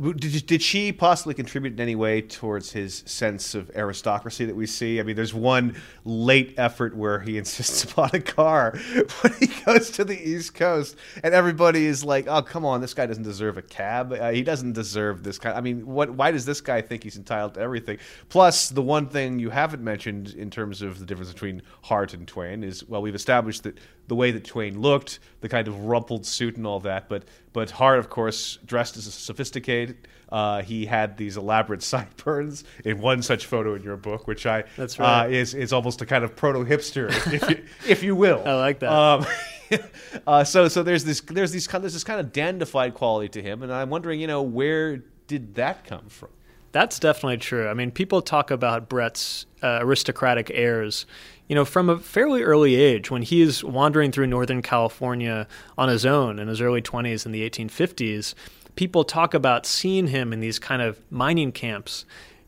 Did, 0.00 0.46
did 0.46 0.62
she 0.62 0.90
possibly 0.90 1.34
contribute 1.34 1.74
in 1.74 1.80
any 1.80 1.94
way 1.94 2.22
towards 2.22 2.72
his 2.72 3.02
sense 3.04 3.54
of 3.54 3.70
aristocracy 3.74 4.46
that 4.46 4.56
we 4.56 4.66
see? 4.66 4.98
I 4.98 5.02
mean, 5.02 5.16
there's 5.16 5.34
one 5.34 5.76
late 6.06 6.54
effort 6.56 6.96
where 6.96 7.20
he 7.20 7.36
insists 7.42 7.84
upon 7.84 8.10
a 8.14 8.20
car 8.20 8.72
when 9.20 9.34
he 9.38 9.48
goes 9.66 9.90
to 9.92 10.04
the 10.04 10.18
East 10.18 10.54
Coast, 10.54 10.96
and 11.22 11.34
everybody 11.34 11.84
is 11.84 12.04
like, 12.04 12.26
"Oh, 12.26 12.40
come 12.40 12.64
on, 12.64 12.80
this 12.80 12.94
guy 12.94 13.04
doesn't 13.04 13.22
deserve 13.22 13.58
a 13.58 13.62
cab. 13.62 14.12
Uh, 14.12 14.30
he 14.30 14.42
doesn't 14.42 14.72
deserve 14.72 15.24
this 15.24 15.38
kind." 15.38 15.56
I 15.56 15.60
mean, 15.60 15.86
what? 15.86 16.10
Why 16.10 16.30
does 16.30 16.46
this 16.46 16.62
guy 16.62 16.80
think 16.80 17.02
he's 17.02 17.18
entitled 17.18 17.54
to 17.54 17.60
everything? 17.60 17.98
Plus, 18.30 18.70
the 18.70 18.82
one 18.82 19.08
thing 19.08 19.38
you 19.38 19.50
haven't 19.50 19.84
mentioned 19.84 20.30
in 20.30 20.48
terms 20.50 20.80
of 20.80 21.00
the 21.00 21.04
difference 21.04 21.32
between 21.32 21.60
Harte 21.82 22.14
and 22.14 22.26
Twain 22.26 22.64
is, 22.64 22.88
well, 22.88 23.02
we've 23.02 23.14
established 23.14 23.64
that 23.64 23.78
the 24.08 24.14
way 24.14 24.30
that 24.30 24.44
Twain 24.44 24.80
looked, 24.80 25.20
the 25.40 25.48
kind 25.48 25.68
of 25.68 25.84
rumpled 25.84 26.26
suit 26.26 26.56
and 26.56 26.66
all 26.66 26.80
that. 26.80 27.08
But 27.08 27.24
but 27.52 27.70
Harte, 27.70 27.98
of 27.98 28.10
course, 28.10 28.58
dressed 28.64 28.96
as 28.96 29.06
a 29.06 29.12
sophisticated. 29.12 30.08
Uh, 30.30 30.62
he 30.62 30.86
had 30.86 31.16
these 31.16 31.36
elaborate 31.36 31.82
sideburns 31.82 32.64
in 32.84 33.00
one 33.00 33.22
such 33.22 33.46
photo 33.46 33.74
in 33.74 33.82
your 33.82 33.96
book, 33.96 34.26
which 34.26 34.46
I 34.46 34.64
that's 34.76 34.98
right. 34.98 35.26
Uh, 35.26 35.28
is 35.28 35.54
is 35.54 35.72
almost 35.72 36.00
a 36.02 36.06
kind 36.06 36.24
of 36.24 36.34
proto 36.34 36.64
hipster, 36.64 37.10
if, 37.32 37.48
you, 37.48 37.64
if 37.88 38.02
you 38.02 38.16
will. 38.16 38.42
I 38.44 38.54
like 38.54 38.80
that. 38.80 38.92
Um, 38.92 39.26
uh, 40.26 40.44
so 40.44 40.68
so 40.68 40.82
there's 40.82 41.04
this 41.04 41.20
there's 41.20 41.52
these 41.52 41.66
there's 41.66 41.92
this 41.92 42.04
kind 42.04 42.20
of 42.20 42.32
dandified 42.32 42.94
quality 42.94 43.28
to 43.30 43.42
him, 43.42 43.62
and 43.62 43.72
I'm 43.72 43.90
wondering, 43.90 44.20
you 44.20 44.26
know, 44.26 44.42
where 44.42 45.02
did 45.26 45.54
that 45.56 45.84
come 45.84 46.08
from? 46.08 46.30
That's 46.72 46.98
definitely 46.98 47.36
true. 47.36 47.68
I 47.68 47.74
mean, 47.74 47.90
people 47.90 48.22
talk 48.22 48.50
about 48.50 48.88
Bret's 48.88 49.44
uh, 49.62 49.80
aristocratic 49.82 50.50
airs 50.54 51.04
you 51.48 51.54
know, 51.54 51.64
from 51.64 51.88
a 51.88 51.98
fairly 51.98 52.42
early 52.42 52.74
age, 52.76 53.10
when 53.10 53.22
he 53.22 53.42
is 53.42 53.62
wandering 53.62 54.12
through 54.12 54.26
Northern 54.26 54.62
California 54.62 55.46
on 55.76 55.88
his 55.88 56.06
own 56.06 56.38
in 56.38 56.48
his 56.48 56.60
early 56.60 56.80
20s 56.80 57.26
in 57.26 57.32
the 57.32 57.48
1850s, 57.48 58.34
people 58.76 59.04
talk 59.04 59.34
about 59.34 59.66
seeing 59.66 60.08
him 60.08 60.32
in 60.32 60.40
these 60.40 60.58
kind 60.58 60.82
of 60.82 61.00
mining 61.10 61.52
camps. 61.52 62.04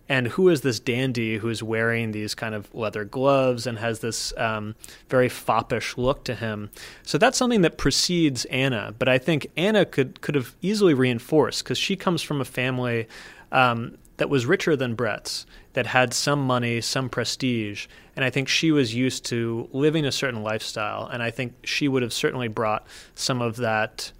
And 0.06 0.28
who 0.28 0.50
is 0.50 0.60
this 0.60 0.80
dandy 0.80 1.38
who 1.38 1.48
is 1.48 1.62
wearing 1.62 2.12
these 2.12 2.34
kind 2.34 2.54
of 2.54 2.72
leather 2.74 3.04
gloves 3.04 3.66
and 3.66 3.78
has 3.78 4.00
this 4.00 4.36
um, 4.36 4.74
very 5.08 5.30
foppish 5.30 5.96
look 5.96 6.24
to 6.24 6.34
him? 6.34 6.70
So 7.02 7.16
that's 7.16 7.38
something 7.38 7.62
that 7.62 7.78
precedes 7.78 8.44
Anna. 8.46 8.94
But 8.98 9.08
I 9.08 9.16
think 9.16 9.46
Anna 9.56 9.86
could 9.86 10.20
could 10.20 10.34
have 10.34 10.54
easily 10.60 10.92
reinforced 10.92 11.64
because 11.64 11.78
she 11.78 11.96
comes 11.96 12.20
from 12.20 12.40
a 12.40 12.44
family 12.44 13.08
um, 13.50 13.96
that 14.18 14.28
was 14.28 14.44
richer 14.44 14.76
than 14.76 14.94
Bret's, 14.94 15.46
that 15.74 15.86
had 15.86 16.14
some 16.14 16.40
money, 16.40 16.80
some 16.80 17.08
prestige. 17.08 17.86
And 18.16 18.24
I 18.24 18.30
think 18.30 18.48
she 18.48 18.72
was 18.72 18.94
used 18.94 19.24
to 19.26 19.68
living 19.72 20.04
a 20.04 20.12
certain 20.12 20.42
lifestyle. 20.42 21.06
And 21.06 21.22
I 21.22 21.30
think 21.30 21.54
she 21.64 21.86
would 21.86 22.02
have 22.02 22.12
certainly 22.12 22.48
brought 22.48 22.86
some 23.14 23.42
of 23.42 23.56
that 23.56 24.12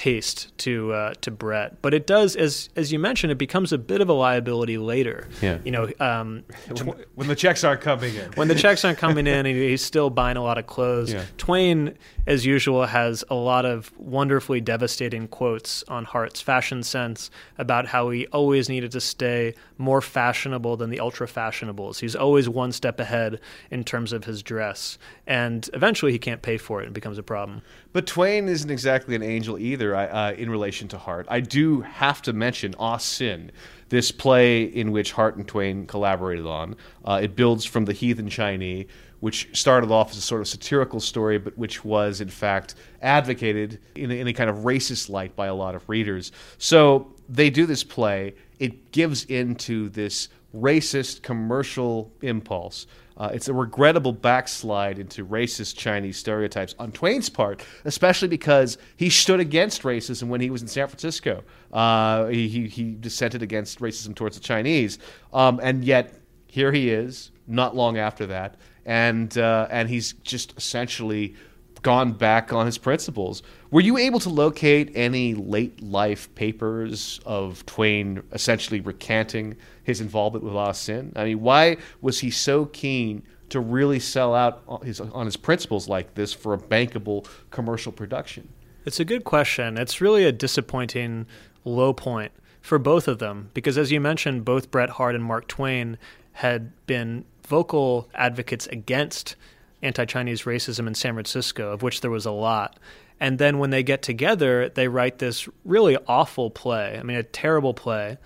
taste 0.00 0.56
to 0.56 0.92
uh, 0.94 1.14
to 1.20 1.30
Bret. 1.30 1.82
But 1.82 1.92
it 1.92 2.06
does, 2.06 2.34
as 2.34 2.70
as 2.74 2.90
you 2.90 2.98
mentioned, 2.98 3.32
it 3.32 3.38
becomes 3.38 3.70
a 3.70 3.76
bit 3.76 4.00
of 4.00 4.08
a 4.08 4.14
liability 4.14 4.78
later. 4.78 5.28
Yeah. 5.42 5.58
You 5.62 5.72
know, 5.72 5.90
um, 6.00 6.44
when, 6.70 7.04
when 7.16 7.28
the 7.28 7.36
checks 7.36 7.64
aren't 7.64 7.82
coming 7.82 8.14
in. 8.14 8.32
when 8.32 8.48
the 8.48 8.54
checks 8.54 8.82
aren't 8.82 8.96
coming 8.96 9.26
in 9.26 9.44
and 9.44 9.48
he's 9.48 9.82
still 9.82 10.08
buying 10.08 10.38
a 10.38 10.42
lot 10.42 10.56
of 10.56 10.66
clothes. 10.66 11.12
Yeah. 11.12 11.24
Twain, 11.36 11.98
as 12.26 12.46
usual, 12.46 12.86
has 12.86 13.24
a 13.28 13.34
lot 13.34 13.66
of 13.66 13.92
wonderfully 13.98 14.62
devastating 14.62 15.28
quotes 15.28 15.82
on 15.82 16.06
Harte's 16.06 16.40
fashion 16.40 16.82
sense 16.82 17.30
about 17.58 17.86
how 17.86 18.08
he 18.08 18.26
always 18.28 18.70
needed 18.70 18.92
to 18.92 19.02
stay 19.02 19.54
more 19.80 20.00
fashionable 20.00 20.76
than 20.76 20.90
the 20.90 21.00
ultra 21.00 21.26
fashionables. 21.26 21.98
He's 21.98 22.14
always 22.14 22.48
one 22.48 22.70
step 22.70 23.00
ahead 23.00 23.40
in 23.70 23.82
terms 23.82 24.12
of 24.12 24.24
his 24.24 24.42
dress. 24.42 24.98
And 25.26 25.68
eventually 25.72 26.12
he 26.12 26.18
can't 26.18 26.42
pay 26.42 26.58
for 26.58 26.82
it 26.82 26.84
and 26.84 26.94
becomes 26.94 27.18
a 27.18 27.22
problem. 27.22 27.62
But 27.92 28.06
Twain 28.06 28.48
isn't 28.48 28.70
exactly 28.70 29.16
an 29.16 29.22
angel 29.22 29.58
either 29.58 29.96
uh, 29.96 30.32
in 30.32 30.50
relation 30.50 30.86
to 30.88 30.98
Harte. 30.98 31.26
I 31.30 31.40
do 31.40 31.80
have 31.80 32.20
to 32.22 32.32
mention 32.32 32.74
Ah 32.78 32.98
Sin, 32.98 33.50
this 33.88 34.12
play 34.12 34.64
in 34.64 34.92
which 34.92 35.12
Harte 35.12 35.36
and 35.36 35.48
Twain 35.48 35.86
collaborated 35.86 36.46
on. 36.46 36.76
Uh, 37.04 37.20
it 37.22 37.34
builds 37.34 37.64
from 37.64 37.86
the 37.86 37.92
heathen 37.92 38.28
Chinese, 38.28 38.86
which 39.20 39.48
started 39.52 39.90
off 39.90 40.12
as 40.12 40.18
a 40.18 40.22
sort 40.22 40.40
of 40.40 40.48
satirical 40.48 41.00
story, 41.00 41.38
but 41.38 41.56
which 41.56 41.84
was 41.84 42.20
in 42.20 42.28
fact 42.28 42.74
advocated 43.02 43.78
in 43.94 44.10
in 44.10 44.26
a 44.26 44.32
kind 44.32 44.50
of 44.50 44.58
racist 44.58 45.08
light 45.08 45.34
by 45.36 45.46
a 45.46 45.54
lot 45.54 45.74
of 45.74 45.88
readers. 45.88 46.32
So 46.58 47.12
they 47.28 47.50
do 47.50 47.66
this 47.66 47.82
play. 47.84 48.34
It 48.60 48.92
gives 48.92 49.24
into 49.24 49.88
this 49.88 50.28
racist 50.54 51.22
commercial 51.22 52.12
impulse. 52.22 52.86
Uh, 53.16 53.30
it's 53.34 53.48
a 53.48 53.52
regrettable 53.52 54.12
backslide 54.12 54.98
into 54.98 55.26
racist 55.26 55.76
Chinese 55.76 56.16
stereotypes 56.16 56.74
on 56.78 56.90
Twain's 56.92 57.28
part, 57.28 57.62
especially 57.84 58.28
because 58.28 58.78
he 58.96 59.10
stood 59.10 59.40
against 59.40 59.82
racism 59.82 60.28
when 60.28 60.40
he 60.40 60.48
was 60.48 60.62
in 60.62 60.68
San 60.68 60.88
Francisco. 60.88 61.42
Uh, 61.72 62.26
he, 62.26 62.48
he, 62.48 62.66
he 62.68 62.96
dissented 62.98 63.42
against 63.42 63.80
racism 63.80 64.14
towards 64.14 64.36
the 64.36 64.42
Chinese. 64.42 64.98
Um, 65.32 65.60
and 65.62 65.84
yet, 65.84 66.14
here 66.46 66.72
he 66.72 66.90
is, 66.90 67.30
not 67.46 67.76
long 67.76 67.98
after 67.98 68.26
that, 68.26 68.56
and, 68.86 69.36
uh, 69.36 69.68
and 69.70 69.88
he's 69.88 70.14
just 70.24 70.56
essentially 70.56 71.34
gone 71.82 72.12
back 72.12 72.52
on 72.52 72.66
his 72.66 72.78
principles. 72.78 73.42
Were 73.70 73.80
you 73.80 73.96
able 73.96 74.20
to 74.20 74.28
locate 74.28 74.92
any 74.94 75.34
late 75.34 75.82
life 75.82 76.34
papers 76.34 77.20
of 77.24 77.64
Twain 77.66 78.22
essentially 78.32 78.80
recanting 78.80 79.56
his 79.82 80.00
involvement 80.00 80.44
with 80.44 80.54
Ah 80.54 80.72
Sin? 80.72 81.12
I 81.16 81.24
mean, 81.24 81.40
why 81.40 81.76
was 82.00 82.20
he 82.20 82.30
so 82.30 82.66
keen 82.66 83.22
to 83.50 83.60
really 83.60 83.98
sell 83.98 84.34
out 84.34 84.62
on 84.68 84.82
his, 84.82 85.00
on 85.00 85.26
his 85.26 85.36
principles 85.36 85.88
like 85.88 86.14
this 86.14 86.32
for 86.32 86.54
a 86.54 86.58
bankable 86.58 87.26
commercial 87.50 87.92
production? 87.92 88.48
It's 88.84 89.00
a 89.00 89.04
good 89.04 89.24
question. 89.24 89.76
It's 89.76 90.00
really 90.00 90.24
a 90.24 90.32
disappointing 90.32 91.26
low 91.64 91.92
point 91.92 92.32
for 92.60 92.78
both 92.78 93.08
of 93.08 93.18
them 93.18 93.50
because, 93.54 93.76
as 93.76 93.90
you 93.90 94.00
mentioned, 94.00 94.44
both 94.44 94.70
Bret 94.70 94.90
Harte 94.90 95.14
and 95.14 95.24
Mark 95.24 95.48
Twain 95.48 95.98
had 96.32 96.72
been 96.86 97.24
vocal 97.46 98.08
advocates 98.14 98.66
against 98.68 99.36
anti 99.82 100.04
Chinese 100.04 100.42
racism 100.42 100.86
in 100.86 100.94
San 100.94 101.14
Francisco, 101.14 101.72
of 101.72 101.82
which 101.82 102.00
there 102.00 102.10
was 102.10 102.26
a 102.26 102.30
lot. 102.30 102.78
And 103.18 103.38
then 103.38 103.58
when 103.58 103.70
they 103.70 103.82
get 103.82 104.02
together, 104.02 104.70
they 104.70 104.88
write 104.88 105.18
this 105.18 105.48
really 105.64 105.96
awful 106.08 106.50
play. 106.50 106.98
I 106.98 107.02
mean, 107.02 107.18
a 107.18 107.22
terrible 107.22 107.74
play 107.74 108.16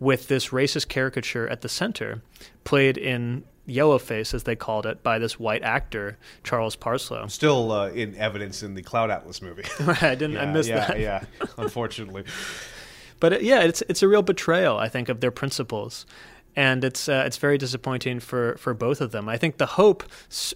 with 0.00 0.28
this 0.28 0.48
racist 0.48 0.88
caricature 0.88 1.46
at 1.48 1.60
the 1.60 1.68
center, 1.68 2.22
played 2.64 2.96
in 2.96 3.44
yellowface, 3.68 4.32
as 4.32 4.44
they 4.44 4.56
called 4.56 4.86
it, 4.86 5.02
by 5.02 5.18
this 5.18 5.38
white 5.38 5.62
actor, 5.62 6.16
Charles 6.42 6.76
Parsloe. 6.76 7.28
Still 7.30 7.70
uh, 7.70 7.90
in 7.90 8.16
evidence 8.16 8.62
in 8.62 8.74
the 8.74 8.82
Cloud 8.82 9.10
Atlas 9.10 9.42
movie. 9.42 9.64
I 10.00 10.14
didn't. 10.14 10.38
I 10.38 10.46
missed 10.46 10.70
yeah, 10.70 10.86
that. 10.86 11.00
yeah, 11.00 11.24
unfortunately. 11.58 12.24
But 13.20 13.32
it, 13.32 13.42
yeah, 13.42 13.62
it's 13.62 13.82
it's 13.88 14.04
a 14.04 14.06
real 14.06 14.22
betrayal, 14.22 14.78
I 14.78 14.88
think, 14.88 15.08
of 15.08 15.18
their 15.18 15.32
principles, 15.32 16.06
and 16.58 16.82
it's 16.82 17.08
uh, 17.08 17.22
it's 17.24 17.36
very 17.36 17.56
disappointing 17.56 18.18
for 18.18 18.56
for 18.56 18.74
both 18.74 19.00
of 19.00 19.12
them. 19.12 19.28
I 19.28 19.38
think 19.38 19.58
the 19.58 19.66
hope, 19.66 20.02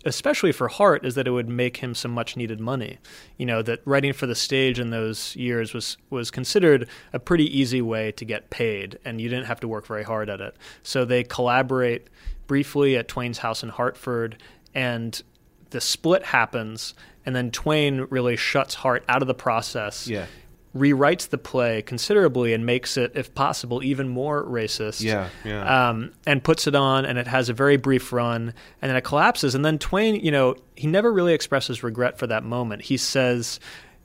especially 0.04 0.50
for 0.50 0.66
Harte, 0.66 1.06
is 1.06 1.14
that 1.14 1.28
it 1.28 1.30
would 1.30 1.48
make 1.48 1.76
him 1.76 1.94
some 1.94 2.10
much 2.10 2.36
needed 2.36 2.58
money. 2.58 2.98
You 3.36 3.46
know, 3.46 3.62
that 3.62 3.82
writing 3.84 4.12
for 4.12 4.26
the 4.26 4.34
stage 4.34 4.80
in 4.80 4.90
those 4.90 5.36
years 5.36 5.72
was 5.72 5.96
was 6.10 6.32
considered 6.32 6.88
a 7.12 7.20
pretty 7.20 7.46
easy 7.56 7.80
way 7.80 8.10
to 8.12 8.24
get 8.24 8.50
paid, 8.50 8.98
and 9.04 9.20
you 9.20 9.28
didn't 9.28 9.46
have 9.46 9.60
to 9.60 9.68
work 9.68 9.86
very 9.86 10.02
hard 10.02 10.28
at 10.28 10.40
it. 10.40 10.56
So 10.82 11.04
they 11.04 11.22
collaborate 11.22 12.08
briefly 12.48 12.96
at 12.96 13.06
Twain's 13.06 13.38
house 13.38 13.62
in 13.62 13.68
Hartford, 13.68 14.42
and 14.74 15.22
the 15.70 15.80
split 15.80 16.24
happens, 16.24 16.94
and 17.24 17.36
then 17.36 17.52
Twain 17.52 18.08
really 18.10 18.34
shuts 18.34 18.74
Harte 18.74 19.04
out 19.08 19.22
of 19.22 19.28
the 19.28 19.34
process 19.34 20.08
Yeah. 20.08 20.26
Rewrites 20.74 21.28
the 21.28 21.38
play 21.38 21.82
considerably 21.82 22.54
and 22.54 22.64
makes 22.64 22.96
it, 22.96 23.12
if 23.14 23.34
possible, 23.34 23.82
even 23.82 24.08
more 24.08 24.42
racist. 24.42 25.02
Yeah, 25.02 25.28
yeah. 25.44 25.90
Um, 25.90 26.12
and 26.26 26.42
puts 26.42 26.66
it 26.66 26.74
on, 26.74 27.04
and 27.04 27.18
it 27.18 27.26
has 27.26 27.48
a 27.48 27.52
very 27.52 27.76
brief 27.76 28.12
run, 28.12 28.54
and 28.80 28.88
then 28.88 28.96
it 28.96 29.04
collapses. 29.04 29.54
And 29.54 29.64
then 29.64 29.78
Twain, 29.78 30.14
you 30.14 30.30
know, 30.30 30.56
he 30.74 30.86
never 30.86 31.12
really 31.12 31.34
expresses 31.34 31.82
regret 31.82 32.18
for 32.18 32.26
that 32.28 32.42
moment. 32.42 32.82
He 32.82 32.96
says 32.96 33.60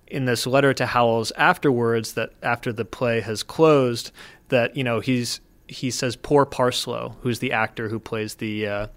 in 0.08 0.26
this 0.26 0.48
letter 0.48 0.74
to 0.74 0.86
Howells 0.86 1.32
afterwards 1.36 2.14
that 2.14 2.32
after 2.42 2.72
the 2.74 2.86
play 2.86 3.22
has 3.22 3.44
closed, 3.44 4.12
that 4.50 4.76
you 4.76 4.84
know 4.84 5.00
he's 5.00 5.42
he 5.68 5.92
says 5.92 6.16
poor 6.16 6.46
Parsloe, 6.46 7.16
who's 7.22 7.40
the 7.40 7.52
actor 7.52 7.90
who 7.90 8.00
plays 8.00 8.36
the 8.36 8.68
uh, 8.68 8.88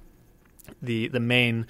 the 0.81 1.09
the 1.09 1.21
main 1.21 1.67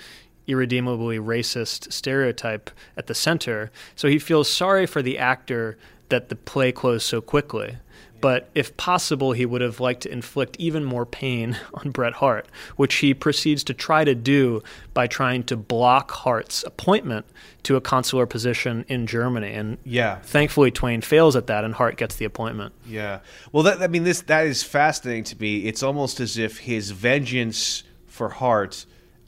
irredeemably 0.50 1.18
racist 1.18 1.92
stereotype 1.92 2.70
at 2.96 3.06
the 3.06 3.14
center. 3.14 3.70
So 3.94 4.08
he 4.08 4.18
feels 4.18 4.50
sorry 4.50 4.86
for 4.86 5.02
the 5.02 5.18
actor 5.18 5.78
that 6.08 6.28
the 6.28 6.36
play 6.36 6.72
closed 6.72 7.06
so 7.06 7.20
quickly. 7.20 7.76
But 8.20 8.50
if 8.54 8.76
possible, 8.76 9.32
he 9.32 9.46
would 9.46 9.62
have 9.62 9.80
liked 9.80 10.02
to 10.02 10.12
inflict 10.12 10.56
even 10.58 10.84
more 10.84 11.06
pain 11.06 11.56
on 11.74 11.90
Bret 11.90 12.14
Harte, 12.14 12.46
which 12.76 12.96
he 12.96 13.14
proceeds 13.14 13.64
to 13.64 13.72
try 13.74 14.04
to 14.04 14.14
do 14.14 14.62
by 14.92 15.06
trying 15.06 15.42
to 15.44 15.56
block 15.56 16.10
Harte's 16.10 16.62
appointment 16.64 17.24
to 17.62 17.76
a 17.76 17.80
consular 17.80 18.26
position 18.26 18.84
in 18.88 19.06
Germany. 19.06 19.52
And 19.54 19.78
Yeah. 19.84 20.16
thankfully, 20.18 20.70
Twain 20.70 21.00
fails 21.00 21.34
at 21.34 21.46
that, 21.46 21.64
and 21.64 21.72
Harte 21.74 21.96
gets 21.96 22.16
the 22.16 22.26
appointment. 22.26 22.74
Yeah. 22.86 23.20
Well, 23.52 23.62
that 23.62 23.80
I 23.80 23.86
mean, 23.86 24.04
this 24.04 24.20
that 24.22 24.46
is 24.46 24.62
fascinating 24.62 25.24
to 25.24 25.40
me. 25.40 25.60
It's 25.66 25.82
almost 25.82 26.20
as 26.20 26.36
if 26.36 26.58
his 26.58 26.90
vengeance 26.90 27.84
for 28.06 28.28
Harte 28.28 28.84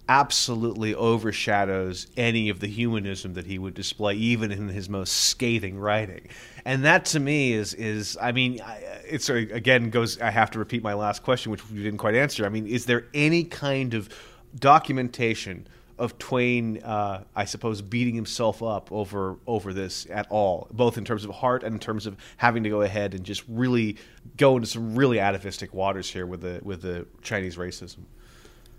absolutely 0.09 0.95
overshadows 0.95 2.09
any 2.17 2.49
of 2.49 2.61
the 2.61 2.67
humanism 2.67 3.35
that 3.35 3.47
he 3.47 3.59
would 3.59 3.75
display, 3.75 4.15
even 4.15 4.51
in 4.51 4.69
his 4.69 4.89
most 4.89 5.13
scathing 5.13 5.79
writing. 5.79 6.29
And 6.65 6.85
that 6.85 7.05
to 7.07 7.21
me 7.21 7.53
is 7.53 7.75
is 7.75 8.17
I 8.21 8.33
mean, 8.33 8.61
it's 9.05 9.29
again 9.29 9.91
goes. 9.91 10.21
I 10.21 10.31
have 10.31 10.51
to 10.53 10.59
repeat 10.59 10.83
my 10.83 10.95
last 10.95 11.23
question, 11.23 11.53
which 11.53 11.63
you 11.73 11.83
didn't 11.83 11.99
quite 11.99 12.15
answer. 12.15 12.45
I 12.45 12.49
mean, 12.49 12.67
is 12.67 12.87
there 12.87 13.07
any 13.15 13.45
kind 13.45 13.95
of 13.95 14.09
documentation? 14.59 15.67
Of 15.99 16.19
Twain, 16.19 16.83
uh, 16.83 17.23
I 17.37 17.45
suppose, 17.45 17.81
beating 17.81 18.15
himself 18.15 18.61
up 18.61 18.91
over 18.91 19.37
over 19.47 19.73
this 19.73 20.07
at 20.11 20.27
all, 20.31 20.67
both 20.73 20.99
in 20.99 21.05
terms 21.05 21.25
of 21.25 21.31
Harte 21.31 21.63
and 21.63 21.75
in 21.75 21.79
terms 21.79 22.07
of 22.07 22.17
having 22.39 22.65
to 22.65 22.71
go 22.71 22.81
ahead 22.81 23.15
and 23.15 23.23
just 23.23 23.45
really 23.47 23.99
go 24.37 24.57
into 24.57 24.67
some 24.67 24.97
really 24.97 25.21
atavistic 25.21 25.73
waters 25.73 26.11
here 26.11 26.27
with 26.27 26.41
the 26.41 26.61
with 26.65 26.83
the 26.83 27.07
Chinese 27.21 27.57
racism. 27.57 28.01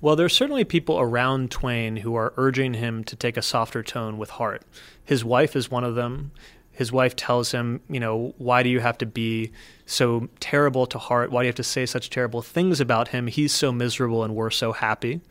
Well, 0.03 0.17
there's 0.17 0.35
certainly 0.35 0.65
people 0.65 0.99
around 0.99 1.49
Twain 1.49 1.95
who 1.95 2.13
are 2.15 2.33
urging 2.35 2.73
him 2.73 3.05
to 3.05 3.15
take 3.15 3.37
a 3.37 3.41
softer 3.41 3.81
tone 3.81 4.17
with 4.17 4.31
Harte. 4.31 4.63
His 5.01 5.23
wife 5.23 5.55
is 5.55 5.71
one 5.71 5.85
of 5.85 5.95
them. 5.95 6.33
His 6.73 6.91
wife 6.91 7.15
tells 7.15 7.53
him, 7.53 7.79
you 7.87 8.01
know, 8.01 8.35
why 8.37 8.63
do 8.63 8.69
you 8.69 8.81
have 8.81 8.97
to 8.97 9.05
be 9.05 9.53
so 9.85 10.27
terrible 10.41 10.85
to 10.87 10.97
Harte? 10.97 11.31
Why 11.31 11.43
do 11.43 11.45
you 11.45 11.51
have 11.51 11.55
to 11.55 11.63
say 11.63 11.85
such 11.85 12.09
terrible 12.09 12.41
things 12.41 12.81
about 12.81 13.07
him? 13.07 13.27
He's 13.27 13.53
so 13.53 13.71
miserable 13.71 14.25
and 14.25 14.35
we're 14.35 14.49
so 14.49 14.73
happy. 14.73 15.21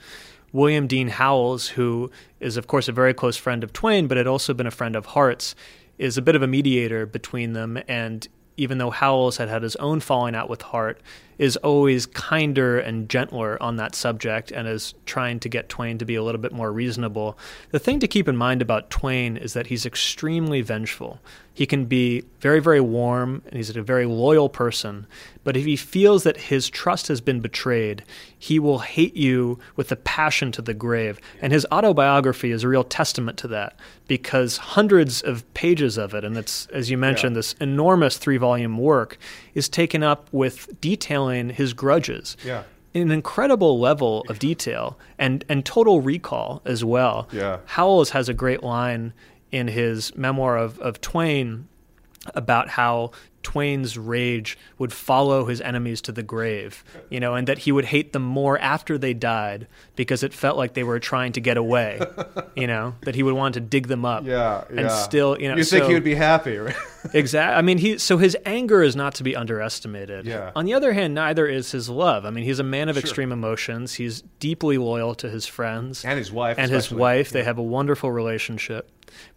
William 0.53 0.87
Dean 0.87 1.09
Howells, 1.09 1.69
who 1.69 2.11
is, 2.41 2.57
of 2.57 2.67
course, 2.67 2.89
a 2.89 2.93
very 2.93 3.13
close 3.13 3.37
friend 3.37 3.63
of 3.63 3.75
Twain, 3.75 4.07
but 4.07 4.17
had 4.17 4.27
also 4.27 4.55
been 4.55 4.67
a 4.67 4.71
friend 4.71 4.97
of 4.97 5.05
Harte's, 5.05 5.55
is 5.99 6.17
a 6.17 6.23
bit 6.23 6.35
of 6.35 6.41
a 6.41 6.47
mediator 6.47 7.05
between 7.05 7.53
them. 7.53 7.79
And 7.89 8.27
even 8.57 8.79
though 8.79 8.91
Howells 8.91 9.37
had 9.37 9.51
had 9.51 9.63
his 9.63 9.77
own 9.77 10.01
falling 10.01 10.35
out 10.35 10.49
with 10.49 10.63
Harte, 10.63 11.03
is 11.43 11.57
always 11.57 12.07
kinder 12.07 12.79
and 12.79 13.09
gentler 13.09 13.61
on 13.61 13.75
that 13.75 13.97
subject 13.97 14.53
and 14.53 14.69
is 14.69 14.95
trying 15.07 15.41
to 15.41 15.49
get 15.49 15.69
Twain 15.69 15.99
to 15.99 16.05
be 16.05 16.15
a 16.15 16.23
little 16.23 16.41
bit 16.41 16.53
more 16.53 16.73
reasonable. 16.73 17.37
The 17.73 17.81
thing 17.81 17.99
to 17.99 18.07
keep 18.07 18.29
in 18.29 18.37
mind 18.37 18.63
about 18.63 18.91
Twain 18.91 19.37
is 19.37 19.53
that 19.55 19.67
he's 19.67 19.85
extremely 19.85 20.61
vengeful. 20.61 21.19
He 21.55 21.67
can 21.67 21.85
be 21.85 22.25
very, 22.41 22.61
very 22.61 22.81
warm 22.81 23.43
and 23.47 23.55
he's 23.55 23.75
a 23.77 23.83
very 23.83 24.07
loyal 24.07 24.49
person, 24.49 25.07
but 25.45 25.57
if 25.57 25.65
he 25.65 25.77
feels 25.77 26.23
that 26.23 26.37
his 26.37 26.71
trust 26.71 27.09
has 27.09 27.21
been 27.21 27.41
betrayed, 27.41 28.05
he 28.39 28.59
will 28.59 28.79
hate 28.79 29.17
you 29.17 29.59
with 29.77 29.93
a 29.93 29.97
passion 29.97 30.51
to 30.53 30.63
the 30.63 30.73
grave. 30.73 31.21
And 31.41 31.53
his 31.53 31.67
autobiography 31.71 32.53
is 32.53 32.65
a 32.65 32.69
real 32.69 32.85
testament 32.85 33.37
to 33.39 33.49
that 33.49 33.77
because 34.09 34.57
hundreds 34.57 35.21
of 35.21 35.53
pages 35.53 35.99
of 35.99 36.15
it, 36.15 36.25
and 36.25 36.37
it's, 36.37 36.67
as 36.69 36.91
you 36.91 36.97
mentioned, 36.97 37.37
this 37.37 37.55
enormous 37.55 38.17
three 38.17 38.39
volume 38.39 38.79
work, 38.79 39.19
is 39.55 39.69
taken 39.69 40.03
up 40.03 40.29
with 40.33 40.81
detailing 40.81 41.51
his 41.51 41.75
grudges. 41.75 42.37
Yeah. 42.45 42.63
An 42.95 43.11
incredible 43.11 43.81
level 43.81 44.23
of 44.29 44.39
detail 44.39 44.99
and, 45.19 45.45
and 45.49 45.65
total 45.65 46.03
recall 46.03 46.61
as 46.67 46.85
well. 46.85 47.27
Yeah. 47.33 47.59
Howells 47.65 48.11
has 48.11 48.29
a 48.29 48.35
great 48.35 48.63
line 48.63 49.15
in 49.53 49.69
his 49.69 50.17
memoir 50.17 50.57
of, 50.57 50.79
of 50.81 51.01
Twain 51.01 51.69
about 52.35 52.69
how 52.69 53.11
Twain's 53.43 53.99
rage 53.99 54.57
would 54.79 54.93
follow 54.93 55.47
his 55.47 55.61
enemies 55.61 56.01
to 56.03 56.13
the 56.13 56.23
grave, 56.23 56.85
you 57.11 57.19
know, 57.19 57.35
and 57.35 57.49
that 57.49 57.59
he 57.59 57.73
would 57.73 57.87
hate 57.87 58.13
them 58.13 58.23
more 58.23 58.57
after 58.61 58.97
they 58.97 59.13
died 59.13 59.67
because 59.97 60.23
it 60.23 60.33
felt 60.33 60.57
like 60.57 60.75
they 60.75 60.85
were 60.85 61.01
trying 61.01 61.33
to 61.33 61.41
get 61.41 61.57
away, 61.57 62.01
you 62.55 62.69
know, 62.69 62.95
that 63.03 63.17
he 63.17 63.25
would 63.25 63.35
want 63.35 63.55
to 63.55 63.61
dig 63.61 63.89
them 63.89 64.05
up. 64.05 64.25
Yeah, 64.25 64.63
And 64.69 64.79
yeah. 64.83 64.89
still, 64.91 65.37
you 65.41 65.49
know, 65.49 65.57
You 65.57 65.65
think 65.65 65.83
so- 65.83 65.89
he 65.89 65.95
would 65.95 66.05
be 66.05 66.15
happy, 66.15 66.57
right? 66.59 66.77
Exactly. 67.15 67.57
I 67.57 67.63
mean, 67.63 67.79
he 67.79 67.99
so 67.99 68.17
his 68.17 68.37
anger 68.47 68.81
is 68.81 68.95
not 68.95 69.17
to 69.17 69.25
be 69.25 69.35
underestimated. 69.35 70.25
Yeah. 70.25 70.53
On 70.55 70.65
the 70.65 70.73
other 70.75 70.93
hand, 70.93 71.15
neither 71.17 71.49
is 71.49 71.73
his 71.73 71.89
love. 71.89 72.25
I 72.25 72.31
mean, 72.31 72.45
he's 72.45 72.61
a 72.61 72.63
man 72.65 72.89
of 72.89 72.97
extreme 72.97 73.33
emotions. 73.33 73.95
He's 73.95 74.23
deeply 74.39 74.79
loyal 74.79 75.17
to 75.17 75.29
his 75.29 75.45
friends 75.45 76.05
And 76.05 76.17
his 76.17 76.31
wife, 76.31 76.59
And 76.61 76.71
his 76.71 76.85
especially. 76.85 77.01
wife. 77.01 77.31
They 77.31 77.43
have 77.43 77.59
a 77.59 77.63
wonderful 77.63 78.13
relationship. 78.13 78.89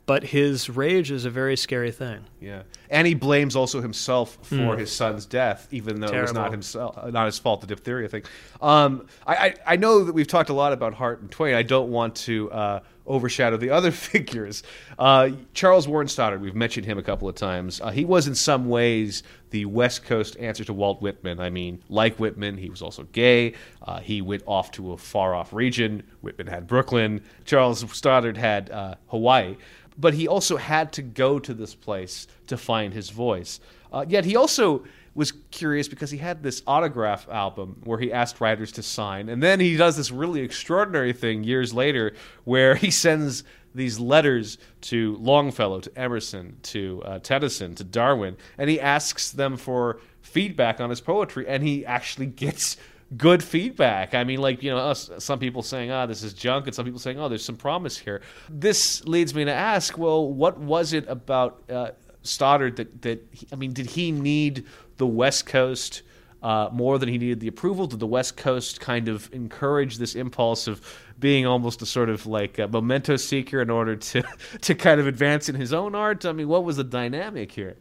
But 0.05 0.23
his 0.23 0.69
rage 0.69 1.09
is 1.09 1.25
a 1.25 1.31
very 1.31 1.57
scary 1.57 1.91
thing. 1.91 2.25
Yeah, 2.39 2.63
and 2.91 3.07
he 3.07 3.15
blames 3.15 3.55
also 3.55 3.81
himself 3.81 4.37
for 4.43 4.77
his 4.77 4.91
son's 4.91 5.25
death, 5.25 5.67
even 5.71 5.99
though 5.99 6.07
it 6.07 6.21
was 6.21 6.33
not. 6.33 6.51
Himself, 6.51 6.95
uh, 6.97 7.09
not 7.09 7.25
his 7.25 7.39
fault. 7.39 7.61
The 7.61 7.67
diphtheria 7.67 8.07
thing. 8.07 8.23
Um, 8.61 9.07
I, 9.25 9.35
I 9.35 9.53
I 9.65 9.75
know 9.77 10.03
that 10.03 10.13
we've 10.13 10.27
talked 10.27 10.49
a 10.49 10.53
lot 10.53 10.73
about 10.73 10.93
Harte 10.93 11.21
and 11.21 11.31
Twain. 11.31 11.55
I 11.55 11.63
don't 11.63 11.89
want 11.89 12.15
to 12.17 12.51
uh, 12.51 12.79
overshadow 13.07 13.57
the 13.57 13.69
other 13.71 13.89
figures. 13.91 14.61
Uh, 14.99 15.31
Charles 15.55 15.87
Warren 15.87 16.07
Stoddard. 16.07 16.39
We've 16.41 16.55
mentioned 16.55 16.85
him 16.85 16.97
a 16.99 17.03
couple 17.03 17.27
of 17.27 17.35
times. 17.35 17.81
Uh, 17.81 17.89
he 17.89 18.05
was 18.05 18.27
in 18.27 18.35
some 18.35 18.69
ways 18.69 19.23
the 19.49 19.65
West 19.65 20.03
Coast 20.03 20.37
answer 20.39 20.63
to 20.65 20.73
Walt 20.73 21.01
Whitman. 21.01 21.39
I 21.39 21.49
mean, 21.49 21.81
like 21.89 22.17
Whitman, 22.19 22.57
he 22.57 22.69
was 22.69 22.81
also 22.81 23.03
gay. 23.11 23.53
Uh, 23.81 23.99
he 23.99 24.21
went 24.21 24.43
off 24.45 24.71
to 24.73 24.91
a 24.93 24.97
far 24.97 25.33
off 25.33 25.53
region. 25.53 26.03
Whitman 26.21 26.47
had 26.47 26.67
Brooklyn. 26.67 27.23
Charles 27.45 27.79
Stoddard 27.91 28.37
had 28.37 28.69
uh, 28.69 28.95
Hawaii 29.07 29.55
but 29.97 30.13
he 30.13 30.27
also 30.27 30.57
had 30.57 30.91
to 30.93 31.01
go 31.01 31.39
to 31.39 31.53
this 31.53 31.75
place 31.75 32.27
to 32.47 32.57
find 32.57 32.93
his 32.93 33.09
voice. 33.09 33.59
Uh, 33.91 34.05
yet 34.07 34.25
he 34.25 34.35
also 34.35 34.83
was 35.13 35.31
curious 35.49 35.87
because 35.87 36.11
he 36.11 36.17
had 36.17 36.43
this 36.43 36.61
autograph 36.67 37.27
album 37.29 37.81
where 37.85 37.97
he 37.97 38.11
asked 38.11 38.41
writers 38.41 38.73
to 38.73 38.83
sign, 38.83 39.29
and 39.29 39.41
then 39.41 39.59
he 39.59 39.77
does 39.77 39.95
this 39.95 40.11
really 40.11 40.41
extraordinary 40.41 41.13
thing 41.13 41.43
years 41.43 41.73
later 41.73 42.13
where 42.43 42.75
he 42.75 42.91
sends 42.91 43.43
these 43.73 43.99
letters 43.99 44.57
to 44.81 45.17
Longfellow, 45.17 45.81
to 45.81 45.99
Emerson, 45.99 46.57
to 46.63 47.01
uh, 47.05 47.19
Tennyson, 47.19 47.75
to 47.75 47.83
Darwin, 47.83 48.37
and 48.57 48.69
he 48.69 48.79
asks 48.79 49.31
them 49.31 49.57
for 49.57 49.99
feedback 50.21 50.79
on 50.79 50.89
his 50.89 51.01
poetry, 51.01 51.47
and 51.47 51.63
he 51.63 51.85
actually 51.85 52.25
gets 52.25 52.77
good 53.15 53.43
feedback. 53.43 54.13
I 54.13 54.23
mean, 54.23 54.39
like 54.39 54.63
you 54.63 54.71
know, 54.71 54.77
us, 54.77 55.09
some 55.19 55.39
people 55.39 55.61
saying, 55.61 55.91
"Ah, 55.91 56.05
this 56.05 56.23
is 56.23 56.33
junk," 56.33 56.65
and 56.67 56.75
some 56.75 56.85
people 56.85 56.99
saying, 56.99 57.19
"Oh, 57.19 57.29
there's 57.29 57.45
some 57.45 57.57
promise 57.57 57.97
here." 57.97 58.21
This 58.49 59.05
leads 59.05 59.33
me 59.33 59.45
to 59.45 59.53
ask, 59.53 59.97
well, 59.97 60.31
what 60.31 60.57
was 60.57 60.93
it 60.93 61.05
about 61.07 61.61
uh, 61.69 61.91
Stoddard 62.23 62.77
that 62.77 63.01
that 63.03 63.27
he, 63.31 63.47
I 63.51 63.55
mean, 63.55 63.73
did 63.73 63.87
he 63.87 64.11
need 64.11 64.65
the 64.97 65.07
West 65.07 65.45
Coast? 65.45 66.03
Uh, 66.43 66.69
more 66.71 66.99
than 66.99 67.09
he 67.09 67.17
needed 67.17 67.39
the 67.39 67.47
approval, 67.47 67.87
did 67.87 67.99
the 67.99 68.05
West 68.05 68.37
Coast 68.37 68.79
kind 68.79 69.07
of 69.07 69.33
encourage 69.33 69.97
this 69.97 70.13
impulse 70.13 70.67
of 70.67 70.79
being 71.17 71.47
almost 71.47 71.81
a 71.81 71.87
sort 71.87 72.07
of 72.07 72.27
like 72.27 72.59
a 72.59 72.67
memento 72.67 73.15
seeker 73.15 73.63
in 73.63 73.71
order 73.71 73.95
to 73.95 74.21
to 74.61 74.75
kind 74.75 74.99
of 74.99 75.07
advance 75.07 75.49
in 75.49 75.55
his 75.55 75.73
own 75.73 75.95
art? 75.95 76.23
I 76.23 76.33
mean, 76.33 76.47
what 76.47 76.63
was 76.63 76.77
the 76.77 76.83
dynamic 76.83 77.51
here? 77.51 77.77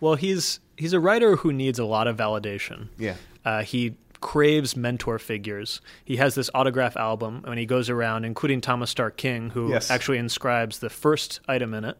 Well, 0.00 0.16
he's 0.16 0.60
he's 0.76 0.92
a 0.92 1.00
writer 1.00 1.36
who 1.36 1.54
needs 1.54 1.78
a 1.78 1.86
lot 1.86 2.06
of 2.06 2.18
validation. 2.18 2.88
Yeah. 2.98 3.14
Uh, 3.46 3.62
he 3.62 3.94
craves 4.22 4.74
mentor 4.74 5.18
figures. 5.18 5.82
He 6.02 6.16
has 6.16 6.34
this 6.34 6.48
autograph 6.54 6.96
album, 6.96 7.44
and 7.46 7.58
he 7.58 7.66
goes 7.66 7.90
around, 7.90 8.24
including 8.24 8.62
Thomas 8.62 8.88
Starr 8.90 9.10
King, 9.10 9.50
who 9.50 9.68
Yes. 9.70 9.90
actually 9.90 10.16
inscribes 10.16 10.78
the 10.78 10.88
first 10.88 11.40
item 11.46 11.74
in 11.74 11.84
it. 11.84 11.98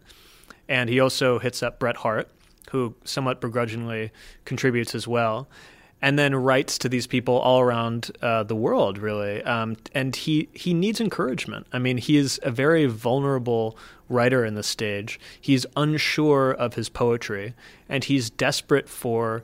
And 0.68 0.88
he 0.88 0.98
also 1.00 1.38
hits 1.38 1.62
up 1.62 1.78
Bret 1.78 1.96
Harte, 1.96 2.28
who 2.70 2.94
somewhat 3.04 3.42
begrudgingly 3.42 4.10
contributes 4.46 4.94
as 4.94 5.06
well. 5.06 5.48
And 6.00 6.18
then 6.18 6.34
writes 6.34 6.78
to 6.78 6.88
these 6.88 7.06
people 7.06 7.38
all 7.38 7.60
around 7.60 8.10
uh, 8.22 8.42
the 8.42 8.56
world, 8.56 8.98
really. 8.98 9.42
Um, 9.44 9.76
and 9.94 10.16
he, 10.16 10.48
he 10.52 10.74
needs 10.74 11.00
encouragement. 11.00 11.66
I 11.72 11.78
mean, 11.78 11.98
he 11.98 12.16
is 12.16 12.40
a 12.42 12.50
very 12.50 12.86
vulnerable 12.86 13.76
writer 14.08 14.44
in 14.44 14.54
the 14.54 14.64
stage. 14.64 15.20
He's 15.40 15.64
unsure 15.76 16.52
of 16.52 16.74
his 16.74 16.88
poetry, 16.88 17.54
and 17.88 18.02
he's 18.02 18.30
desperate 18.30 18.88
for 18.88 19.42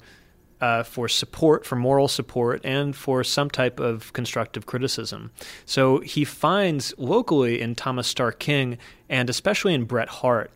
uh, 0.60 0.82
for 0.82 1.08
support, 1.08 1.64
for 1.64 1.76
moral 1.76 2.08
support, 2.08 2.60
and 2.64 2.94
for 2.96 3.22
some 3.22 3.50
type 3.50 3.78
of 3.80 4.12
constructive 4.12 4.66
criticism. 4.66 5.30
So 5.64 6.00
he 6.00 6.24
finds 6.24 6.94
locally 6.98 7.60
in 7.60 7.74
Thomas 7.74 8.06
Starr 8.06 8.32
King, 8.32 8.78
and 9.08 9.30
especially 9.30 9.74
in 9.74 9.84
Bret 9.84 10.08
Harte, 10.08 10.50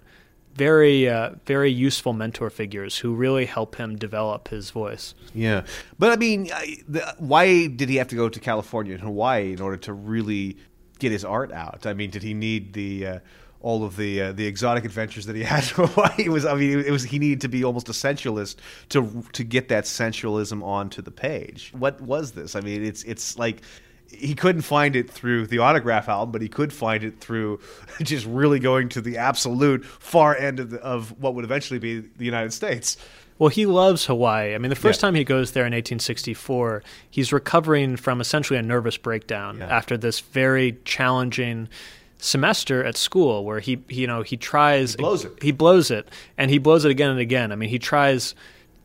very 0.55 1.09
uh, 1.09 1.31
very 1.47 1.71
useful 1.71 2.13
mentor 2.13 2.51
figures 2.51 2.99
who 2.99 3.15
really 3.15 3.47
help 3.47 3.77
him 3.77 3.97
develop 3.97 4.49
his 4.49 4.71
voice. 4.71 5.15
Yeah, 5.35 5.65
but 5.99 6.13
I 6.13 6.17
mean, 6.17 6.51
I, 6.53 6.77
the, 6.89 7.15
why 7.19 7.69
did 7.69 7.89
he 7.89 7.97
have 7.97 8.09
to 8.09 8.17
go 8.17 8.29
to 8.29 8.41
California 8.41 8.95
and 8.95 9.03
Hawaii 9.03 9.53
in 9.53 9.61
order 9.61 9.79
to 9.79 9.93
really 9.93 10.59
get 10.99 11.11
his 11.13 11.25
art 11.25 11.53
out? 11.53 11.87
I 11.87 11.95
mean, 11.95 12.11
did 12.11 12.23
he 12.23 12.35
need 12.35 12.75
the 12.75 13.07
uh, 13.07 13.19
all 13.63 13.85
of 13.85 13.97
the 13.97 14.21
uh, 14.21 14.33
the 14.33 14.47
exotic 14.47 14.85
adventures 14.85 15.27
that 15.27 15.37
he 15.37 15.43
had 15.55 15.63
in 15.65 15.87
Hawaii? 15.87 16.13
It 16.27 16.31
was, 16.31 16.45
I 16.45 16.55
mean, 16.55 16.81
it 16.81 16.91
was 16.91 17.05
he 17.05 17.19
needed 17.19 17.41
to 17.43 17.49
be 17.49 17.65
almost 17.65 17.89
a 17.89 17.95
sensualist 17.95 18.61
to 18.91 19.25
to 19.33 19.45
get 19.45 19.69
that 19.69 19.87
sensualism 19.87 20.63
onto 20.63 21.01
the 21.03 21.11
page. 21.11 21.73
What 21.79 22.01
was 22.01 22.33
this? 22.33 22.55
I 22.57 22.61
mean, 22.61 22.85
it's 22.85 23.03
it's 23.05 23.39
like. 23.39 23.63
He 24.15 24.35
couldn't 24.35 24.61
find 24.61 24.95
it 24.95 25.09
through 25.11 25.47
the 25.47 25.61
autograph 25.61 26.07
album, 26.07 26.33
but 26.33 26.43
he 26.43 26.49
could 26.49 26.71
find 26.71 27.03
it 27.03 27.19
through 27.21 27.61
just 28.03 28.27
really 28.27 28.59
going 28.59 28.91
to 28.91 29.01
the 29.01 29.17
absolute 29.17 29.87
far 29.87 30.37
end 30.37 30.61
of, 30.61 30.69
the, 30.69 30.79
of 30.83 31.19
what 31.19 31.35
would 31.35 31.47
eventually 31.47 31.79
be 31.79 32.01
the 32.01 32.25
United 32.27 32.53
States. 32.53 32.99
Well, 33.39 33.49
he 33.49 33.65
loves 33.65 34.05
Hawaii. 34.05 34.55
I 34.55 34.59
mean, 34.59 34.69
the 34.69 34.77
first 34.77 34.99
Yeah. 35.01 35.07
time 35.09 35.15
he 35.15 35.25
goes 35.25 35.53
there 35.53 35.63
in 35.65 35.73
1864, 35.73 36.83
he's 37.11 37.33
recovering 37.33 37.97
from 37.97 38.21
essentially 38.21 38.59
a 38.59 38.63
nervous 38.63 38.99
breakdown 38.99 39.57
Yeah. 39.61 39.75
after 39.75 39.97
this 39.97 40.21
very 40.21 40.77
challenging 40.85 41.71
semester 42.23 42.85
at 42.85 42.97
school 42.97 43.45
where 43.45 43.59
he, 43.59 43.83
he, 43.89 44.03
you 44.03 44.07
know, 44.07 44.23
he 44.23 44.37
tries 44.37 44.93
He 44.93 44.99
blows 44.99 45.25
it. 45.25 45.43
He 45.43 45.53
blows 45.53 45.91
it 45.91 46.09
and 46.39 46.51
he 46.51 46.59
blows 46.59 46.85
it 46.85 46.91
again 46.91 47.11
and 47.11 47.19
again. 47.19 47.53
I 47.53 47.57
mean, 47.57 47.69
he 47.69 47.79
tries 47.79 48.35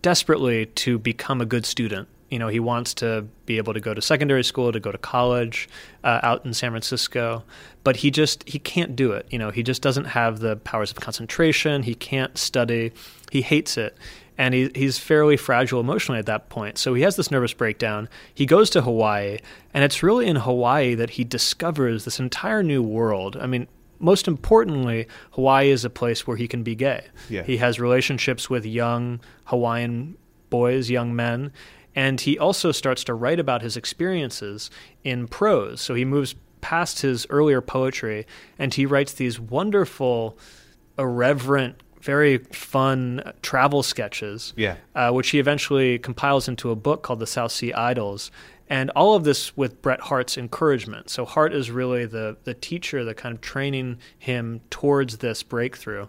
desperately 0.02 0.66
to 0.66 0.98
become 0.98 1.40
a 1.40 1.46
good 1.46 1.66
student. 1.66 2.08
You 2.30 2.40
know, 2.40 2.50
he 2.50 2.60
wants 2.60 2.94
to 2.96 3.26
be 3.46 3.58
able 3.58 3.74
to 3.74 3.80
go 3.80 3.94
to 3.94 4.02
secondary 4.02 4.44
school, 4.44 4.72
to 4.74 4.80
go 4.80 4.92
to 4.92 4.98
college 4.98 5.70
uh, 6.04 6.20
out 6.24 6.46
in 6.46 6.54
San 6.54 6.72
Francisco, 6.72 7.44
but 7.86 7.98
he 7.98 8.12
just 8.12 8.44
he 8.50 8.60
can't 8.60 8.96
do 8.96 9.14
it. 9.14 9.28
You 9.30 9.40
know, 9.40 9.50
he 9.50 9.64
just 9.64 9.82
doesn't 9.82 10.06
have 10.06 10.40
the 10.40 10.58
powers 10.58 10.92
of 10.92 10.98
concentration. 11.00 11.84
He 11.84 11.96
can't 11.96 12.38
study. 12.38 12.92
He 13.32 13.42
hates 13.42 13.78
it, 13.78 13.96
and 14.38 14.54
he, 14.54 14.72
he's 14.76 14.98
fairly 14.98 15.38
fragile 15.38 15.80
emotionally 15.80 16.20
at 16.20 16.26
that 16.28 16.50
point. 16.50 16.78
So 16.78 16.94
he 16.94 17.02
has 17.04 17.16
this 17.16 17.32
nervous 17.32 17.54
breakdown. 17.54 18.08
He 18.34 18.46
goes 18.46 18.70
to 18.72 18.82
Hawaii, 18.82 19.40
and 19.74 19.84
it's 19.84 20.04
really 20.04 20.28
in 20.28 20.36
Hawaii 20.36 20.96
that 20.96 21.12
he 21.12 21.24
discovers 21.24 22.06
this 22.06 22.20
entire 22.20 22.64
new 22.64 22.84
world. 22.84 23.38
I 23.38 23.48
mean, 23.48 23.68
most 24.00 24.28
importantly, 24.28 25.08
Hawaii 25.32 25.72
is 25.72 25.84
a 25.84 25.90
place 25.90 26.28
where 26.28 26.38
he 26.38 26.48
can 26.48 26.64
be 26.64 26.76
gay. 26.76 27.06
Yeah. 27.30 27.44
He 27.44 27.58
has 27.58 27.80
relationships 27.80 28.50
with 28.50 28.66
young 28.66 29.20
Hawaiian 29.46 30.18
boys, 30.50 30.90
young 30.90 31.16
men, 31.16 31.52
and 31.96 32.22
he 32.22 32.38
also 32.38 32.72
starts 32.72 33.04
to 33.06 33.16
write 33.16 33.40
about 33.40 33.64
his 33.64 33.76
experiences 33.76 34.70
in 35.04 35.28
prose. 35.28 35.82
So 35.82 35.96
he 35.96 36.06
moves 36.06 36.36
past 36.62 37.02
his 37.02 37.26
earlier 37.30 37.62
poetry 37.62 38.26
and 38.60 38.74
he 38.74 38.86
writes 38.86 39.14
these 39.14 39.40
wonderful, 39.40 40.38
irreverent, 40.98 41.82
very 42.08 42.38
fun 42.38 43.22
travel 43.42 43.84
sketches, 43.84 44.54
Yeah. 44.56 44.76
uh, 44.96 45.12
which 45.12 45.30
he 45.32 45.40
eventually 45.40 46.00
compiles 46.00 46.48
into 46.48 46.72
a 46.72 46.76
book 46.76 47.04
called 47.04 47.20
The 47.20 47.28
South 47.28 47.52
Sea 47.52 47.74
Idyls. 47.74 48.32
And 48.70 48.90
all 48.96 49.16
of 49.16 49.24
this 49.24 49.56
with 49.56 49.82
Bret 49.82 50.02
Harte's 50.02 50.38
encouragement. 50.38 51.10
So 51.10 51.24
Harte 51.26 51.54
is 51.54 51.72
really 51.72 52.06
the 52.06 52.36
the 52.44 52.54
teacher, 52.54 53.04
the 53.06 53.14
kind 53.14 53.34
of 53.36 53.40
training 53.42 53.98
him 54.20 54.60
towards 54.70 55.18
this 55.20 55.42
breakthrough. 55.44 56.08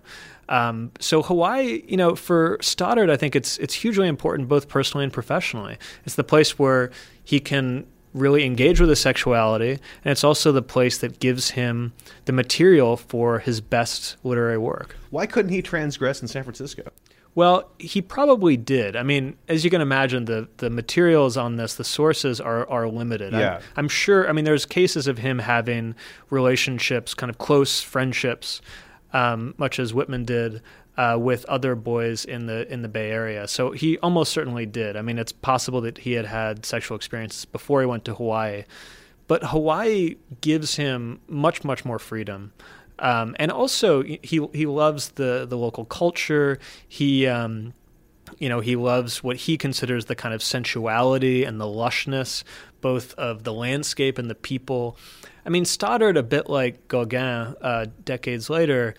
Um, 0.49 0.91
so 0.99 1.23
Hawaii, 1.23 1.83
you 1.87 1.97
know, 1.97 2.17
for 2.17 2.59
Stoddard, 2.61 3.11
I 3.11 3.17
think 3.17 3.37
it's 3.37 3.59
it's 3.59 3.75
hugely 3.75 4.09
important 4.09 4.49
both 4.49 4.67
personally 4.69 5.05
and 5.05 5.13
professionally. 5.13 5.77
It's 6.05 6.17
the 6.17 6.25
place 6.25 6.59
where 6.59 6.91
he 7.23 7.39
can 7.41 7.87
really 8.15 8.45
engage 8.45 8.81
with 8.81 8.89
his 8.89 9.01
sexuality, 9.01 9.73
and 9.73 10.13
it's 10.13 10.25
also 10.25 10.51
the 10.53 10.63
place 10.63 10.99
that 10.99 11.21
gives 11.21 11.51
him 11.51 11.93
the 12.25 12.33
material 12.33 12.97
for 12.97 13.39
his 13.39 13.61
best 13.61 14.17
literary 14.25 14.59
work. 14.59 14.97
Why 15.11 15.27
couldn't 15.27 15.53
he 15.53 15.63
transgress 15.63 16.23
in 16.23 16.29
San 16.29 16.43
Francisco? 16.43 16.83
Well, 17.35 17.71
he 17.79 18.03
probably 18.03 18.57
did. 18.57 18.97
I 18.97 19.05
mean, 19.05 19.37
as 19.47 19.63
you 19.63 19.71
can 19.71 19.81
imagine, 19.81 20.25
the, 20.25 20.49
the 20.57 20.71
materials 20.71 21.37
on 21.37 21.55
this, 21.57 21.75
the 21.75 21.85
sources 21.85 22.41
are, 22.41 22.69
are 22.69 22.89
limited. 22.89 23.33
I'm- 23.33 23.41
Yeah. 23.41 23.61
I'm, 23.77 23.89
sure, 23.89 24.29
I 24.29 24.33
mean, 24.33 24.45
there's 24.45 24.67
cases 24.67 25.07
of 25.07 25.19
him 25.19 25.39
having 25.39 25.95
relationships, 26.31 27.15
kind 27.15 27.31
of 27.31 27.39
close 27.39 27.81
friendships, 27.81 28.61
um, 29.13 29.55
much 29.59 29.79
as 29.79 29.95
Whitman 29.95 30.25
did. 30.25 30.63
Uh, 30.99 31.17
with 31.17 31.45
other 31.45 31.77
boys 31.77 32.25
in 32.25 32.47
the 32.47 32.67
in 32.73 32.83
the 32.83 32.89
Bay 32.89 33.13
Area, 33.13 33.47
so 33.47 33.71
he 33.71 33.99
almost 33.99 34.33
certainly 34.33 34.67
did. 34.67 34.97
I 34.97 35.03
mean, 35.03 35.17
it's 35.17 35.31
possible 35.31 35.81
that 35.83 35.99
he 35.99 36.15
had 36.15 36.27
had 36.27 36.67
sexual 36.67 36.97
experiences 36.97 37.45
before 37.45 37.81
he 37.81 37.87
went 37.87 38.05
to 38.07 38.15
Hawaii, 38.17 38.65
but 39.29 39.45
Hawaii 39.45 40.17
gives 40.41 40.75
him 40.75 41.21
much 41.29 41.63
much 41.63 41.85
more 41.85 42.01
freedom. 42.01 42.53
Um, 42.99 43.37
and 43.39 43.53
also, 43.53 44.03
he 44.03 44.19
he 44.53 44.67
loves 44.67 45.11
the 45.11 45.47
the 45.49 45.57
local 45.57 45.85
culture. 45.85 46.59
He 46.89 47.29
um, 47.29 47.75
you 48.39 48.49
know, 48.49 48.61
he 48.61 48.77
loves 48.77 49.23
what 49.23 49.37
he 49.37 49.57
considers 49.57 50.07
the 50.07 50.15
kind 50.15 50.35
of 50.35 50.43
sensuality 50.43 51.45
and 51.45 51.61
the 51.61 51.65
lushness, 51.65 52.45
both 52.81 53.15
of 53.15 53.45
the 53.45 53.53
landscape 53.53 54.19
and 54.19 54.29
the 54.29 54.35
people. 54.35 54.97
I 55.47 55.51
mean, 55.51 55.65
Stoddard, 55.65 56.17
a 56.17 56.23
bit 56.23 56.51
like 56.51 56.89
Gauguin 56.89 57.57
uh, 57.61 57.87
decades 58.05 58.51
later, 58.51 58.95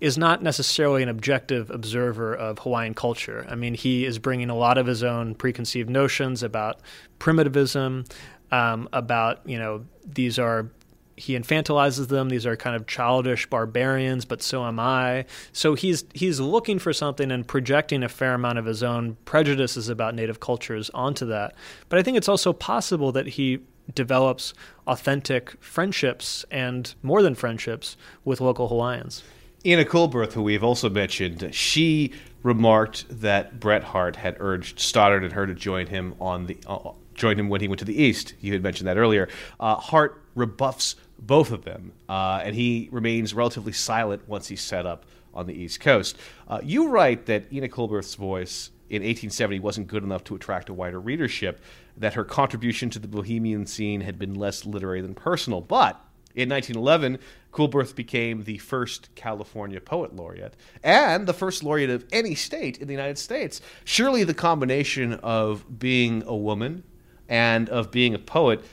is 0.00 0.16
not 0.16 0.42
necessarily 0.42 1.02
an 1.02 1.08
objective 1.08 1.70
observer 1.70 2.34
of 2.34 2.60
Hawaiian 2.60 2.94
culture. 2.94 3.44
I 3.48 3.54
mean, 3.54 3.74
he 3.74 4.04
is 4.04 4.18
bringing 4.18 4.50
a 4.50 4.56
lot 4.56 4.78
of 4.78 4.86
his 4.86 5.02
own 5.02 5.34
preconceived 5.34 5.90
notions 5.90 6.42
about 6.42 6.80
primitivism, 7.18 8.04
um, 8.52 8.88
about, 8.92 9.40
you 9.44 9.58
know, 9.58 9.84
these 10.04 10.38
are 10.38 10.70
he 11.18 11.36
infantilizes 11.36 12.06
them. 12.08 12.28
These 12.28 12.46
are 12.46 12.56
kind 12.56 12.76
of 12.76 12.86
childish 12.86 13.46
barbarians, 13.50 14.24
but 14.24 14.40
so 14.40 14.64
am 14.64 14.78
I. 14.78 15.24
So 15.52 15.74
he's 15.74 16.04
he's 16.14 16.38
looking 16.38 16.78
for 16.78 16.92
something 16.92 17.32
and 17.32 17.46
projecting 17.46 18.04
a 18.04 18.08
fair 18.08 18.34
amount 18.34 18.58
of 18.58 18.66
his 18.66 18.84
own 18.84 19.16
prejudices 19.24 19.88
about 19.88 20.14
native 20.14 20.38
cultures 20.38 20.90
onto 20.94 21.26
that. 21.26 21.54
But 21.88 21.98
I 21.98 22.02
think 22.04 22.16
it's 22.16 22.28
also 22.28 22.52
possible 22.52 23.10
that 23.12 23.26
he 23.26 23.58
develops 23.94 24.54
authentic 24.86 25.60
friendships 25.60 26.44
and 26.50 26.94
more 27.02 27.22
than 27.22 27.34
friendships 27.34 27.96
with 28.24 28.40
local 28.40 28.68
Hawaiians. 28.68 29.24
Ina 29.66 29.84
Coolbrith, 29.84 30.32
who 30.32 30.42
we've 30.42 30.62
also 30.62 30.88
mentioned, 30.88 31.52
she 31.52 32.12
remarked 32.42 33.06
that 33.20 33.58
Bret 33.58 33.82
Harte 33.82 34.16
had 34.16 34.36
urged 34.38 34.78
Stoddard 34.78 35.24
and 35.24 35.32
her 35.32 35.46
to 35.46 35.54
join 35.54 35.86
him 35.86 36.14
on 36.20 36.46
the 36.46 36.56
uh, 36.66 36.92
join 37.14 37.38
him 37.38 37.48
when 37.48 37.60
he 37.60 37.66
went 37.66 37.80
to 37.80 37.84
the 37.84 38.00
East. 38.00 38.34
You 38.40 38.52
had 38.52 38.62
mentioned 38.62 38.86
that 38.86 38.96
earlier. 38.96 39.28
Uh, 39.58 39.74
Harte 39.74 40.22
rebuffs 40.36 40.94
both 41.18 41.50
of 41.50 41.64
them, 41.64 41.92
uh, 42.08 42.40
and 42.44 42.54
he 42.54 42.88
remains 42.92 43.34
relatively 43.34 43.72
silent 43.72 44.28
once 44.28 44.46
he's 44.46 44.60
set 44.60 44.86
up 44.86 45.04
on 45.34 45.46
the 45.46 45.54
East 45.54 45.80
Coast. 45.80 46.16
Uh, 46.46 46.60
you 46.62 46.88
write 46.88 47.26
that 47.26 47.52
Ina 47.52 47.68
Coolbrith's 47.68 48.14
voice 48.14 48.70
in 48.88 49.02
1870 49.02 49.60
wasn't 49.60 49.88
good 49.88 50.02
enough 50.02 50.24
to 50.24 50.34
attract 50.34 50.68
a 50.68 50.72
wider 50.72 51.00
readership, 51.00 51.60
that 51.96 52.14
her 52.14 52.24
contribution 52.24 52.88
to 52.90 52.98
the 52.98 53.08
bohemian 53.08 53.66
scene 53.66 54.00
had 54.00 54.18
been 54.18 54.34
less 54.34 54.64
literary 54.64 55.00
than 55.00 55.14
personal. 55.14 55.60
But 55.60 56.00
in 56.34 56.48
1911, 56.48 57.18
Coolbrith 57.52 57.94
became 57.94 58.44
the 58.44 58.58
first 58.58 59.08
California 59.14 59.80
poet 59.80 60.14
laureate 60.14 60.54
and 60.82 61.26
the 61.26 61.32
first 61.32 61.64
laureate 61.64 61.90
of 61.90 62.04
any 62.12 62.34
state 62.34 62.78
in 62.78 62.86
the 62.86 62.94
United 62.94 63.18
States. 63.18 63.60
Surely 63.84 64.24
the 64.24 64.34
combination 64.34 65.14
of 65.14 65.78
being 65.78 66.22
a 66.26 66.36
woman 66.36 66.84
and 67.28 67.68
of 67.68 67.90
being 67.90 68.14
a 68.14 68.18
poet 68.18 68.64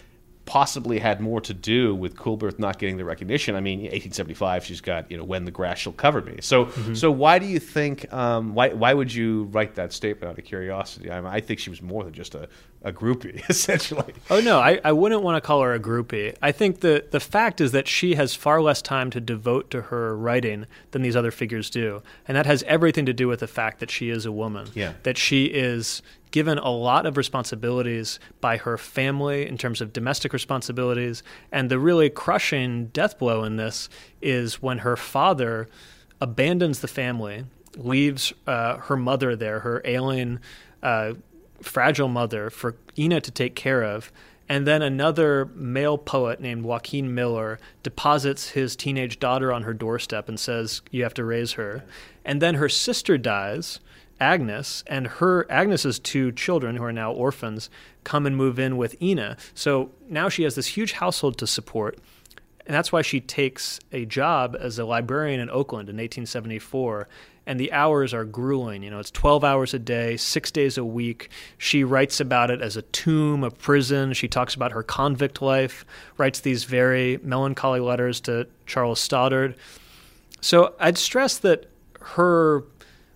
possibly 0.46 1.00
had 1.00 1.20
more 1.20 1.42
to 1.42 1.54
do 1.54 1.96
with 1.96 2.16
Coolbrith 2.16 2.60
not 2.60 2.78
getting 2.78 2.98
the 2.98 3.06
recognition. 3.06 3.56
I 3.56 3.62
mean, 3.62 3.80
1875, 3.80 4.66
she's 4.66 4.82
got 4.82 5.10
you 5.10 5.18
know 5.18 5.24
when 5.24 5.46
the 5.46 5.52
grass 5.52 5.80
shall 5.80 5.94
cover 5.94 6.22
me. 6.22 6.38
So, 6.42 6.66
mm-hmm. 6.66 6.94
so 6.94 7.12
why 7.12 7.40
do 7.40 7.46
you 7.46 7.60
think? 7.60 8.12
Um, 8.14 8.54
why 8.54 8.70
why 8.70 8.94
would 8.94 9.14
you 9.14 9.44
write 9.46 9.76
that 9.76 9.92
statement 9.92 10.32
out 10.32 10.38
of 10.38 10.46
curiosity? 10.46 11.12
I, 11.12 11.20
mean, 11.20 11.32
I 11.32 11.40
think 11.42 11.60
she 11.60 11.70
was 11.70 11.82
more 11.82 12.04
than 12.04 12.14
just 12.14 12.36
a, 12.36 12.48
a 12.84 12.94
groupie, 12.94 13.44
essentially. 13.50 14.14
Oh 14.30 14.40
no, 14.40 14.60
I, 14.60 14.80
I 14.84 14.92
wouldn't 14.92 15.24
want 15.24 15.42
to 15.42 15.46
call 15.46 15.62
her 15.62 15.74
a 15.74 15.80
groupie. 15.80 16.36
I 16.42 16.52
think 16.52 16.82
the 16.82 17.06
the 17.10 17.20
fact 17.20 17.60
is 17.60 17.72
that 17.72 17.88
she 17.88 18.16
has 18.16 18.36
far 18.36 18.62
less 18.62 18.82
time 18.82 19.10
to 19.12 19.20
devote 19.20 19.72
to 19.72 19.84
her 19.84 20.16
writing 20.16 20.68
than 20.92 21.02
these 21.02 21.16
other 21.16 21.32
figures 21.32 21.70
do, 21.70 22.04
and 22.28 22.38
that 22.38 22.46
has 22.46 22.64
everything 22.64 23.06
to 23.08 23.14
do 23.14 23.28
with 23.28 23.40
the 23.40 23.48
fact 23.48 23.80
that 23.80 23.90
she 23.90 24.10
is 24.10 24.26
a 24.26 24.32
woman. 24.32 24.68
Yeah. 24.74 24.94
That 25.04 25.18
she 25.18 25.46
is 25.46 26.02
given 26.36 26.58
a 26.58 26.70
lot 26.70 27.06
of 27.06 27.16
responsibilities 27.16 28.20
by 28.42 28.58
her 28.58 28.78
family 28.78 29.48
in 29.48 29.58
terms 29.58 29.80
of 29.80 29.94
domestic 29.94 30.34
responsibilities. 30.34 31.24
And 31.50 31.72
the 31.72 31.80
really 31.80 32.10
crushing 32.10 32.88
death 32.88 33.18
blow 33.18 33.46
in 33.46 33.56
this 33.56 33.88
is 34.22 34.62
when 34.62 34.80
her 34.80 34.98
father 34.98 35.70
abandons 36.20 36.82
the 36.82 36.90
family, 36.90 37.46
leaves 37.78 38.34
uh, 38.48 38.80
her 38.80 38.98
mother 38.98 39.34
there, 39.34 39.62
her 39.62 39.82
ailing, 39.86 40.40
uh, 40.84 41.14
fragile 41.62 42.10
mother, 42.10 42.50
for 42.50 42.76
Ina 43.00 43.22
to 43.22 43.32
take 43.32 43.56
care 43.56 43.84
of. 43.84 44.12
And 44.50 44.68
then 44.68 44.82
another 44.82 45.46
male 45.56 45.98
poet 45.98 46.42
named 46.42 46.66
Joaquin 46.66 47.16
Miller 47.16 47.60
deposits 47.82 48.50
his 48.50 48.76
teenage 48.76 49.22
daughter 49.22 49.54
on 49.54 49.64
her 49.64 49.74
doorstep 49.74 50.28
and 50.28 50.38
says, 50.38 50.82
You 50.92 51.04
have 51.04 51.14
to 51.14 51.24
raise 51.24 51.54
her. 51.54 51.86
And 52.26 52.42
then 52.42 52.56
her 52.56 52.68
sister 52.68 53.18
dies 53.18 53.80
Agnes, 54.20 54.84
and 54.88 55.08
her 55.08 55.46
Agnes's 55.52 56.00
two 56.00 56.32
children, 56.32 56.78
who 56.78 56.84
are 56.84 56.94
now 56.94 57.12
orphans, 57.12 57.70
come 58.04 58.26
and 58.26 58.36
move 58.36 58.60
in 58.60 58.78
with 58.78 59.02
Ina. 59.02 59.38
So 59.54 59.92
now 60.10 60.30
she 60.30 60.44
has 60.44 60.56
this 60.56 60.68
huge 60.68 60.94
household 60.94 61.38
to 61.40 61.48
support, 61.48 62.00
and 62.66 62.74
that's 62.74 62.92
why 62.92 63.02
she 63.02 63.20
takes 63.20 63.80
a 63.92 64.06
job 64.06 64.56
as 64.60 64.80
a 64.80 64.86
librarian 64.86 65.40
in 65.40 65.50
Oakland 65.50 65.90
in 65.90 65.96
1874. 65.96 67.08
And 67.48 67.60
the 67.60 67.72
hours 67.72 68.12
are 68.12 68.26
grueling. 68.26 68.82
You 68.82 68.90
know, 68.90 68.98
it's 68.98 69.12
12 69.12 69.44
hours 69.44 69.76
a 69.76 69.80
day, 69.80 70.18
six 70.18 70.50
days 70.50 70.80
a 70.80 70.84
week. 70.84 71.30
She 71.60 71.84
writes 71.84 72.20
about 72.20 72.50
it 72.50 72.60
as 72.60 72.76
a 72.76 72.82
tomb, 72.82 73.44
a 73.44 73.52
prison. 73.52 74.14
She 74.14 74.28
talks 74.28 74.56
about 74.56 74.72
her 74.72 74.82
convict 74.82 75.44
life, 75.44 75.86
writes 76.18 76.40
these 76.40 76.64
very 76.64 77.20
melancholy 77.22 77.80
letters 77.80 78.20
to 78.22 78.48
Charles 78.66 79.00
Stoddard. 79.00 79.56
So 80.42 80.74
I'd 80.80 80.98
stress 80.98 81.38
that 81.38 81.68
her 82.02 82.62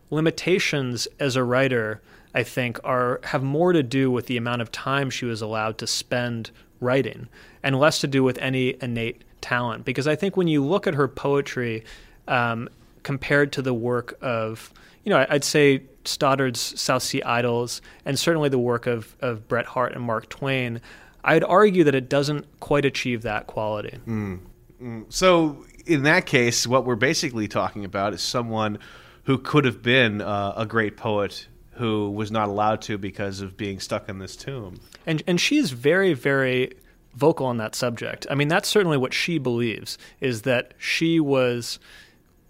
limitations 0.10 1.08
as 1.20 1.36
a 1.36 1.44
writer, 1.44 2.02
I 2.34 2.44
think, 2.44 2.80
are 2.84 3.20
have 3.24 3.44
more 3.44 3.74
to 3.74 3.84
do 3.84 4.12
with 4.12 4.28
the 4.28 4.38
amount 4.38 4.62
of 4.62 4.72
time 4.72 5.10
she 5.10 5.26
was 5.26 5.42
allowed 5.42 5.78
to 5.80 5.88
spend 5.88 6.52
writing, 6.80 7.28
and 7.64 7.80
less 7.80 8.00
to 8.02 8.08
do 8.08 8.24
with 8.24 8.38
any 8.38 8.76
innate 8.82 9.24
talent. 9.42 9.86
Because 9.86 10.08
I 10.08 10.16
think 10.16 10.38
when 10.38 10.48
you 10.48 10.64
look 10.64 10.88
at 10.88 10.96
her 10.96 11.08
poetry 11.08 11.84
um, 12.28 12.70
compared 13.04 13.52
to 13.54 13.62
the 13.62 13.74
work 13.74 14.18
of, 14.22 14.72
you 15.04 15.10
know, 15.10 15.26
I'd 15.30 15.44
say 15.44 15.84
Stoddard's 16.06 16.80
South 16.80 17.04
Sea 17.04 17.22
Idyls, 17.24 17.82
and 18.06 18.18
certainly 18.18 18.50
the 18.50 18.60
work 18.60 18.88
of 18.88 19.16
of 19.22 19.48
Bret 19.48 19.66
Harte 19.66 19.94
and 19.94 20.04
Mark 20.04 20.30
Twain, 20.30 20.82
I'd 21.24 21.44
argue 21.44 21.84
that 21.84 21.96
it 21.96 22.10
doesn't 22.10 22.46
quite 22.60 22.86
achieve 22.86 23.22
that 23.24 23.48
quality. 23.48 23.98
Mm. 24.08 24.40
Mm. 24.82 25.06
So 25.10 25.66
in 25.86 26.04
that 26.04 26.26
case, 26.26 26.68
what 26.68 26.86
we're 26.86 26.96
basically 26.96 27.48
talking 27.48 27.84
about 27.84 28.14
is 28.14 28.22
someone 28.22 28.80
who 29.24 29.38
could 29.38 29.66
have 29.66 29.82
been 29.82 30.22
uh, 30.22 30.54
a 30.56 30.66
great 30.66 30.98
poet 30.98 31.48
who 31.74 32.12
was 32.12 32.30
not 32.30 32.50
allowed 32.50 32.82
to 32.82 32.98
because 32.98 33.40
of 33.40 33.56
being 33.56 33.80
stuck 33.80 34.10
in 34.10 34.20
this 34.20 34.36
tomb. 34.36 34.80
And 35.06 35.24
and 35.28 35.40
she's 35.40 35.72
very 35.72 36.14
very 36.14 36.74
vocal 37.16 37.46
on 37.46 37.58
that 37.58 37.76
subject. 37.76 38.28
I 38.30 38.36
mean, 38.36 38.48
that's 38.48 38.70
certainly 38.70 38.98
what 38.98 39.14
she 39.14 39.38
believes 39.38 39.98
is 40.20 40.44
that 40.44 40.74
she 40.78 41.20
was 41.20 41.80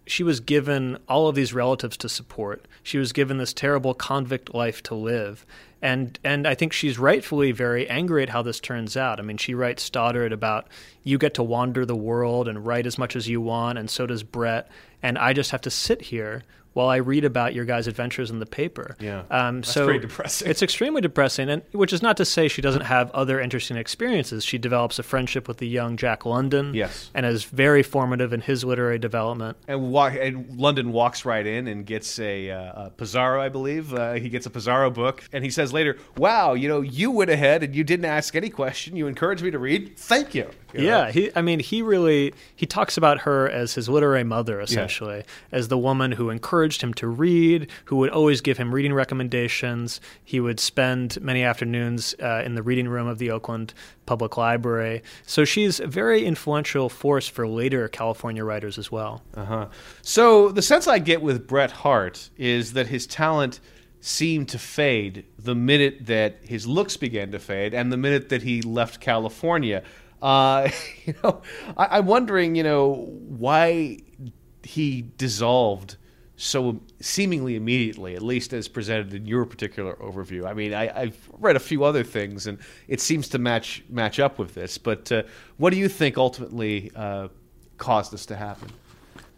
she 0.08 0.24
was 0.24 0.40
given 0.40 0.98
all 1.08 1.28
of 1.28 1.36
these 1.36 1.54
relatives 1.54 1.96
to 1.98 2.10
support. 2.10 2.66
She 2.82 2.98
was 2.98 3.14
given 3.14 3.38
this 3.38 3.54
terrible 3.54 3.94
convict 3.94 4.56
life 4.56 4.82
to 4.84 4.96
live. 4.96 5.46
And 5.82 6.20
and 6.24 6.48
I 6.48 6.56
think 6.56 6.74
she's 6.74 7.00
rightfully 7.00 7.52
very 7.52 7.88
angry 7.88 8.24
at 8.24 8.30
how 8.30 8.42
this 8.42 8.60
turns 8.60 8.98
out. 8.98 9.20
I 9.20 9.24
mean, 9.24 9.38
she 9.38 9.54
writes 9.54 9.84
Stoddard 9.84 10.34
about 10.34 10.68
you 11.04 11.18
get 11.18 11.36
to 11.36 11.44
wander 11.44 11.86
the 11.86 11.96
world 11.96 12.48
and 12.48 12.66
write 12.66 12.86
as 12.86 12.98
much 12.98 13.16
as 13.16 13.30
you 13.30 13.40
want, 13.40 13.78
and 13.78 13.90
so 13.90 14.06
does 14.06 14.24
Bret, 14.24 14.70
and 15.02 15.18
I 15.18 15.32
just 15.32 15.52
have 15.52 15.62
to 15.62 15.70
sit 15.70 16.02
here 16.02 16.44
while 16.74 16.88
I 16.88 16.98
read 16.98 17.26
about 17.26 17.54
your 17.54 17.66
guys' 17.66 17.88
adventures 17.88 18.30
in 18.30 18.40
the 18.40 18.46
paper. 18.46 18.96
Yeah, 19.00 19.24
um, 19.30 19.64
so 19.64 19.86
pretty 19.86 20.00
depressing. 20.00 20.50
It's 20.50 20.62
extremely 20.62 21.02
depressing, 21.02 21.50
and 21.50 21.62
which 21.72 21.92
is 21.92 22.02
not 22.02 22.18
to 22.18 22.26
say 22.26 22.48
she 22.48 22.62
doesn't 22.62 22.84
have 22.86 23.12
other 23.12 23.40
interesting 23.40 23.78
experiences. 23.78 24.46
She 24.46 24.58
develops 24.58 25.00
a 25.00 25.04
friendship 25.04 25.48
with 25.48 25.58
the 25.58 25.68
young 25.68 25.98
Jack 25.98 26.26
London, 26.26 26.74
yes, 26.74 27.10
and 27.14 27.26
is 27.26 27.44
very 27.44 27.84
formative 27.84 28.34
in 28.34 28.42
his 28.42 28.64
literary 28.64 29.00
development. 29.00 29.58
And, 29.68 29.96
and 29.96 30.58
London 30.58 30.92
walks 30.92 31.26
right 31.26 31.46
in 31.46 31.68
and 31.68 31.86
gets 31.86 32.20
a, 32.20 32.52
uh, 32.52 32.86
a 32.86 32.90
Pizarro, 32.92 33.42
I 33.42 33.50
believe. 33.50 33.94
Uh, 33.94 34.14
he 34.14 34.30
gets 34.30 34.46
a 34.46 34.50
Pizarro 34.50 34.92
book, 34.92 35.24
and 35.34 35.44
he 35.44 35.50
says 35.50 35.74
later, 35.74 35.98
"Wow, 36.18 36.54
you 36.54 36.68
know, 36.68 36.82
you 36.82 37.12
went 37.12 37.32
ahead 37.32 37.64
and 37.64 37.76
you 37.76 37.84
didn't 37.84 38.06
ask 38.06 38.36
any 38.36 38.50
question. 38.50 38.96
You 38.96 39.08
encouraged 39.08 39.44
me 39.44 39.52
to 39.52 39.60
read. 39.60 39.98
Thank 39.98 40.36
you." 40.36 40.50
you 40.74 40.86
yeah, 40.86 41.12
he. 41.12 41.32
I 41.36 41.42
mean, 41.42 41.60
he 41.60 41.82
really 41.82 42.34
he 42.56 42.66
talks 42.66 42.96
about 42.96 43.22
her 43.22 43.50
as 43.50 43.74
his 43.74 43.90
literary 43.90 44.24
mother, 44.24 44.62
essentially, 44.62 45.18
yeah. 45.18 45.58
as 45.58 45.68
the 45.68 45.78
woman 45.78 46.14
who 46.14 46.30
encouraged 46.30 46.59
him 46.68 46.94
to 46.96 47.08
read, 47.08 47.70
who 47.86 47.96
would 47.98 48.10
always 48.10 48.42
give 48.42 48.58
him 48.58 48.74
reading 48.74 48.94
recommendations. 48.94 50.02
He 50.24 50.40
would 50.40 50.60
spend 50.60 51.22
many 51.22 51.44
afternoons 51.44 52.16
uh, 52.22 52.44
in 52.46 52.56
the 52.56 52.64
reading 52.64 52.88
room 52.88 53.08
of 53.08 53.18
the 53.18 53.32
Oakland 53.32 53.74
Public 54.06 54.38
Library. 54.38 55.04
So 55.26 55.46
she's 55.46 55.80
a 55.80 55.88
very 55.88 56.26
influential 56.26 56.90
force 56.90 57.28
for 57.28 57.48
later 57.48 57.88
California 57.88 58.44
writers 58.44 58.78
as 58.78 58.92
well. 58.92 59.22
Uh-huh. 59.36 59.68
So 60.02 60.50
the 60.50 60.62
sense 60.62 60.88
I 60.88 61.00
get 61.00 61.22
with 61.22 61.48
Bret 61.48 61.72
Harte 61.72 62.30
is 62.38 62.74
that 62.74 62.88
his 62.88 63.08
talent 63.08 63.60
seemed 64.02 64.50
to 64.50 64.58
fade 64.58 65.26
the 65.38 65.56
minute 65.56 66.06
that 66.06 66.40
his 66.44 66.66
looks 66.66 66.98
began 66.98 67.32
to 67.32 67.40
fade 67.40 67.74
and 67.74 67.92
the 67.92 67.98
minute 67.98 68.30
that 68.30 68.44
he 68.44 68.62
left 68.62 69.02
California. 69.02 69.84
Uh, 70.22 70.70
you 71.06 71.14
know, 71.24 71.42
I, 71.78 72.00
am 72.00 72.06
wondering, 72.06 72.56
you 72.56 72.64
know, 72.64 73.08
why 73.28 74.00
he 74.64 75.06
dissolved 75.18 75.98
so 76.42 76.80
seemingly 77.02 77.58
immediately, 77.58 78.16
at 78.16 78.22
least 78.22 78.54
as 78.54 78.70
presented 78.70 79.14
in 79.14 79.26
your 79.26 79.46
particular 79.46 79.96
overview. 79.96 80.48
I 80.48 80.54
mean, 80.54 80.74
I, 80.74 80.88
have 81.06 81.18
read 81.38 81.58
a 81.58 81.60
few 81.60 81.84
other 81.84 82.04
things, 82.04 82.48
and 82.48 82.60
it 82.88 83.02
seems 83.02 83.28
to 83.30 83.38
match 83.38 83.84
match 83.90 84.22
up 84.22 84.40
with 84.40 84.54
this. 84.54 84.78
But 84.78 85.12
uh, 85.12 85.24
what 85.58 85.72
do 85.72 85.78
you 85.78 85.90
think 85.90 86.18
ultimately 86.18 86.92
uh, 86.96 87.28
caused 87.78 88.14
this 88.14 88.26
to 88.28 88.38
happen? 88.38 88.70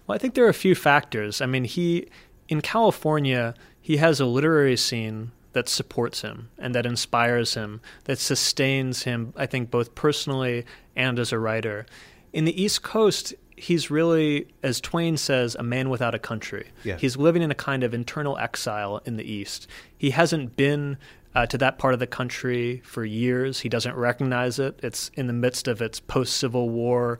Well, 0.05 0.15
I 0.15 0.19
think 0.19 0.35
there 0.35 0.45
are 0.45 0.49
a 0.49 0.53
few 0.53 0.75
factors. 0.75 1.41
I 1.41 1.47
mean, 1.47 1.63
he 1.63 2.07
in 2.47 2.61
California, 2.61 3.55
he 3.81 3.97
has 3.97 4.19
a 4.19 4.25
literary 4.27 4.77
scene 4.77 5.31
that 5.53 5.67
supports 5.67 6.21
him 6.21 6.49
and 6.59 6.75
that 6.75 6.85
inspires 6.85 7.55
him, 7.55 7.81
that 8.03 8.19
sustains 8.19 9.03
him, 9.03 9.33
I 9.35 9.47
think, 9.47 9.71
both 9.71 9.95
personally 9.95 10.65
and 10.95 11.17
as 11.17 11.31
a 11.31 11.39
writer. 11.39 11.87
In 12.31 12.45
the 12.45 12.61
East 12.61 12.83
Coast, 12.83 13.33
he's 13.61 13.91
really, 13.91 14.47
as 14.63 14.81
Twain 14.81 15.17
says, 15.17 15.53
a 15.53 15.61
man 15.61 15.91
without 15.91 16.15
a 16.15 16.19
country. 16.19 16.69
Yeah. 16.83 16.97
He's 16.97 17.15
living 17.15 17.43
in 17.43 17.51
a 17.51 17.55
kind 17.55 17.83
of 17.83 17.93
internal 17.93 18.35
exile 18.39 19.01
in 19.05 19.17
the 19.17 19.23
East. 19.23 19.67
He 19.95 20.09
hasn't 20.09 20.57
been 20.57 20.97
uh, 21.35 21.45
to 21.45 21.59
that 21.59 21.77
part 21.77 21.93
of 21.93 21.99
the 21.99 22.07
country 22.07 22.81
for 22.83 23.05
years. 23.05 23.59
He 23.59 23.69
doesn't 23.69 23.95
recognize 23.95 24.57
it. 24.57 24.79
It's 24.81 25.11
in 25.13 25.27
the 25.27 25.33
midst 25.33 25.67
of 25.67 25.79
its 25.79 25.99
post 25.99 26.37
Civil 26.37 26.69
War 26.69 27.19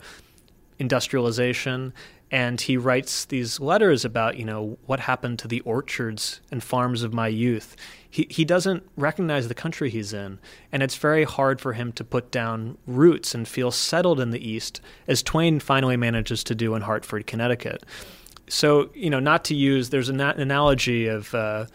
industrialization. 0.80 1.94
And 2.32 2.60
he 2.60 2.76
writes 2.76 3.26
these 3.26 3.60
letters 3.60 4.04
about, 4.04 4.38
you 4.38 4.46
know, 4.46 4.80
what 4.88 5.02
happened 5.02 5.38
to 5.39 5.48
the 5.48 5.60
orchards 5.60 6.42
and 6.50 6.64
farms 6.64 7.04
of 7.04 7.14
my 7.14 7.28
youth. 7.28 7.76
He, 8.14 8.28
he 8.30 8.43
doesn't 8.43 8.84
recognize 8.97 9.47
the 9.47 9.55
country 9.55 9.89
he's 9.89 10.12
in. 10.12 10.38
And 10.72 10.84
it's 10.84 10.97
very 10.97 11.24
hard 11.24 11.62
for 11.62 11.74
him 11.74 11.93
to 11.93 12.03
put 12.03 12.30
down 12.30 12.78
roots 12.86 13.34
and 13.34 13.47
feel 13.47 13.72
settled 13.72 14.20
in 14.20 14.32
the 14.32 14.47
East, 14.47 14.82
as 15.07 15.24
Twain 15.24 15.62
finally 15.62 15.95
manages 15.95 16.43
to 16.43 16.53
do 16.53 16.76
in 16.76 16.82
Hartford, 16.82 17.26
Connecticut. 17.26 17.86
So, 18.49 18.89
you 18.93 19.09
know, 19.09 19.22
not 19.22 19.45
to 19.45 19.55
use, 19.55 19.89
there's 19.91 20.09
an 20.09 20.20
analogy 20.20 21.07
of, 21.07 21.34
uh, 21.34 21.68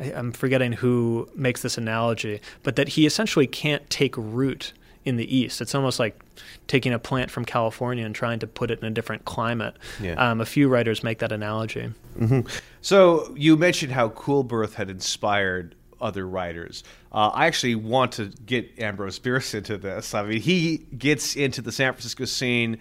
I'm 0.00 0.32
forgetting 0.32 0.72
who 0.72 1.28
makes 1.36 1.62
this 1.62 1.78
analogy, 1.78 2.40
but 2.64 2.74
that 2.74 2.88
he 2.88 3.06
essentially 3.06 3.46
can't 3.46 3.88
take 3.88 4.16
root 4.16 4.72
in 5.04 5.16
the 5.16 5.36
East. 5.36 5.60
It's 5.60 5.72
almost 5.72 6.00
like 6.00 6.20
taking 6.66 6.92
a 6.92 6.98
plant 6.98 7.30
from 7.30 7.44
California 7.44 8.04
and 8.04 8.12
trying 8.12 8.40
to 8.40 8.46
put 8.48 8.72
it 8.72 8.80
in 8.80 8.86
a 8.86 8.90
different 8.90 9.24
climate. 9.24 9.76
Yeah. 10.02 10.14
Um, 10.14 10.40
a 10.40 10.44
few 10.44 10.68
writers 10.68 11.04
make 11.04 11.20
that 11.20 11.30
analogy. 11.30 11.92
So 12.86 13.34
you 13.34 13.56
mentioned 13.56 13.90
how 13.90 14.10
Coolbrith 14.10 14.74
had 14.74 14.90
inspired 14.90 15.74
other 16.00 16.24
writers. 16.24 16.84
Uh, 17.10 17.32
I 17.34 17.46
actually 17.46 17.74
want 17.74 18.12
to 18.12 18.26
get 18.26 18.78
Ambrose 18.78 19.18
Bierce 19.18 19.54
into 19.54 19.76
this. 19.76 20.14
I 20.14 20.22
mean, 20.22 20.40
he 20.40 20.86
gets 20.96 21.34
into 21.34 21.62
the 21.62 21.72
San 21.72 21.94
Francisco 21.94 22.26
scene 22.26 22.78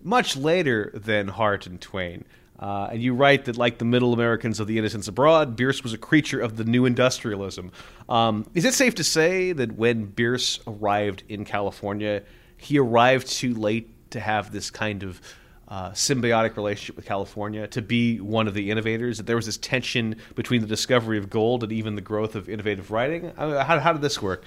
much 0.00 0.36
later 0.36 0.92
than 0.94 1.26
Harte 1.26 1.66
and 1.66 1.80
Twain. 1.80 2.24
Uh, 2.56 2.90
and 2.92 3.02
you 3.02 3.14
write 3.14 3.46
that, 3.46 3.56
like 3.56 3.78
the 3.78 3.84
Middle 3.84 4.12
Americans 4.12 4.60
of 4.60 4.68
the 4.68 4.78
Innocents 4.78 5.08
Abroad, 5.08 5.56
Bierce 5.56 5.82
was 5.82 5.92
a 5.92 5.98
creature 5.98 6.40
of 6.40 6.56
the 6.56 6.62
new 6.62 6.86
industrialism. 6.86 7.72
Um, 8.08 8.46
is 8.54 8.64
it 8.64 8.74
safe 8.74 8.94
to 8.94 9.02
say 9.02 9.50
that 9.50 9.72
when 9.72 10.04
Bierce 10.04 10.60
arrived 10.68 11.24
in 11.28 11.44
California, 11.44 12.22
he 12.58 12.78
arrived 12.78 13.26
too 13.26 13.54
late 13.54 13.90
to 14.12 14.20
have 14.20 14.52
this 14.52 14.70
kind 14.70 15.02
of 15.02 15.20
uh, 15.68 15.90
symbiotic 15.90 16.56
relationship 16.56 16.96
with 16.96 17.04
California, 17.04 17.66
to 17.68 17.82
be 17.82 18.20
one 18.20 18.48
of 18.48 18.54
the 18.54 18.70
innovators? 18.70 19.18
That 19.18 19.26
there 19.26 19.36
was 19.36 19.46
this 19.46 19.58
tension 19.58 20.16
between 20.34 20.60
the 20.60 20.66
discovery 20.66 21.18
of 21.18 21.30
gold 21.30 21.62
and 21.62 21.72
even 21.72 21.94
the 21.94 22.00
growth 22.00 22.34
of 22.34 22.48
innovative 22.48 22.90
writing? 22.90 23.32
How, 23.36 23.78
how 23.78 23.92
did 23.92 24.02
this 24.02 24.20
work? 24.22 24.44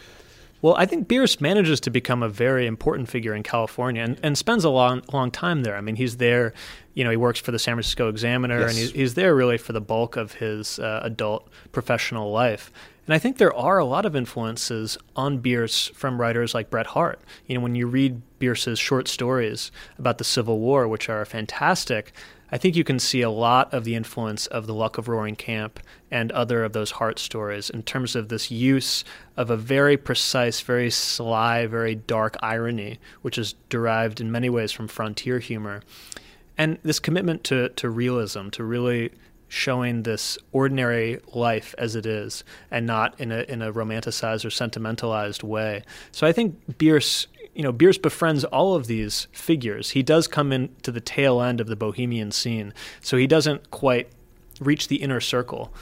Well, 0.63 0.75
I 0.77 0.85
think 0.85 1.07
Bierce 1.07 1.41
manages 1.41 1.79
to 1.81 1.89
become 1.89 2.21
a 2.21 2.29
very 2.29 2.67
important 2.67 3.09
figure 3.09 3.33
in 3.33 3.41
California 3.41 4.03
and, 4.03 4.19
and 4.21 4.37
spends 4.37 4.63
a 4.63 4.69
long, 4.69 5.01
long 5.11 5.31
time 5.31 5.63
there. 5.63 5.75
I 5.75 5.81
mean, 5.81 5.95
he's 5.95 6.17
there, 6.17 6.53
you 6.93 7.03
know, 7.03 7.09
he 7.09 7.17
works 7.17 7.39
for 7.39 7.51
the 7.51 7.57
San 7.57 7.73
Francisco 7.75 8.09
Examiner, 8.09 8.59
Yes. 8.59 8.69
and 8.69 8.77
he's, 8.79 8.91
he's 8.91 9.13
there 9.15 9.33
really 9.35 9.57
for 9.57 9.73
the 9.73 9.81
bulk 9.81 10.17
of 10.17 10.33
his 10.33 10.77
uh, 10.77 10.99
adult 11.03 11.49
professional 11.71 12.31
life. 12.31 12.71
And 13.07 13.15
I 13.15 13.19
think 13.19 13.37
there 13.37 13.53
are 13.53 13.79
a 13.79 13.85
lot 13.85 14.05
of 14.05 14.15
influences 14.15 14.97
on 15.15 15.39
Bierce 15.39 15.87
from 15.87 16.21
writers 16.21 16.53
like 16.53 16.69
Bret 16.69 16.87
Harte. 16.87 17.19
You 17.47 17.55
know, 17.55 17.61
when 17.61 17.75
you 17.75 17.87
read 17.87 18.21
Bierce's 18.39 18.79
short 18.79 19.07
stories 19.07 19.71
about 19.97 20.17
the 20.17 20.23
Civil 20.23 20.59
War, 20.59 20.87
which 20.87 21.09
are 21.09 21.25
fantastic, 21.25 22.13
I 22.51 22.57
think 22.57 22.75
you 22.75 22.83
can 22.83 22.99
see 22.99 23.21
a 23.21 23.29
lot 23.29 23.73
of 23.73 23.85
the 23.85 23.95
influence 23.95 24.45
of 24.47 24.67
The 24.67 24.73
Luck 24.73 24.97
of 24.97 25.07
Roaring 25.07 25.37
Camp 25.37 25.79
and 26.11 26.31
other 26.33 26.63
of 26.63 26.73
those 26.73 26.91
Harte 26.91 27.17
stories 27.17 27.69
in 27.69 27.83
terms 27.83 28.15
of 28.15 28.27
this 28.27 28.51
use 28.51 29.05
of 29.37 29.49
a 29.49 29.57
very 29.57 29.95
precise, 29.95 30.59
very 30.59 30.91
sly, 30.91 31.65
very 31.65 31.95
dark 31.95 32.35
irony, 32.43 32.99
which 33.21 33.37
is 33.37 33.55
derived 33.69 34.19
in 34.19 34.31
many 34.31 34.49
ways 34.49 34.73
from 34.73 34.89
frontier 34.89 35.39
humor. 35.39 35.81
And 36.57 36.77
this 36.83 36.99
commitment 36.99 37.45
to, 37.45 37.69
to 37.69 37.89
realism, 37.89 38.49
to 38.49 38.63
really 38.65 39.11
showing 39.51 40.03
this 40.03 40.37
ordinary 40.53 41.19
life 41.33 41.75
as 41.77 41.93
it 41.93 42.05
is 42.05 42.45
and 42.71 42.87
not 42.87 43.19
in 43.19 43.33
a 43.33 43.41
in 43.49 43.61
a 43.61 43.73
romanticized 43.73 44.45
or 44.45 44.49
sentimentalized 44.49 45.43
way. 45.43 45.83
So 46.13 46.25
I 46.25 46.31
think 46.31 46.77
Bierce 46.77 47.27
you 47.53 47.63
know, 47.63 47.73
Bierce 47.73 47.97
befriends 47.97 48.45
all 48.45 48.75
of 48.75 48.87
these 48.87 49.27
figures. 49.33 49.89
He 49.89 50.03
does 50.03 50.25
come 50.25 50.53
into 50.53 50.89
the 50.89 51.01
tail 51.01 51.41
end 51.41 51.59
of 51.59 51.67
the 51.67 51.75
bohemian 51.75 52.31
scene, 52.31 52.73
so 53.01 53.17
he 53.17 53.27
doesn't 53.27 53.71
quite 53.71 54.07
reach 54.61 54.87
the 54.87 55.01
inner 55.01 55.19
circle. 55.19 55.73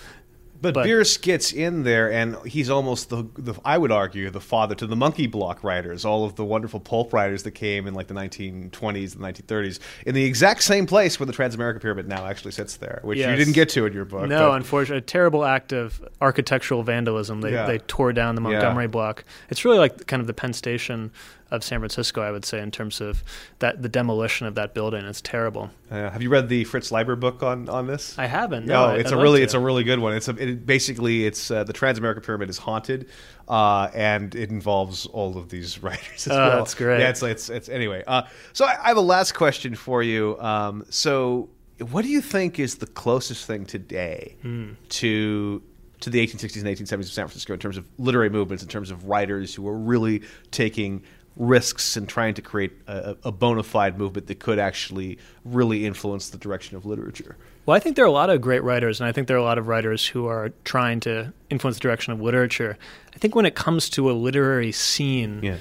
But, 0.61 0.73
But- 0.73 0.83
Bierce 0.83 1.15
gets 1.17 1.53
in 1.53 1.83
there, 1.83 2.11
and 2.11 2.35
he's 2.45 2.69
almost 2.69 3.09
the, 3.09 3.23
the 3.37 3.53
I 3.63 3.77
would 3.77 3.91
argue 3.91 4.29
the 4.29 4.41
father 4.41 4.75
to 4.75 4.87
the 4.87 4.95
monkey 4.95 5.25
block 5.27 5.63
writers, 5.63 6.03
all 6.03 6.25
of 6.25 6.35
the 6.35 6.43
wonderful 6.43 6.79
pulp 6.79 7.13
writers 7.13 7.43
that 7.43 7.51
came 7.51 7.87
in 7.87 7.93
like 7.93 8.07
the 8.07 8.13
1920s 8.13 9.15
and 9.15 9.23
1930s, 9.23 9.79
in 10.05 10.15
the 10.15 10.23
exact 10.25 10.63
same 10.63 10.85
place 10.85 11.19
where 11.19 11.27
the 11.27 11.33
Transamerica 11.33 11.81
Pyramid 11.81 12.07
now 12.07 12.25
actually 12.25 12.51
sits 12.51 12.77
there, 12.77 12.99
which 13.03 13.17
you 13.19 13.25
didn't 13.35 13.53
get 13.53 13.69
to 13.69 13.85
in 13.85 13.93
your 13.93 14.05
book. 14.05 14.27
No, 14.27 14.49
but- 14.49 14.55
unfortunately, 14.55 14.97
a 14.97 15.01
terrible 15.01 15.45
act 15.45 15.71
of 15.71 16.03
architectural 16.21 16.83
vandalism. 16.83 17.41
They 17.41 17.53
Yeah. 17.53 17.65
they 17.65 17.77
tore 17.79 18.11
down 18.13 18.35
the 18.35 18.41
Yeah. 18.41 18.49
Montgomery 18.49 18.87
block. 18.87 19.23
It's 19.49 19.63
really 19.63 19.77
like 19.79 20.07
kind 20.07 20.19
of 20.21 20.27
the 20.27 20.33
Penn 20.33 20.53
Station 20.53 21.11
of 21.51 21.63
San 21.63 21.79
Francisco, 21.79 22.21
I 22.21 22.31
would 22.31 22.45
say, 22.45 22.59
in 22.61 22.71
terms 22.71 23.01
of 23.01 23.23
that 23.59 23.81
the 23.81 23.89
demolition 23.89 24.45
of 24.47 24.55
that 24.55 24.73
building. 24.73 25.03
It's 25.05 25.21
terrible. 25.21 25.71
Uh, 25.89 26.09
have 26.09 26.21
you 26.21 26.29
read 26.29 26.47
the 26.49 26.63
Fritz 26.65 26.91
Leiber 26.91 27.15
book 27.15 27.41
on, 27.43 27.67
on 27.69 27.87
this? 27.87 28.17
I 28.19 28.27
haven't. 28.27 28.65
No, 28.67 28.73
No, 28.87 28.93
I- 28.93 28.97
it's 28.97 29.11
I'd 29.11 29.17
a 29.17 29.21
really 29.21 29.41
it's 29.41 29.53
a 29.55 29.59
really 29.59 29.83
good 29.83 29.99
one. 29.99 30.13
It's 30.13 30.27
a, 30.27 30.35
it, 30.35 30.65
basically 30.65 31.25
it's 31.25 31.49
uh, 31.51 31.63
the 31.63 31.73
Transamerica 31.73 32.23
Pyramid 32.23 32.49
is 32.49 32.57
haunted, 32.59 33.07
uh, 33.47 33.89
and 33.93 34.35
it 34.35 34.49
involves 34.51 35.05
all 35.07 35.37
of 35.37 35.49
these 35.49 35.79
writers 35.83 36.27
as 36.27 36.31
Oh, 36.31 36.35
well. 36.37 36.57
that's 36.57 36.75
great. 36.75 36.99
Yeah, 36.99 37.09
it's 37.09 37.23
it's, 37.23 37.49
it's 37.49 37.69
anyway. 37.69 38.03
Uh, 38.05 38.23
so 38.53 38.65
I, 38.65 38.77
I 38.83 38.87
have 38.89 38.97
a 38.97 39.01
last 39.01 39.33
question 39.33 39.75
for 39.75 40.03
you. 40.03 40.39
Um, 40.39 40.85
so 40.89 41.49
what 41.89 42.03
do 42.03 42.09
you 42.09 42.21
think 42.21 42.59
is 42.59 42.75
the 42.75 42.87
closest 42.87 43.45
thing 43.47 43.65
today 43.65 44.35
Hmm. 44.41 44.71
to 44.89 45.63
to 46.01 46.09
the 46.09 46.25
1860s 46.25 46.55
and 46.57 46.65
1870s 46.65 46.99
of 47.01 47.05
San 47.11 47.25
Francisco 47.27 47.51
in 47.53 47.59
terms 47.59 47.75
of 47.75 47.85
literary 47.97 48.29
movements, 48.29 48.63
in 48.63 48.69
terms 48.69 48.89
of 48.89 49.05
writers 49.09 49.53
who 49.53 49.67
are 49.67 49.77
really 49.77 50.21
taking 50.49 51.03
risks 51.39 51.97
and 51.97 52.07
trying 52.07 52.35
to 52.35 52.41
create 52.41 52.73
a, 52.87 53.15
a 53.23 53.31
bona 53.31 53.63
fide 53.63 53.97
movement 53.97 54.27
that 54.27 54.39
could 54.39 54.59
actually 54.59 55.17
really 55.45 55.85
influence 55.87 56.29
the 56.29 56.37
direction 56.37 56.77
of 56.77 56.85
literature? 56.85 57.35
Well, 57.65 57.75
I 57.75 57.79
think 57.79 57.95
there 57.95 58.05
are 58.05 58.07
a 58.07 58.11
lot 58.11 58.29
of 58.29 58.41
great 58.41 58.61
writers, 58.63 58.99
and 58.99 59.07
I 59.07 59.11
think 59.11 59.27
there 59.27 59.37
are 59.37 59.39
a 59.39 59.43
lot 59.43 59.57
of 59.57 59.67
writers 59.67 60.05
who 60.05 60.27
are 60.27 60.51
trying 60.65 60.99
to 61.01 61.33
influence 61.49 61.77
the 61.77 61.81
direction 61.81 62.13
of 62.13 62.21
literature. 62.21 62.77
I 63.15 63.17
think 63.17 63.35
when 63.35 63.45
it 63.45 63.55
comes 63.55 63.89
to 63.91 64.11
a 64.11 64.13
literary 64.13 64.71
scene, 64.71 65.39
Yeah. 65.41 65.57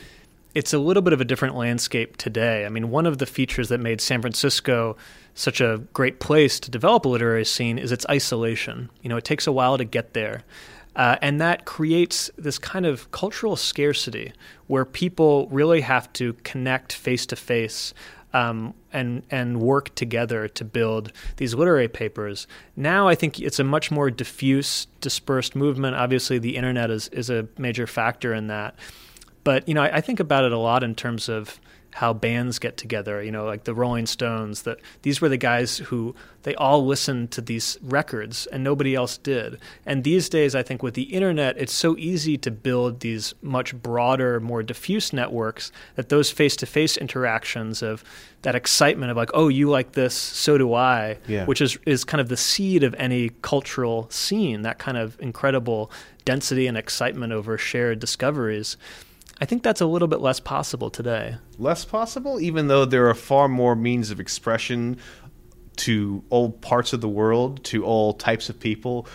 it's 0.54 0.72
a 0.74 0.78
little 0.78 1.02
bit 1.02 1.12
of 1.12 1.20
a 1.20 1.24
different 1.24 1.54
landscape 1.54 2.16
today. 2.16 2.66
I 2.66 2.68
mean, 2.70 2.90
one 2.90 3.06
of 3.06 3.18
the 3.18 3.26
features 3.26 3.68
that 3.68 3.78
made 3.78 4.00
San 4.00 4.20
Francisco 4.20 4.96
such 5.34 5.60
a 5.60 5.82
great 5.92 6.18
place 6.18 6.58
to 6.58 6.70
develop 6.70 7.04
a 7.04 7.08
literary 7.08 7.44
scene 7.44 7.78
is 7.78 7.92
its 7.92 8.04
isolation. 8.10 8.90
You 9.02 9.08
know, 9.10 9.16
it 9.16 9.24
takes 9.24 9.46
a 9.46 9.52
while 9.52 9.78
to 9.78 9.84
get 9.84 10.12
there. 10.14 10.42
Uh, 10.98 11.16
and 11.22 11.40
that 11.40 11.64
creates 11.64 12.28
this 12.36 12.58
kind 12.58 12.84
of 12.84 13.08
cultural 13.12 13.54
scarcity 13.54 14.32
where 14.66 14.84
people 14.84 15.46
really 15.48 15.80
have 15.80 16.12
to 16.12 16.32
connect 16.42 16.92
face 16.92 17.24
to 17.24 17.36
face 17.36 17.94
and 18.34 19.22
and 19.30 19.60
work 19.60 19.94
together 19.94 20.48
to 20.48 20.64
build 20.64 21.12
these 21.36 21.54
literary 21.54 21.88
papers. 21.88 22.46
Now 22.76 23.08
I 23.08 23.14
think 23.14 23.40
it's 23.40 23.58
a 23.58 23.64
much 23.64 23.90
more 23.90 24.10
diffuse, 24.10 24.86
dispersed 25.00 25.56
movement. 25.56 25.96
Obviously, 25.96 26.38
the 26.38 26.56
internet 26.56 26.90
is 26.90 27.08
is 27.08 27.30
a 27.30 27.48
major 27.56 27.86
factor 27.86 28.34
in 28.34 28.48
that. 28.48 28.74
But 29.44 29.66
you 29.68 29.74
know, 29.74 29.82
I, 29.82 29.96
I 29.96 30.00
think 30.00 30.20
about 30.20 30.44
it 30.44 30.52
a 30.52 30.58
lot 30.58 30.82
in 30.82 30.94
terms 30.94 31.28
of 31.28 31.60
how 31.98 32.12
bands 32.12 32.58
get 32.58 32.76
together. 32.76 33.22
You 33.22 33.32
know, 33.32 33.44
like 33.44 33.64
the 33.64 33.74
Rolling 33.74 34.06
Stones. 34.06 34.62
That 34.62 34.78
these 35.02 35.20
were 35.20 35.28
the 35.28 35.36
guys 35.36 35.78
who 35.78 36.14
they 36.44 36.54
all 36.54 36.86
listened 36.86 37.30
to 37.32 37.40
these 37.40 37.76
records, 37.82 38.46
and 38.46 38.62
nobody 38.62 38.94
else 38.94 39.18
did. 39.18 39.58
And 39.84 40.04
these 40.04 40.28
days, 40.28 40.54
I 40.54 40.62
think 40.62 40.82
with 40.82 40.94
the 40.94 41.02
internet, 41.02 41.58
it's 41.58 41.72
so 41.74 41.96
easy 41.98 42.38
to 42.38 42.50
build 42.50 43.00
these 43.00 43.34
much 43.42 43.74
broader, 43.74 44.38
more 44.40 44.62
diffuse 44.62 45.12
networks 45.12 45.72
that 45.96 46.08
those 46.08 46.30
face-to-face 46.30 46.96
interactions 46.96 47.82
of 47.82 48.04
that 48.42 48.54
excitement 48.54 49.10
of 49.10 49.16
like, 49.16 49.30
oh, 49.34 49.48
you 49.48 49.68
like 49.68 49.92
this, 49.92 50.14
so 50.14 50.56
do 50.56 50.72
I, 50.72 51.18
Yeah. 51.26 51.44
which 51.46 51.60
is 51.60 51.76
is 51.84 52.04
kind 52.04 52.20
of 52.20 52.28
the 52.28 52.36
seed 52.36 52.84
of 52.84 52.94
any 52.98 53.30
cultural 53.42 54.06
scene. 54.10 54.62
That 54.62 54.78
kind 54.78 54.96
of 54.96 55.16
incredible 55.20 55.90
density 56.24 56.66
and 56.68 56.76
excitement 56.78 57.32
over 57.32 57.58
shared 57.58 57.98
discoveries. 57.98 58.76
I 59.40 59.44
think 59.44 59.62
that's 59.62 59.80
a 59.80 59.86
little 59.86 60.08
bit 60.08 60.20
less 60.20 60.40
possible 60.40 60.90
today. 60.90 61.36
less 61.58 61.84
possible, 61.84 62.40
even 62.40 62.68
though 62.68 62.84
there 62.84 63.08
are 63.08 63.14
far 63.14 63.48
more 63.48 63.76
means 63.76 64.10
of 64.10 64.20
expression 64.20 64.96
to 65.76 66.24
all 66.30 66.50
parts 66.50 66.92
of 66.92 67.00
the 67.00 67.08
world, 67.08 67.62
to 67.64 67.84
all 67.84 68.12
types 68.14 68.48
of 68.48 68.58
people. 68.58 69.06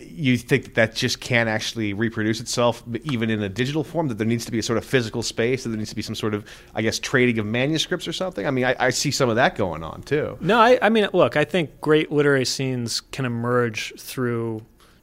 you 0.00 0.36
think 0.38 0.64
that 0.64 0.74
that 0.74 0.94
just 0.94 1.20
can't 1.20 1.48
actually 1.48 1.92
reproduce 1.92 2.40
itself, 2.40 2.82
even 3.04 3.28
in 3.30 3.42
a 3.42 3.48
digital 3.48 3.84
form. 3.84 4.08
That 4.08 4.18
there 4.18 4.26
needs 4.26 4.44
to 4.44 4.52
be 4.52 4.58
a 4.58 4.62
sort 4.62 4.76
of 4.76 4.84
physical 4.84 5.22
space. 5.22 5.62
That 5.62 5.70
there 5.70 5.78
needs 5.78 5.90
to 5.90 5.96
be 5.96 6.02
some 6.02 6.14
sort 6.14 6.34
of, 6.34 6.44
I 6.74 6.82
guess, 6.82 6.98
trading 6.98 7.38
of 7.38 7.46
manuscripts 7.46 8.08
or 8.08 8.12
something. 8.12 8.46
I 8.46 8.50
mean, 8.50 8.64
I, 8.64 8.76
I 8.78 8.90
see 8.90 9.10
some 9.10 9.28
of 9.28 9.36
that 9.36 9.56
going 9.56 9.82
on 9.82 10.02
too. 10.02 10.38
No, 10.40 10.58
I, 10.58 10.78
I 10.80 10.88
mean, 10.88 11.08
look, 11.12 11.36
I 11.36 11.44
think 11.44 11.80
great 11.80 12.10
literary 12.10 12.44
scenes 12.44 13.00
can 13.00 13.24
emerge 13.24 13.92
through. 13.98 14.62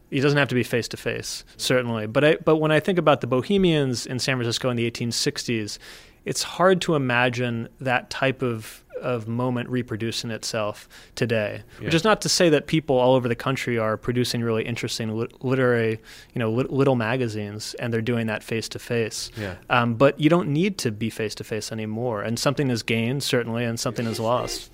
It 0.09 0.21
doesn't 0.21 0.37
have 0.37 0.47
to 0.49 0.55
be 0.55 0.63
face 0.63 0.87
to 0.89 0.97
face, 0.97 1.43
certainly. 1.57 2.07
But 2.07 2.23
I, 2.23 2.35
but 2.37 2.57
when 2.57 2.71
I 2.71 2.79
think 2.79 2.97
about 2.97 3.21
the 3.21 3.27
Bohemians 3.27 4.05
in 4.05 4.19
San 4.19 4.37
Francisco 4.37 4.69
in 4.69 4.77
the 4.77 4.89
1860s, 4.89 5.77
it's 6.25 6.43
hard 6.43 6.81
to 6.81 6.95
imagine 6.95 7.69
that 7.79 8.09
type 8.09 8.41
of 8.41 8.83
of 9.01 9.27
moment 9.27 9.69
reproducing 9.69 10.31
itself 10.31 10.89
today. 11.15 11.61
Yeah. 11.79 11.85
Which 11.85 11.93
is 11.93 12.03
not 12.03 12.21
to 12.21 12.29
say 12.29 12.49
that 12.49 12.65
people 12.65 12.97
all 12.97 13.13
over 13.13 13.27
the 13.27 13.35
country 13.35 13.77
are 13.77 13.95
producing 13.95 14.41
really 14.43 14.63
interesting 14.63 15.15
lit- 15.15 15.43
literary, 15.43 15.99
you 16.33 16.39
know, 16.39 16.51
lit- 16.51 16.71
little 16.71 16.95
magazines, 16.95 17.75
and 17.75 17.93
they're 17.93 18.01
doing 18.01 18.25
that 18.25 18.43
face 18.43 18.67
to 18.69 18.79
face. 18.79 19.29
Yeah. 19.37 19.55
Um, 19.69 19.93
but 19.95 20.19
you 20.19 20.29
don't 20.29 20.49
need 20.49 20.79
to 20.79 20.91
be 20.91 21.09
face 21.11 21.35
to 21.35 21.43
face 21.43 21.71
anymore, 21.71 22.23
and 22.23 22.39
something 22.39 22.69
is 22.69 22.81
gained 22.83 23.23
certainly, 23.23 23.65
and 23.65 23.79
something 23.79 24.07
is 24.07 24.19
lost. 24.19 24.71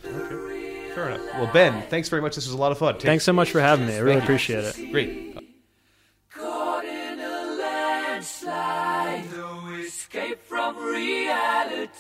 Fair 0.94 1.10
enough. 1.10 1.22
Well, 1.36 1.50
Ben, 1.52 1.82
thanks 1.90 2.08
very 2.10 2.22
much. 2.22 2.36
This 2.36 2.46
was 2.46 2.54
a 2.54 2.58
lot 2.58 2.72
of 2.72 2.78
fun. 2.78 2.94
Take- 2.96 3.04
Thanks 3.04 3.24
so 3.24 3.34
much 3.34 3.52
for 3.52 3.60
having 3.60 3.88
me. 3.88 3.96
I 3.96 4.00
really 4.00 4.20
Thank 4.20 4.30
you. 4.30 4.36
appreciate 4.58 4.64
it. 4.66 4.92
Great. 4.92 5.38
Caught 6.32 6.86
in 6.86 7.20
a 7.20 7.46
landslide, 7.60 9.32
no 9.36 9.68
escape 9.82 10.42
from 10.44 10.78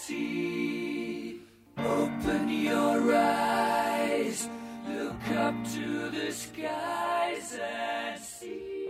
reality. 0.03 1.37
Open 1.77 2.49
your 2.49 3.15
eyes, 3.15 4.47
look 4.87 5.27
up 5.35 5.55
to 5.73 6.09
the 6.11 6.31
skies 6.31 7.57
and 7.59 8.19
see. 8.21 8.82